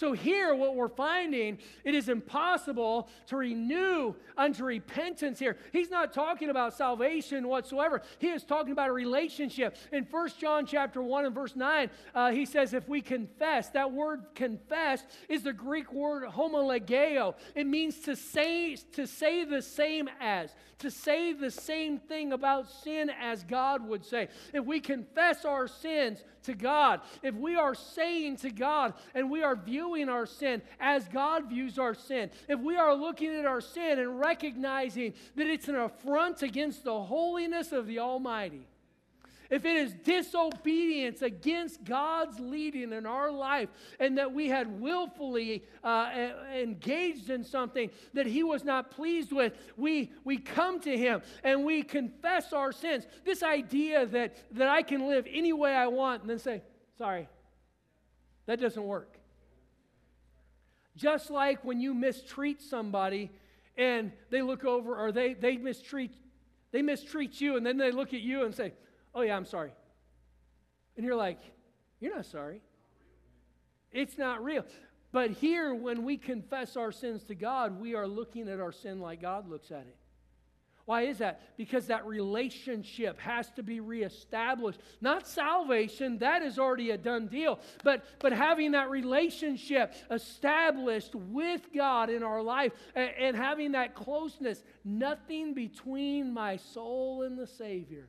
So, 0.00 0.12
here, 0.12 0.54
what 0.54 0.76
we're 0.76 0.88
finding, 0.88 1.58
it 1.84 1.94
is 1.94 2.08
impossible 2.08 3.10
to 3.26 3.36
renew 3.36 4.14
unto 4.34 4.64
repentance 4.64 5.38
here. 5.38 5.58
He's 5.74 5.90
not 5.90 6.14
talking 6.14 6.48
about 6.48 6.72
salvation 6.72 7.46
whatsoever. 7.46 8.00
He 8.18 8.28
is 8.28 8.42
talking 8.42 8.72
about 8.72 8.88
a 8.88 8.92
relationship. 8.92 9.76
In 9.92 10.04
1 10.04 10.30
John 10.40 10.64
chapter 10.64 11.02
1 11.02 11.26
and 11.26 11.34
verse 11.34 11.54
9, 11.54 11.90
uh, 12.14 12.30
he 12.30 12.46
says, 12.46 12.72
if 12.72 12.88
we 12.88 13.02
confess, 13.02 13.68
that 13.68 13.92
word 13.92 14.24
confess 14.34 15.04
is 15.28 15.42
the 15.42 15.52
Greek 15.52 15.92
word 15.92 16.26
homologeo. 16.30 17.34
It 17.54 17.66
means 17.66 17.98
to 18.00 18.16
say, 18.16 18.76
to 18.76 19.06
say 19.06 19.44
the 19.44 19.60
same 19.60 20.08
as, 20.18 20.54
to 20.78 20.90
say 20.90 21.34
the 21.34 21.50
same 21.50 21.98
thing 21.98 22.32
about 22.32 22.70
sin 22.70 23.10
as 23.20 23.44
God 23.44 23.86
would 23.86 24.06
say. 24.06 24.28
If 24.54 24.64
we 24.64 24.80
confess 24.80 25.44
our 25.44 25.68
sins 25.68 26.24
to 26.44 26.54
God, 26.54 27.00
if 27.22 27.34
we 27.34 27.56
are 27.56 27.74
saying 27.74 28.36
to 28.38 28.50
God 28.50 28.94
and 29.14 29.30
we 29.30 29.42
are 29.42 29.56
viewing 29.56 30.08
our 30.08 30.26
sin 30.26 30.62
as 30.78 31.06
God 31.08 31.48
views 31.48 31.78
our 31.78 31.94
sin, 31.94 32.30
if 32.48 32.58
we 32.60 32.76
are 32.76 32.94
looking 32.94 33.34
at 33.34 33.46
our 33.46 33.60
sin 33.60 33.98
and 33.98 34.18
recognizing 34.18 35.14
that 35.36 35.46
it's 35.46 35.68
an 35.68 35.76
affront 35.76 36.42
against 36.42 36.84
the 36.84 37.00
holiness 37.02 37.72
of 37.72 37.86
the 37.86 37.98
Almighty, 37.98 38.66
if 39.50 39.64
it 39.64 39.76
is 39.76 39.92
disobedience 40.04 41.22
against 41.22 41.84
God's 41.84 42.38
leading 42.38 42.92
in 42.92 43.04
our 43.04 43.30
life, 43.30 43.68
and 43.98 44.16
that 44.18 44.32
we 44.32 44.48
had 44.48 44.80
willfully 44.80 45.64
uh, 45.82 46.30
engaged 46.54 47.30
in 47.30 47.44
something 47.44 47.90
that 48.14 48.26
He 48.26 48.42
was 48.42 48.64
not 48.64 48.90
pleased 48.90 49.32
with, 49.32 49.52
we, 49.76 50.12
we 50.24 50.38
come 50.38 50.80
to 50.80 50.96
Him 50.96 51.22
and 51.42 51.64
we 51.64 51.82
confess 51.82 52.52
our 52.52 52.72
sins. 52.72 53.06
This 53.24 53.42
idea 53.42 54.06
that, 54.06 54.36
that 54.52 54.68
I 54.68 54.82
can 54.82 55.06
live 55.08 55.26
any 55.30 55.52
way 55.52 55.74
I 55.74 55.88
want 55.88 56.22
and 56.22 56.30
then 56.30 56.38
say, 56.38 56.62
sorry, 56.96 57.28
that 58.46 58.60
doesn't 58.60 58.84
work. 58.84 59.18
Just 60.96 61.30
like 61.30 61.64
when 61.64 61.80
you 61.80 61.94
mistreat 61.94 62.60
somebody 62.60 63.30
and 63.76 64.12
they 64.30 64.42
look 64.42 64.64
over 64.64 64.96
or 64.96 65.12
they, 65.12 65.34
they 65.34 65.56
mistreat 65.56 66.14
they 66.72 66.82
mistreat 66.82 67.40
you 67.40 67.56
and 67.56 67.66
then 67.66 67.76
they 67.76 67.90
look 67.90 68.14
at 68.14 68.20
you 68.20 68.44
and 68.44 68.54
say, 68.54 68.72
Oh, 69.14 69.22
yeah, 69.22 69.36
I'm 69.36 69.44
sorry. 69.44 69.72
And 70.96 71.04
you're 71.04 71.16
like, 71.16 71.40
You're 72.00 72.14
not 72.14 72.26
sorry. 72.26 72.62
It's 73.92 74.16
not 74.16 74.42
real. 74.44 74.64
But 75.12 75.32
here, 75.32 75.74
when 75.74 76.04
we 76.04 76.16
confess 76.16 76.76
our 76.76 76.92
sins 76.92 77.24
to 77.24 77.34
God, 77.34 77.80
we 77.80 77.94
are 77.94 78.06
looking 78.06 78.48
at 78.48 78.60
our 78.60 78.70
sin 78.70 79.00
like 79.00 79.20
God 79.20 79.48
looks 79.48 79.72
at 79.72 79.80
it. 79.80 79.96
Why 80.90 81.02
is 81.02 81.18
that? 81.18 81.56
Because 81.56 81.86
that 81.86 82.06
relationship 82.06 83.20
has 83.20 83.50
to 83.52 83.62
be 83.62 83.80
reestablished. 83.80 84.80
Not 85.00 85.26
salvation, 85.26 86.18
that 86.18 86.42
is 86.42 86.58
already 86.58 86.90
a 86.90 86.98
done 86.98 87.28
deal, 87.28 87.60
but, 87.84 88.04
but 88.18 88.32
having 88.32 88.72
that 88.72 88.90
relationship 88.90 89.94
established 90.10 91.14
with 91.14 91.60
God 91.72 92.10
in 92.10 92.22
our 92.22 92.42
life 92.42 92.72
and, 92.94 93.10
and 93.20 93.36
having 93.36 93.72
that 93.72 93.94
closeness, 93.94 94.64
nothing 94.84 95.54
between 95.54 96.32
my 96.32 96.56
soul 96.56 97.22
and 97.22 97.38
the 97.38 97.46
Savior. 97.46 98.08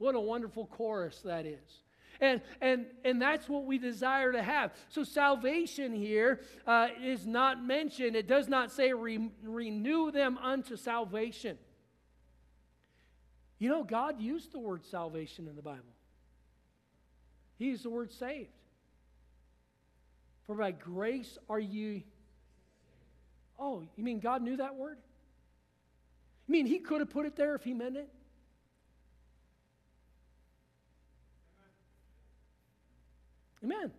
What 0.00 0.14
a 0.14 0.20
wonderful 0.20 0.64
chorus 0.64 1.20
that 1.26 1.44
is. 1.44 1.82
And, 2.22 2.40
and, 2.62 2.86
and 3.04 3.20
that's 3.20 3.50
what 3.50 3.66
we 3.66 3.76
desire 3.76 4.32
to 4.32 4.42
have. 4.42 4.72
So, 4.88 5.04
salvation 5.04 5.92
here 5.92 6.40
uh, 6.66 6.88
is 7.02 7.26
not 7.26 7.62
mentioned. 7.62 8.16
It 8.16 8.26
does 8.26 8.48
not 8.48 8.72
say 8.72 8.94
re- 8.94 9.30
renew 9.42 10.10
them 10.10 10.38
unto 10.38 10.76
salvation. 10.76 11.58
You 13.58 13.68
know, 13.68 13.84
God 13.84 14.22
used 14.22 14.52
the 14.52 14.58
word 14.58 14.86
salvation 14.86 15.46
in 15.46 15.54
the 15.54 15.62
Bible, 15.62 15.94
He 17.58 17.66
used 17.66 17.84
the 17.84 17.90
word 17.90 18.10
saved. 18.10 18.48
For 20.46 20.54
by 20.54 20.70
grace 20.70 21.36
are 21.50 21.60
you. 21.60 22.02
Oh, 23.58 23.84
you 23.96 24.02
mean 24.02 24.18
God 24.18 24.40
knew 24.40 24.56
that 24.56 24.76
word? 24.76 24.96
You 26.48 26.52
mean 26.52 26.64
He 26.64 26.78
could 26.78 27.00
have 27.00 27.10
put 27.10 27.26
it 27.26 27.36
there 27.36 27.54
if 27.54 27.64
He 27.64 27.74
meant 27.74 27.98
it? 27.98 28.08
Amen. 33.62 33.90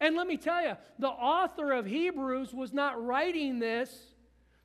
And 0.00 0.14
let 0.14 0.26
me 0.26 0.36
tell 0.36 0.62
you, 0.62 0.76
the 0.98 1.08
author 1.08 1.72
of 1.72 1.86
Hebrews 1.86 2.52
was 2.52 2.72
not 2.72 3.02
writing 3.02 3.58
this 3.58 4.14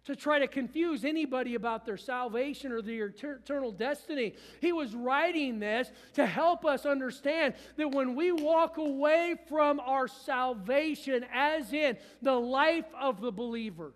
to 0.03 0.15
try 0.15 0.39
to 0.39 0.47
confuse 0.47 1.05
anybody 1.05 1.55
about 1.55 1.85
their 1.85 1.97
salvation 1.97 2.71
or 2.71 2.81
their 2.81 3.05
eternal 3.07 3.71
destiny. 3.71 4.33
He 4.59 4.73
was 4.73 4.95
writing 4.95 5.59
this 5.59 5.91
to 6.13 6.25
help 6.25 6.65
us 6.65 6.85
understand 6.85 7.53
that 7.77 7.91
when 7.91 8.15
we 8.15 8.31
walk 8.31 8.77
away 8.77 9.35
from 9.47 9.79
our 9.79 10.07
salvation, 10.07 11.23
as 11.31 11.71
in 11.71 11.97
the 12.21 12.33
life 12.33 12.87
of 12.99 13.21
the 13.21 13.31
believer, 13.31 13.93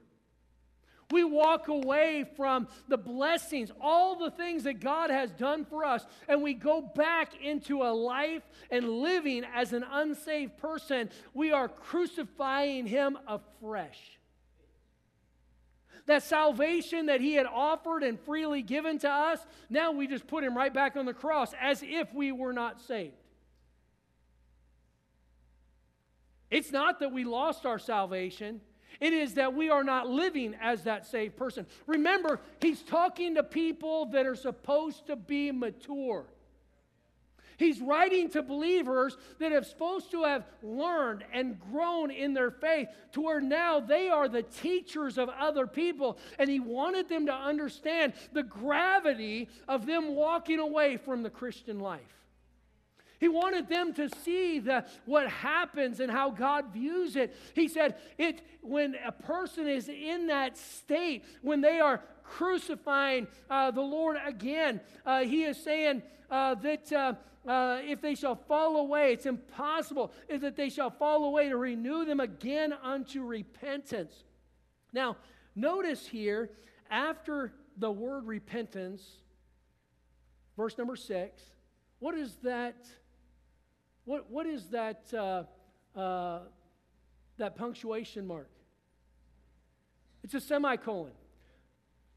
we 1.11 1.23
walk 1.23 1.67
away 1.67 2.25
from 2.35 2.67
the 2.87 2.97
blessings, 2.97 3.71
all 3.79 4.15
the 4.15 4.31
things 4.31 4.63
that 4.63 4.79
God 4.79 5.09
has 5.09 5.31
done 5.31 5.65
for 5.65 5.85
us, 5.85 6.05
and 6.27 6.41
we 6.41 6.53
go 6.53 6.81
back 6.81 7.33
into 7.41 7.83
a 7.83 7.93
life 7.93 8.41
and 8.71 8.89
living 8.89 9.43
as 9.53 9.73
an 9.73 9.85
unsaved 9.89 10.57
person. 10.57 11.09
We 11.33 11.51
are 11.51 11.67
crucifying 11.67 12.87
Him 12.87 13.17
afresh. 13.27 13.99
That 16.07 16.23
salvation 16.23 17.07
that 17.07 17.21
He 17.21 17.33
had 17.33 17.45
offered 17.45 18.03
and 18.03 18.19
freely 18.19 18.61
given 18.61 18.99
to 18.99 19.09
us, 19.09 19.39
now 19.69 19.91
we 19.91 20.07
just 20.07 20.27
put 20.27 20.43
Him 20.43 20.57
right 20.57 20.73
back 20.73 20.97
on 20.97 21.05
the 21.05 21.13
cross 21.13 21.53
as 21.61 21.83
if 21.83 22.13
we 22.13 22.31
were 22.31 22.53
not 22.53 22.81
saved. 22.81 23.13
It's 26.49 26.71
not 26.71 26.99
that 26.99 27.11
we 27.11 27.25
lost 27.25 27.65
our 27.65 27.79
salvation. 27.79 28.61
It 28.99 29.13
is 29.13 29.35
that 29.35 29.53
we 29.53 29.69
are 29.69 29.83
not 29.83 30.09
living 30.09 30.55
as 30.61 30.83
that 30.83 31.05
saved 31.05 31.35
person. 31.35 31.65
Remember, 31.87 32.39
he's 32.61 32.81
talking 32.81 33.35
to 33.35 33.43
people 33.43 34.07
that 34.07 34.25
are 34.25 34.35
supposed 34.35 35.07
to 35.07 35.15
be 35.15 35.51
mature. 35.51 36.25
He's 37.57 37.79
writing 37.79 38.29
to 38.31 38.43
believers 38.43 39.17
that 39.39 39.51
are 39.51 39.63
supposed 39.63 40.11
to 40.11 40.23
have 40.23 40.45
learned 40.61 41.23
and 41.31 41.59
grown 41.71 42.11
in 42.11 42.33
their 42.33 42.51
faith 42.51 42.89
to 43.13 43.21
where 43.21 43.39
now 43.39 43.79
they 43.79 44.09
are 44.09 44.27
the 44.27 44.43
teachers 44.43 45.17
of 45.17 45.29
other 45.29 45.67
people. 45.67 46.17
And 46.37 46.49
he 46.49 46.59
wanted 46.59 47.07
them 47.07 47.27
to 47.27 47.33
understand 47.33 48.13
the 48.33 48.43
gravity 48.43 49.47
of 49.67 49.85
them 49.85 50.15
walking 50.15 50.59
away 50.59 50.97
from 50.97 51.23
the 51.23 51.29
Christian 51.29 51.79
life. 51.79 52.01
He 53.19 53.27
wanted 53.27 53.69
them 53.69 53.93
to 53.93 54.09
see 54.23 54.59
the, 54.59 54.85
what 55.05 55.29
happens 55.29 55.99
and 55.99 56.11
how 56.11 56.29
God 56.31 56.73
views 56.73 57.15
it. 57.15 57.35
He 57.53 57.67
said, 57.67 57.95
it, 58.17 58.41
when 58.61 58.95
a 59.05 59.11
person 59.11 59.67
is 59.67 59.89
in 59.89 60.27
that 60.27 60.57
state, 60.57 61.23
when 61.41 61.61
they 61.61 61.79
are 61.79 62.01
crucifying 62.23 63.27
uh, 63.49 63.71
the 63.71 63.81
Lord 63.81 64.17
again, 64.25 64.81
uh, 65.05 65.21
he 65.21 65.43
is 65.43 65.61
saying 65.61 66.01
uh, 66.29 66.55
that 66.55 66.91
uh, 66.91 67.13
uh, 67.47 67.79
if 67.83 68.01
they 68.01 68.15
shall 68.15 68.35
fall 68.35 68.77
away, 68.77 69.13
it's 69.13 69.25
impossible, 69.25 70.11
is 70.27 70.41
that 70.41 70.55
they 70.55 70.69
shall 70.69 70.89
fall 70.89 71.25
away 71.25 71.49
to 71.49 71.57
renew 71.57 72.03
them 72.05 72.19
again 72.19 72.73
unto 72.83 73.23
repentance. 73.23 74.23
Now, 74.93 75.17
notice 75.55 76.07
here, 76.07 76.49
after 76.89 77.53
the 77.77 77.91
word 77.91 78.25
repentance, 78.25 79.03
verse 80.57 80.77
number 80.77 80.95
six, 80.95 81.43
what 81.99 82.15
is 82.15 82.35
that? 82.43 82.75
What, 84.05 84.29
what 84.29 84.45
is 84.45 84.67
that, 84.67 85.11
uh, 85.13 85.43
uh, 85.99 86.39
that 87.37 87.55
punctuation 87.55 88.25
mark? 88.25 88.49
It's 90.23 90.33
a 90.33 90.41
semicolon. 90.41 91.11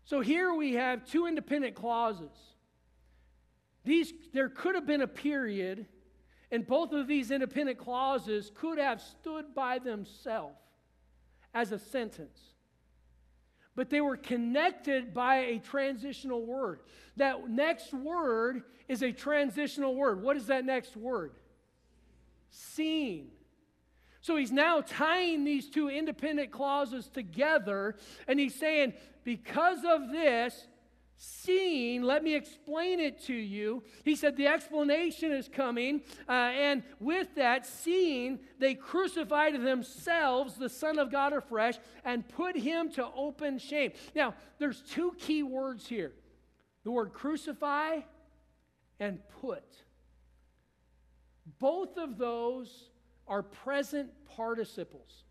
So 0.04 0.20
here 0.20 0.54
we 0.54 0.74
have 0.74 1.04
two 1.04 1.26
independent 1.26 1.74
clauses. 1.74 2.30
These, 3.84 4.12
there 4.32 4.48
could 4.48 4.74
have 4.74 4.86
been 4.86 5.02
a 5.02 5.08
period, 5.08 5.86
and 6.50 6.66
both 6.66 6.92
of 6.92 7.06
these 7.06 7.30
independent 7.30 7.78
clauses 7.78 8.50
could 8.54 8.78
have 8.78 9.00
stood 9.00 9.54
by 9.54 9.78
themselves 9.78 10.56
as 11.54 11.72
a 11.72 11.78
sentence. 11.78 12.38
But 13.74 13.90
they 13.90 14.00
were 14.00 14.16
connected 14.16 15.14
by 15.14 15.36
a 15.36 15.58
transitional 15.58 16.44
word. 16.44 16.80
That 17.16 17.48
next 17.48 17.92
word 17.94 18.62
is 18.88 19.02
a 19.02 19.12
transitional 19.12 19.94
word. 19.94 20.22
What 20.22 20.36
is 20.36 20.46
that 20.46 20.64
next 20.64 20.96
word? 20.96 21.32
Seen. 22.48 23.28
So 24.20 24.36
he's 24.36 24.52
now 24.52 24.80
tying 24.80 25.44
these 25.44 25.70
two 25.70 25.88
independent 25.88 26.50
clauses 26.50 27.08
together, 27.08 27.96
and 28.26 28.38
he's 28.38 28.54
saying, 28.54 28.92
because 29.24 29.78
of 29.86 30.10
this, 30.10 30.66
seeing, 31.16 32.02
let 32.02 32.22
me 32.22 32.34
explain 32.34 33.00
it 33.00 33.20
to 33.24 33.34
you. 33.34 33.82
He 34.04 34.14
said 34.14 34.36
the 34.36 34.46
explanation 34.46 35.32
is 35.32 35.48
coming, 35.48 36.02
uh, 36.28 36.32
and 36.32 36.82
with 37.00 37.34
that, 37.34 37.66
seeing, 37.66 38.38
they 38.58 38.74
crucified 38.74 39.60
themselves, 39.62 40.54
the 40.54 40.68
Son 40.68 40.98
of 40.98 41.10
God 41.10 41.32
afresh, 41.32 41.74
and 42.04 42.28
put 42.28 42.56
him 42.56 42.90
to 42.92 43.06
open 43.16 43.58
shame. 43.58 43.92
Now, 44.14 44.34
there's 44.58 44.82
two 44.82 45.14
key 45.18 45.42
words 45.42 45.86
here 45.86 46.12
the 46.84 46.90
word 46.90 47.12
crucify 47.12 48.00
and 49.00 49.18
put. 49.40 49.64
Both 51.58 51.96
of 51.96 52.18
those 52.18 52.90
are 53.26 53.42
present 53.42 54.10
participles. 54.36 55.24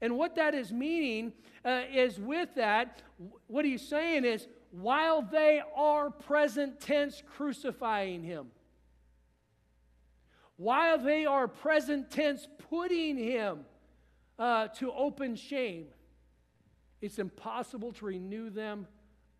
And 0.00 0.16
what 0.16 0.34
that 0.36 0.54
is 0.54 0.72
meaning 0.72 1.32
uh, 1.64 1.82
is 1.92 2.18
with 2.18 2.54
that, 2.56 3.02
what 3.46 3.64
he's 3.64 3.86
saying 3.86 4.24
is, 4.24 4.46
while 4.70 5.22
they 5.22 5.62
are 5.76 6.10
present 6.10 6.80
tense 6.80 7.22
crucifying 7.36 8.22
him, 8.22 8.48
while 10.56 10.98
they 10.98 11.26
are 11.26 11.48
present 11.48 12.10
tense 12.10 12.46
putting 12.70 13.16
him 13.16 13.60
uh, 14.38 14.68
to 14.68 14.92
open 14.92 15.36
shame, 15.36 15.86
it's 17.00 17.18
impossible 17.18 17.92
to 17.92 18.06
renew 18.06 18.50
them 18.50 18.86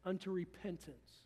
unto 0.04 0.30
repentance. 0.30 1.22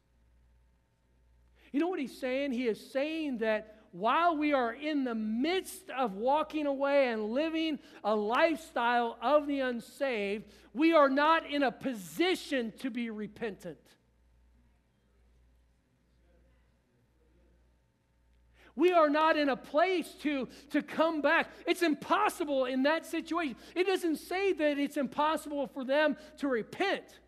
You 1.72 1.80
know 1.80 1.88
what 1.88 2.00
he's 2.00 2.18
saying? 2.18 2.52
He 2.52 2.66
is 2.66 2.90
saying 2.92 3.38
that 3.38 3.77
while 3.98 4.36
we 4.36 4.52
are 4.52 4.72
in 4.72 5.04
the 5.04 5.14
midst 5.14 5.90
of 5.90 6.14
walking 6.14 6.66
away 6.66 7.08
and 7.08 7.30
living 7.30 7.78
a 8.04 8.14
lifestyle 8.14 9.18
of 9.20 9.46
the 9.46 9.60
unsaved, 9.60 10.44
we 10.72 10.92
are 10.92 11.08
not 11.08 11.50
in 11.50 11.64
a 11.64 11.72
position 11.72 12.72
to 12.78 12.90
be 12.90 13.10
repentant. 13.10 13.78
We 18.76 18.92
are 18.92 19.10
not 19.10 19.36
in 19.36 19.48
a 19.48 19.56
place 19.56 20.08
to, 20.22 20.48
to 20.70 20.82
come 20.82 21.20
back. 21.20 21.50
It's 21.66 21.82
impossible 21.82 22.66
in 22.66 22.84
that 22.84 23.04
situation. 23.04 23.56
It 23.74 23.88
doesn't 23.88 24.16
say 24.16 24.52
that 24.52 24.78
it's 24.78 24.96
impossible 24.96 25.66
for 25.66 25.84
them 25.84 26.16
to 26.36 26.46
repent. 26.46 27.18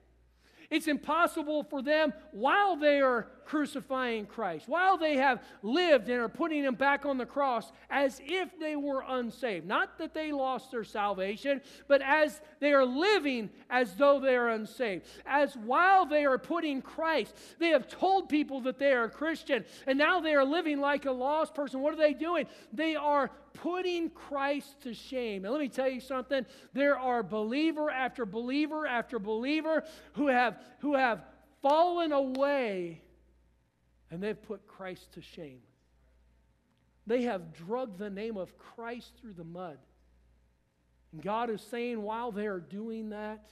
It's 0.70 0.86
impossible 0.86 1.64
for 1.64 1.82
them 1.82 2.12
while 2.30 2.76
they 2.76 3.00
are 3.00 3.26
crucifying 3.50 4.26
Christ, 4.26 4.68
while 4.68 4.96
they 4.96 5.16
have 5.16 5.42
lived 5.60 6.08
and 6.08 6.20
are 6.20 6.28
putting 6.28 6.62
him 6.62 6.76
back 6.76 7.04
on 7.04 7.18
the 7.18 7.26
cross 7.26 7.72
as 7.90 8.20
if 8.24 8.56
they 8.60 8.76
were 8.76 9.02
unsaved, 9.08 9.66
not 9.66 9.98
that 9.98 10.14
they 10.14 10.30
lost 10.30 10.70
their 10.70 10.84
salvation, 10.84 11.60
but 11.88 12.00
as 12.00 12.40
they 12.60 12.72
are 12.72 12.84
living 12.84 13.50
as 13.68 13.96
though 13.96 14.20
they 14.20 14.36
are 14.36 14.50
unsaved, 14.50 15.04
as 15.26 15.56
while 15.56 16.06
they 16.06 16.24
are 16.24 16.38
putting 16.38 16.80
Christ, 16.80 17.34
they 17.58 17.70
have 17.70 17.88
told 17.88 18.28
people 18.28 18.60
that 18.60 18.78
they 18.78 18.92
are 18.92 19.04
a 19.04 19.10
Christian, 19.10 19.64
and 19.84 19.98
now 19.98 20.20
they 20.20 20.34
are 20.34 20.44
living 20.44 20.78
like 20.78 21.06
a 21.06 21.10
lost 21.10 21.52
person. 21.52 21.80
What 21.80 21.92
are 21.92 21.96
they 21.96 22.14
doing? 22.14 22.46
They 22.72 22.94
are 22.94 23.32
putting 23.52 24.10
Christ 24.10 24.80
to 24.82 24.94
shame. 24.94 25.44
And 25.44 25.52
let 25.52 25.60
me 25.60 25.68
tell 25.68 25.88
you 25.88 26.00
something 26.00 26.46
there 26.72 26.96
are 26.96 27.24
believer 27.24 27.90
after 27.90 28.24
believer 28.24 28.86
after 28.86 29.18
believer 29.18 29.82
who 30.12 30.28
have, 30.28 30.60
who 30.78 30.94
have 30.94 31.24
fallen 31.62 32.12
away 32.12 33.02
and 34.10 34.22
they've 34.22 34.40
put 34.40 34.66
Christ 34.66 35.12
to 35.14 35.22
shame. 35.22 35.60
They 37.06 37.22
have 37.22 37.52
drugged 37.52 37.98
the 37.98 38.10
name 38.10 38.36
of 38.36 38.56
Christ 38.58 39.12
through 39.20 39.34
the 39.34 39.44
mud. 39.44 39.78
And 41.12 41.22
God 41.22 41.50
is 41.50 41.60
saying 41.62 42.00
while 42.00 42.30
they 42.30 42.46
are 42.46 42.60
doing 42.60 43.10
that, 43.10 43.50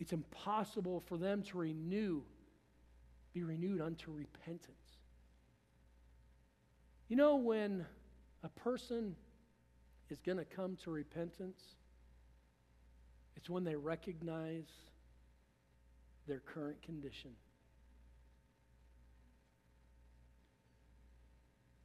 it's 0.00 0.12
impossible 0.12 1.02
for 1.06 1.16
them 1.16 1.42
to 1.44 1.58
renew, 1.58 2.22
be 3.32 3.42
renewed 3.42 3.80
unto 3.80 4.10
repentance. 4.10 4.98
You 7.08 7.16
know, 7.16 7.36
when 7.36 7.84
a 8.42 8.48
person 8.48 9.14
is 10.10 10.20
going 10.20 10.38
to 10.38 10.44
come 10.44 10.76
to 10.84 10.90
repentance, 10.90 11.60
it's 13.36 13.50
when 13.50 13.64
they 13.64 13.76
recognize 13.76 14.68
their 16.26 16.40
current 16.40 16.80
condition. 16.82 17.32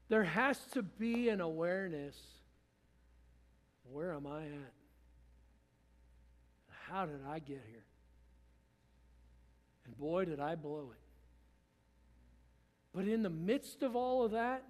There 0.09 0.23
has 0.23 0.57
to 0.73 0.81
be 0.81 1.29
an 1.29 1.41
awareness 1.41 2.15
where 3.91 4.13
am 4.13 4.27
I 4.27 4.43
at? 4.43 4.73
How 6.89 7.05
did 7.05 7.19
I 7.27 7.39
get 7.39 7.63
here? 7.69 7.83
And 9.85 9.97
boy, 9.97 10.25
did 10.25 10.39
I 10.39 10.55
blow 10.55 10.91
it. 10.91 10.99
But 12.93 13.07
in 13.07 13.23
the 13.23 13.29
midst 13.29 13.83
of 13.83 13.95
all 13.95 14.23
of 14.23 14.31
that, 14.31 14.63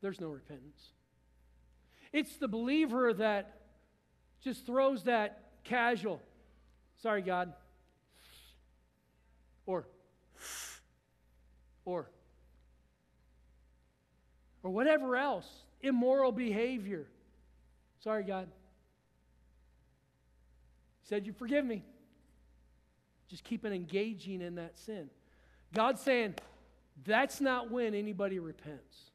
there's 0.00 0.20
no 0.20 0.28
repentance. 0.28 0.90
It's 2.12 2.36
the 2.36 2.48
believer 2.48 3.12
that 3.14 3.60
just 4.42 4.66
throws 4.66 5.04
that 5.04 5.50
casual, 5.64 6.20
sorry, 7.02 7.22
God, 7.22 7.52
or, 9.66 9.86
or, 11.84 12.10
or 14.64 14.70
whatever 14.70 15.16
else, 15.16 15.46
immoral 15.82 16.32
behavior. 16.32 17.06
Sorry, 18.02 18.24
God. 18.24 18.48
He 21.02 21.08
said, 21.08 21.26
You 21.26 21.32
forgive 21.32 21.64
me. 21.64 21.84
Just 23.28 23.44
keep 23.44 23.64
on 23.64 23.72
engaging 23.72 24.40
in 24.40 24.56
that 24.56 24.78
sin. 24.78 25.10
God's 25.74 26.00
saying, 26.00 26.34
That's 27.04 27.40
not 27.40 27.70
when 27.70 27.94
anybody 27.94 28.38
repents. 28.38 29.10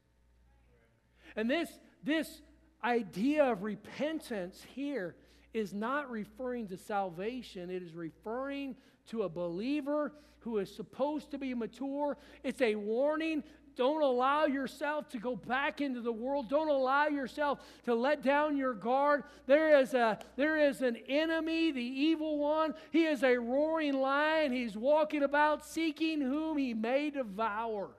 And 1.36 1.50
this, 1.50 1.68
this 2.02 2.42
idea 2.82 3.44
of 3.44 3.62
repentance 3.64 4.64
here 4.74 5.16
is 5.52 5.74
not 5.74 6.10
referring 6.10 6.68
to 6.68 6.76
salvation, 6.76 7.70
it 7.70 7.82
is 7.82 7.92
referring 7.92 8.76
to 9.08 9.22
a 9.22 9.28
believer 9.28 10.12
who 10.40 10.58
is 10.58 10.74
supposed 10.74 11.30
to 11.30 11.38
be 11.38 11.54
mature. 11.54 12.16
It's 12.42 12.60
a 12.60 12.74
warning. 12.74 13.42
Don't 13.76 14.02
allow 14.02 14.46
yourself 14.46 15.08
to 15.10 15.18
go 15.18 15.36
back 15.36 15.80
into 15.80 16.00
the 16.00 16.12
world. 16.12 16.48
Don't 16.48 16.68
allow 16.68 17.08
yourself 17.08 17.60
to 17.84 17.94
let 17.94 18.22
down 18.22 18.56
your 18.56 18.74
guard. 18.74 19.24
There 19.46 19.80
is, 19.80 19.94
a, 19.94 20.18
there 20.36 20.56
is 20.56 20.82
an 20.82 20.96
enemy, 21.08 21.72
the 21.72 21.82
evil 21.82 22.38
one. 22.38 22.74
He 22.90 23.04
is 23.04 23.22
a 23.22 23.36
roaring 23.36 23.94
lion. 23.94 24.52
He's 24.52 24.76
walking 24.76 25.22
about 25.22 25.64
seeking 25.64 26.20
whom 26.20 26.58
he 26.58 26.74
may 26.74 27.10
devour. 27.10 27.90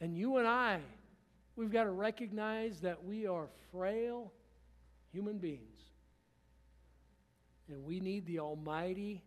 And 0.00 0.16
you 0.16 0.38
and 0.38 0.48
I, 0.48 0.80
We've 1.60 1.70
got 1.70 1.84
to 1.84 1.90
recognize 1.90 2.80
that 2.80 3.04
we 3.04 3.26
are 3.26 3.46
frail 3.70 4.32
human 5.12 5.36
beings. 5.36 5.78
And 7.68 7.84
we 7.84 8.00
need 8.00 8.24
the 8.24 8.38
Almighty 8.38 9.22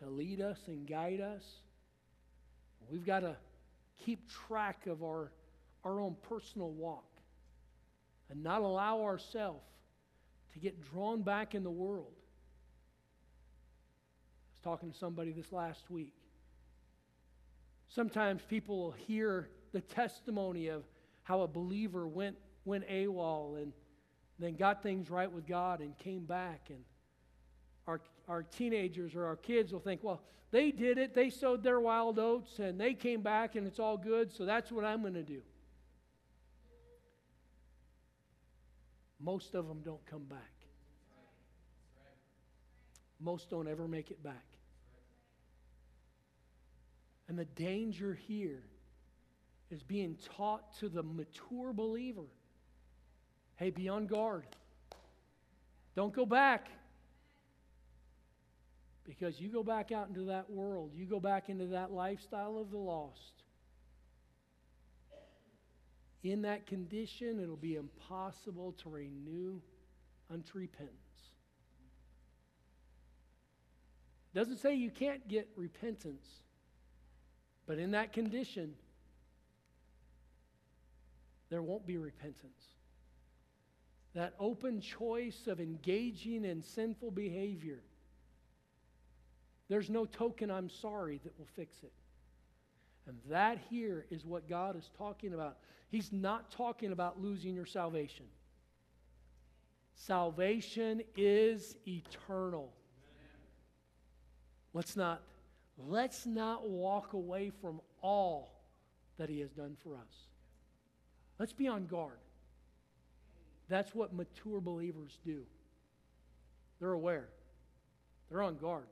to 0.00 0.10
lead 0.10 0.40
us 0.40 0.58
and 0.66 0.84
guide 0.84 1.20
us. 1.20 1.44
We've 2.92 3.06
got 3.06 3.20
to 3.20 3.36
keep 4.04 4.28
track 4.28 4.86
of 4.86 5.02
our, 5.02 5.32
our 5.82 5.98
own 5.98 6.14
personal 6.28 6.70
walk 6.70 7.08
and 8.28 8.42
not 8.42 8.60
allow 8.60 9.00
ourselves 9.00 9.64
to 10.52 10.58
get 10.58 10.78
drawn 10.92 11.22
back 11.22 11.54
in 11.54 11.64
the 11.64 11.70
world. 11.70 12.12
I 14.44 14.52
was 14.52 14.60
talking 14.62 14.92
to 14.92 14.98
somebody 14.98 15.32
this 15.32 15.50
last 15.52 15.90
week. 15.90 16.12
Sometimes 17.88 18.42
people 18.42 18.78
will 18.78 18.92
hear 18.92 19.48
the 19.72 19.80
testimony 19.80 20.68
of 20.68 20.82
how 21.22 21.40
a 21.40 21.48
believer 21.48 22.06
went, 22.06 22.36
went 22.66 22.86
AWOL 22.88 23.56
and 23.56 23.72
then 24.38 24.54
got 24.54 24.82
things 24.82 25.08
right 25.08 25.32
with 25.32 25.46
God 25.46 25.80
and 25.80 25.96
came 25.96 26.26
back. 26.26 26.66
And 26.68 26.84
our, 27.86 28.00
our 28.28 28.42
teenagers 28.42 29.14
or 29.14 29.26
our 29.26 29.36
kids 29.36 29.72
will 29.72 29.80
think, 29.80 30.02
well, 30.02 30.22
they 30.50 30.70
did 30.70 30.98
it. 30.98 31.14
They 31.14 31.30
sowed 31.30 31.62
their 31.62 31.80
wild 31.80 32.18
oats 32.18 32.58
and 32.58 32.80
they 32.80 32.94
came 32.94 33.22
back 33.22 33.54
and 33.56 33.66
it's 33.66 33.78
all 33.78 33.96
good, 33.96 34.32
so 34.32 34.44
that's 34.44 34.70
what 34.70 34.84
I'm 34.84 35.00
going 35.00 35.14
to 35.14 35.22
do. 35.22 35.42
Most 39.20 39.54
of 39.54 39.68
them 39.68 39.80
don't 39.84 40.04
come 40.06 40.24
back. 40.24 40.38
Most 43.20 43.50
don't 43.50 43.68
ever 43.68 43.86
make 43.86 44.10
it 44.10 44.22
back. 44.22 44.44
And 47.28 47.38
the 47.38 47.44
danger 47.44 48.18
here 48.26 48.64
is 49.70 49.82
being 49.82 50.18
taught 50.36 50.76
to 50.80 50.88
the 50.88 51.02
mature 51.02 51.72
believer 51.72 52.26
hey, 53.56 53.70
be 53.70 53.88
on 53.88 54.06
guard. 54.06 54.44
Don't 55.94 56.12
go 56.12 56.26
back. 56.26 56.68
Because 59.04 59.40
you 59.40 59.48
go 59.48 59.62
back 59.62 59.90
out 59.90 60.08
into 60.08 60.24
that 60.24 60.48
world, 60.50 60.92
you 60.94 61.06
go 61.06 61.18
back 61.18 61.48
into 61.48 61.66
that 61.66 61.90
lifestyle 61.90 62.58
of 62.58 62.70
the 62.70 62.78
lost. 62.78 63.42
In 66.22 66.42
that 66.42 66.66
condition, 66.66 67.40
it'll 67.40 67.56
be 67.56 67.74
impossible 67.74 68.72
to 68.82 68.88
renew 68.88 69.60
unto 70.30 70.58
repentance. 70.58 70.96
Doesn't 74.34 74.58
say 74.58 74.74
you 74.74 74.90
can't 74.90 75.26
get 75.28 75.48
repentance, 75.56 76.26
but 77.66 77.78
in 77.78 77.90
that 77.90 78.12
condition, 78.12 78.74
there 81.50 81.60
won't 81.60 81.86
be 81.86 81.98
repentance. 81.98 82.62
That 84.14 84.34
open 84.38 84.80
choice 84.80 85.46
of 85.48 85.60
engaging 85.60 86.44
in 86.44 86.62
sinful 86.62 87.10
behavior, 87.10 87.82
there's 89.72 89.88
no 89.88 90.04
token 90.04 90.50
I'm 90.50 90.68
sorry 90.68 91.18
that 91.24 91.38
will 91.38 91.48
fix 91.56 91.82
it. 91.82 91.92
And 93.06 93.16
that 93.30 93.58
here 93.70 94.04
is 94.10 94.24
what 94.24 94.46
God 94.46 94.76
is 94.76 94.90
talking 94.98 95.32
about. 95.32 95.56
He's 95.88 96.12
not 96.12 96.50
talking 96.50 96.92
about 96.92 97.22
losing 97.22 97.54
your 97.54 97.64
salvation. 97.64 98.26
Salvation 99.94 101.02
is 101.16 101.76
eternal. 101.88 102.70
Let's 104.74 104.94
not 104.94 105.22
let's 105.78 106.26
not 106.26 106.68
walk 106.68 107.14
away 107.14 107.50
from 107.62 107.80
all 108.02 108.60
that 109.16 109.30
he 109.30 109.40
has 109.40 109.52
done 109.52 109.76
for 109.82 109.94
us. 109.94 110.28
Let's 111.38 111.54
be 111.54 111.66
on 111.66 111.86
guard. 111.86 112.18
That's 113.70 113.94
what 113.94 114.12
mature 114.12 114.60
believers 114.60 115.18
do. 115.24 115.44
They're 116.78 116.92
aware, 116.92 117.28
they're 118.28 118.42
on 118.42 118.56
guard. 118.56 118.84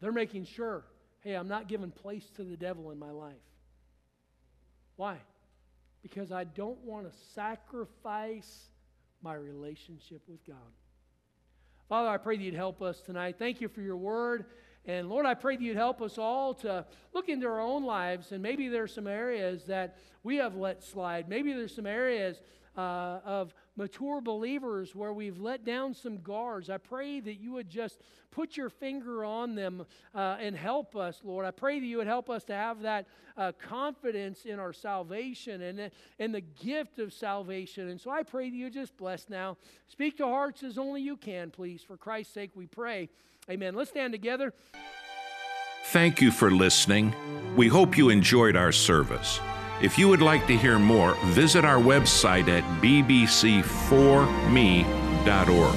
They're 0.00 0.12
making 0.12 0.44
sure 0.44 0.84
hey, 1.20 1.34
I'm 1.34 1.48
not 1.48 1.68
giving 1.68 1.90
place 1.90 2.30
to 2.36 2.44
the 2.44 2.56
devil 2.56 2.90
in 2.90 2.98
my 2.98 3.10
life. 3.10 3.34
Why? 4.96 5.16
Because 6.02 6.30
I 6.30 6.44
don't 6.44 6.78
want 6.84 7.10
to 7.10 7.18
sacrifice 7.34 8.68
my 9.20 9.34
relationship 9.34 10.22
with 10.28 10.44
God. 10.46 10.56
Father, 11.88 12.08
I 12.08 12.18
pray 12.18 12.36
that 12.36 12.42
you'd 12.42 12.54
help 12.54 12.82
us 12.82 13.00
tonight. 13.00 13.36
Thank 13.38 13.60
you 13.60 13.68
for 13.68 13.80
your 13.80 13.96
word. 13.96 14.46
And 14.84 15.08
Lord, 15.08 15.26
I 15.26 15.34
pray 15.34 15.56
that 15.56 15.62
you'd 15.62 15.76
help 15.76 16.00
us 16.00 16.18
all 16.18 16.54
to 16.54 16.86
look 17.12 17.28
into 17.28 17.46
our 17.46 17.60
own 17.60 17.84
lives. 17.84 18.32
And 18.32 18.42
maybe 18.42 18.68
there's 18.68 18.94
some 18.94 19.06
areas 19.06 19.64
that 19.64 19.98
we 20.22 20.36
have 20.36 20.54
let 20.54 20.82
slide. 20.82 21.28
Maybe 21.28 21.52
there's 21.52 21.74
some 21.74 21.86
areas 21.86 22.40
uh, 22.78 23.20
of 23.24 23.52
mature 23.76 24.20
believers 24.20 24.94
where 24.94 25.12
we've 25.12 25.40
let 25.40 25.64
down 25.64 25.92
some 25.92 26.18
guards. 26.18 26.70
I 26.70 26.78
pray 26.78 27.18
that 27.18 27.34
you 27.34 27.52
would 27.54 27.68
just 27.68 28.00
put 28.30 28.56
your 28.56 28.70
finger 28.70 29.24
on 29.24 29.56
them 29.56 29.84
uh, 30.14 30.36
and 30.40 30.56
help 30.56 30.94
us, 30.94 31.20
Lord. 31.24 31.44
I 31.44 31.50
pray 31.50 31.80
that 31.80 31.86
you 31.86 31.96
would 31.96 32.06
help 32.06 32.30
us 32.30 32.44
to 32.44 32.54
have 32.54 32.82
that 32.82 33.06
uh, 33.36 33.50
confidence 33.58 34.44
in 34.44 34.60
our 34.60 34.72
salvation 34.72 35.60
and 35.62 35.90
in 36.20 36.30
the 36.30 36.40
gift 36.40 37.00
of 37.00 37.12
salvation. 37.12 37.88
And 37.88 38.00
so 38.00 38.12
I 38.12 38.22
pray 38.22 38.48
that 38.48 38.56
you 38.56 38.70
just 38.70 38.96
bless 38.96 39.28
now. 39.28 39.56
Speak 39.88 40.16
to 40.18 40.26
hearts 40.26 40.62
as 40.62 40.78
only 40.78 41.02
you 41.02 41.16
can, 41.16 41.50
please. 41.50 41.82
For 41.82 41.96
Christ's 41.96 42.32
sake, 42.32 42.52
we 42.54 42.66
pray. 42.66 43.08
Amen. 43.50 43.74
Let's 43.74 43.90
stand 43.90 44.12
together. 44.12 44.54
Thank 45.86 46.20
you 46.20 46.30
for 46.30 46.50
listening. 46.52 47.12
We 47.56 47.66
hope 47.66 47.98
you 47.98 48.10
enjoyed 48.10 48.54
our 48.54 48.72
service. 48.72 49.40
If 49.80 49.96
you 49.96 50.08
would 50.08 50.22
like 50.22 50.48
to 50.48 50.56
hear 50.56 50.76
more, 50.78 51.14
visit 51.26 51.64
our 51.64 51.80
website 51.80 52.48
at 52.48 52.64
bbc4me.org. 52.82 55.74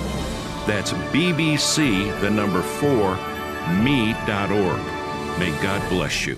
That's 0.68 0.94
bbc, 0.94 2.22
the 2.22 2.30
number 2.30 2.64
4, 2.64 3.16
me.org. 3.84 4.80
May 5.40 5.52
God 5.62 5.88
bless 5.90 6.26
you. 6.26 6.38